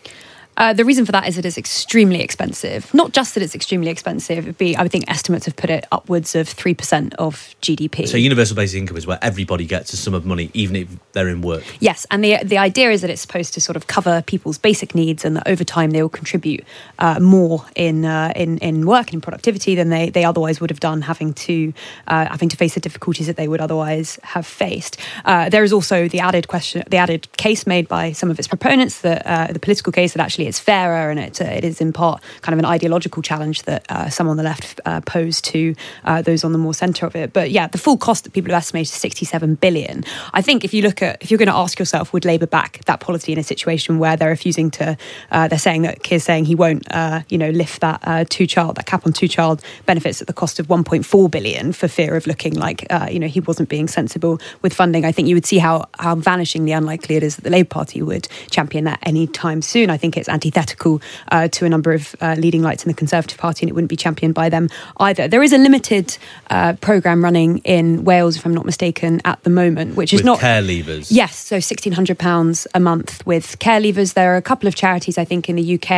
Uh, 0.57 0.73
the 0.73 0.85
reason 0.85 1.05
for 1.05 1.11
that 1.11 1.27
is 1.27 1.37
it 1.37 1.45
is 1.45 1.57
extremely 1.57 2.21
expensive. 2.21 2.93
Not 2.93 3.13
just 3.13 3.33
that 3.33 3.43
it's 3.43 3.55
extremely 3.55 3.89
expensive. 3.89 4.39
It'd 4.39 4.57
be, 4.57 4.75
I 4.75 4.83
would 4.83 4.91
think, 4.91 5.09
estimates 5.09 5.45
have 5.45 5.55
put 5.55 5.69
it 5.69 5.85
upwards 5.91 6.35
of 6.35 6.47
three 6.47 6.73
percent 6.73 7.13
of 7.15 7.55
GDP. 7.61 8.07
So 8.07 8.17
universal 8.17 8.55
basic 8.55 8.79
income 8.79 8.97
is 8.97 9.07
where 9.07 9.19
everybody 9.21 9.65
gets 9.65 9.93
a 9.93 9.97
sum 9.97 10.13
of 10.13 10.25
money, 10.25 10.51
even 10.53 10.75
if 10.75 10.89
they're 11.13 11.29
in 11.29 11.41
work. 11.41 11.63
Yes, 11.79 12.05
and 12.11 12.23
the 12.23 12.37
the 12.43 12.57
idea 12.57 12.91
is 12.91 13.01
that 13.01 13.09
it's 13.09 13.21
supposed 13.21 13.53
to 13.53 13.61
sort 13.61 13.75
of 13.75 13.87
cover 13.87 14.21
people's 14.21 14.57
basic 14.57 14.93
needs, 14.93 15.25
and 15.25 15.35
that 15.37 15.47
over 15.47 15.63
time 15.63 15.91
they 15.91 16.01
will 16.01 16.09
contribute 16.09 16.63
uh, 16.99 17.19
more 17.19 17.65
in 17.75 18.05
uh, 18.05 18.33
in 18.35 18.57
in 18.59 18.85
work 18.85 19.07
and 19.07 19.15
in 19.15 19.21
productivity 19.21 19.75
than 19.75 19.89
they 19.89 20.09
they 20.09 20.25
otherwise 20.25 20.59
would 20.59 20.69
have 20.69 20.79
done, 20.79 21.01
having 21.01 21.33
to 21.33 21.73
uh, 22.07 22.25
having 22.25 22.49
to 22.49 22.57
face 22.57 22.73
the 22.73 22.79
difficulties 22.79 23.27
that 23.27 23.37
they 23.37 23.47
would 23.47 23.61
otherwise 23.61 24.19
have 24.23 24.45
faced. 24.45 24.97
Uh, 25.25 25.49
there 25.49 25.63
is 25.63 25.73
also 25.73 26.07
the 26.07 26.19
added 26.19 26.47
question, 26.47 26.83
the 26.89 26.97
added 26.97 27.27
case 27.37 27.65
made 27.65 27.87
by 27.87 28.11
some 28.11 28.29
of 28.29 28.37
its 28.37 28.47
proponents 28.47 29.01
that 29.01 29.25
uh, 29.25 29.51
the 29.51 29.59
political 29.59 29.91
case 29.91 30.13
that 30.13 30.21
actually 30.21 30.40
it's 30.47 30.59
fairer 30.59 31.09
and 31.09 31.19
it, 31.19 31.41
uh, 31.41 31.45
it 31.45 31.63
is 31.63 31.81
in 31.81 31.93
part 31.93 32.21
kind 32.41 32.53
of 32.53 32.59
an 32.59 32.65
ideological 32.65 33.21
challenge 33.21 33.63
that 33.63 33.85
uh, 33.89 34.09
some 34.09 34.27
on 34.27 34.37
the 34.37 34.43
left 34.43 34.79
uh, 34.85 35.01
pose 35.01 35.41
to 35.41 35.75
uh, 36.05 36.21
those 36.21 36.43
on 36.43 36.51
the 36.51 36.57
more 36.57 36.73
centre 36.73 37.05
of 37.05 37.15
it. 37.15 37.33
But 37.33 37.51
yeah, 37.51 37.67
the 37.67 37.77
full 37.77 37.97
cost 37.97 38.23
that 38.23 38.33
people 38.33 38.51
have 38.51 38.59
estimated 38.59 38.93
is 38.93 38.99
67 38.99 39.55
billion. 39.55 40.03
I 40.33 40.41
think 40.41 40.63
if 40.63 40.73
you 40.73 40.81
look 40.81 41.01
at, 41.01 41.21
if 41.21 41.31
you're 41.31 41.37
going 41.37 41.47
to 41.47 41.55
ask 41.55 41.79
yourself, 41.79 42.13
would 42.13 42.25
Labour 42.25 42.47
back 42.47 42.83
that 42.85 42.99
policy 42.99 43.31
in 43.31 43.39
a 43.39 43.43
situation 43.43 43.99
where 43.99 44.15
they're 44.17 44.29
refusing 44.29 44.71
to, 44.71 44.97
uh, 45.31 45.47
they're 45.47 45.59
saying 45.59 45.83
that 45.83 46.03
Keir's 46.03 46.23
saying 46.23 46.45
he 46.45 46.55
won't, 46.55 46.85
you 47.29 47.37
know, 47.37 47.49
lift 47.49 47.81
that 47.81 48.29
two 48.29 48.47
child, 48.47 48.75
that 48.75 48.85
cap 48.85 49.05
on 49.05 49.13
two 49.13 49.27
child 49.27 49.61
benefits 49.85 50.21
at 50.21 50.27
the 50.27 50.33
cost 50.33 50.59
of 50.59 50.67
1.4 50.67 51.31
billion 51.31 51.73
for 51.73 51.87
fear 51.87 52.15
of 52.15 52.27
looking 52.27 52.53
like, 52.53 52.85
you 53.09 53.19
know, 53.19 53.27
he 53.27 53.39
wasn't 53.39 53.69
being 53.69 53.87
sensible 53.87 54.39
with 54.61 54.73
funding. 54.73 55.05
I 55.05 55.11
think 55.11 55.27
you 55.27 55.35
would 55.35 55.45
see 55.45 55.57
how, 55.57 55.85
how 55.99 56.15
vanishingly 56.15 56.75
unlikely 56.75 57.15
it 57.15 57.23
is 57.23 57.35
that 57.35 57.43
the 57.43 57.49
Labour 57.49 57.69
Party 57.69 58.01
would 58.01 58.27
champion 58.49 58.85
that 58.85 58.99
any 59.03 59.27
time 59.27 59.61
soon. 59.61 59.89
I 59.89 59.97
think 59.97 60.17
it's 60.17 60.29
antithetical 60.31 61.01
uh, 61.31 61.47
to 61.49 61.65
a 61.65 61.69
number 61.69 61.91
of 61.91 62.15
uh, 62.21 62.35
leading 62.37 62.63
lights 62.63 62.83
in 62.83 62.89
the 62.89 62.95
Conservative 62.95 63.37
Party, 63.37 63.63
and 63.63 63.69
it 63.69 63.73
wouldn't 63.73 63.89
be 63.89 63.95
championed 63.95 64.33
by 64.33 64.49
them 64.49 64.69
either. 64.97 65.27
There 65.27 65.43
is 65.43 65.53
a 65.53 65.57
limited 65.57 66.17
uh, 66.49 66.73
programme 66.73 67.23
running 67.23 67.59
in 67.59 68.03
Wales, 68.03 68.37
if 68.37 68.45
I'm 68.45 68.53
not 68.53 68.65
mistaken, 68.65 69.21
at 69.25 69.43
the 69.43 69.49
moment, 69.49 69.95
which 69.95 70.13
is 70.13 70.19
With 70.19 70.25
not 70.25 70.39
care 70.39 70.61
leavers. 70.61 71.07
Yes, 71.11 71.35
so 71.35 71.57
£1,600 71.57 72.67
a 72.73 72.79
month 72.79 73.25
with 73.25 73.59
care 73.59 73.79
leavers. 73.79 74.13
There 74.13 74.33
are 74.33 74.37
a 74.37 74.41
couple 74.41 74.67
of 74.67 74.75
charities, 74.75 75.17
I 75.17 75.25
think, 75.25 75.49
in 75.49 75.55
the 75.55 75.75
UK 75.75 75.91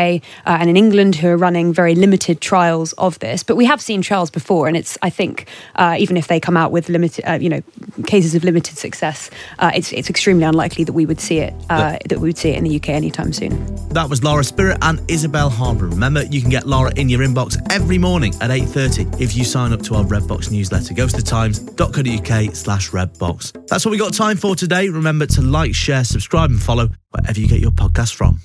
uh, 0.46 0.58
and 0.60 0.70
in 0.70 0.78
England 0.78 1.16
who 1.16 1.28
are 1.28 1.38
running 1.38 1.74
very 1.74 1.96
limited 1.96 2.42
trials 2.42 2.94
of 2.94 3.20
this. 3.20 3.44
But 3.44 3.56
we 3.56 3.66
have 3.66 3.82
seen 3.82 4.02
trials 4.02 4.30
before, 4.30 4.68
and 4.68 4.76
it's, 4.76 4.98
I 5.02 5.10
think, 5.10 5.48
uh, 5.76 5.96
even 6.00 6.18
if 6.18 6.28
they 6.28 6.40
come 6.40 6.58
out 6.58 6.72
with 6.72 6.90
limited, 6.90 7.26
uh, 7.26 7.34
you 7.34 7.50
know, 7.50 7.62
cases 8.06 8.36
of 8.36 8.44
limited 8.44 8.78
success, 8.78 9.30
uh, 9.60 9.72
it's, 9.76 9.92
it's 9.94 10.10
extremely 10.10 10.44
unlikely 10.44 10.84
that 10.84 10.94
we 10.94 11.06
would 11.06 11.20
see 11.20 11.40
it, 11.40 11.54
uh, 11.70 11.98
that 12.10 12.20
we 12.20 12.30
would 12.30 12.38
see 12.38 12.50
it 12.50 12.58
in 12.58 12.64
the 12.64 12.76
UK 12.76 12.90
anytime 12.90 13.34
soon. 13.34 13.54
That 13.90 14.10
was 14.10 14.23
Lara 14.24 14.44
Spirit 14.44 14.78
and 14.82 15.00
Isabel 15.10 15.50
Hardman. 15.50 15.92
Remember, 15.92 16.24
you 16.24 16.42
can 16.42 16.50
get 16.50 16.66
Lara 16.66 16.92
in 16.96 17.10
your 17.10 17.20
inbox 17.20 17.58
every 17.72 17.98
morning 17.98 18.34
at 18.42 18.50
8.30 18.50 19.20
if 19.22 19.36
you 19.36 19.44
sign 19.44 19.74
up 19.74 19.82
to 19.84 19.96
our 19.96 20.04
Redbox 20.04 20.50
newsletter. 20.50 20.94
Go 20.94 21.08
to 21.08 21.18
thetimes.co.uk 21.18 22.56
slash 22.56 22.92
redbox. 22.92 23.68
That's 23.68 23.86
what 23.86 23.92
we 23.92 23.98
got 23.98 24.14
time 24.14 24.38
for 24.38 24.56
today. 24.56 24.90
Remember 24.90 25.26
to 25.28 25.42
like, 25.42 25.76
share, 25.76 26.04
subscribe 26.04 26.50
and 26.50 26.62
follow 26.62 26.90
wherever 27.10 27.40
you 27.40 27.48
get 27.48 27.60
your 27.60 27.72
podcast 27.72 28.16
from. 28.16 28.40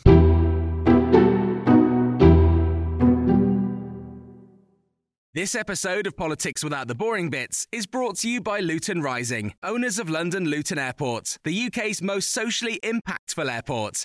This 5.39 5.55
episode 5.55 6.09
of 6.09 6.17
Politics 6.17 6.65
Without 6.65 6.89
the 6.89 6.97
Boring 6.97 7.31
Bits 7.31 7.69
is 7.71 7.87
brought 7.87 8.17
to 8.17 8.29
you 8.29 8.41
by 8.41 8.59
Luton 8.59 9.03
Rising, 9.03 9.55
owners 9.63 10.01
of 10.01 10.11
London 10.11 10.47
Luton 10.47 10.81
Airport, 10.81 11.39
the 11.45 11.67
UK's 11.67 12.03
most 12.03 12.31
socially 12.31 12.81
impactful 12.83 13.49
airport. 13.49 14.05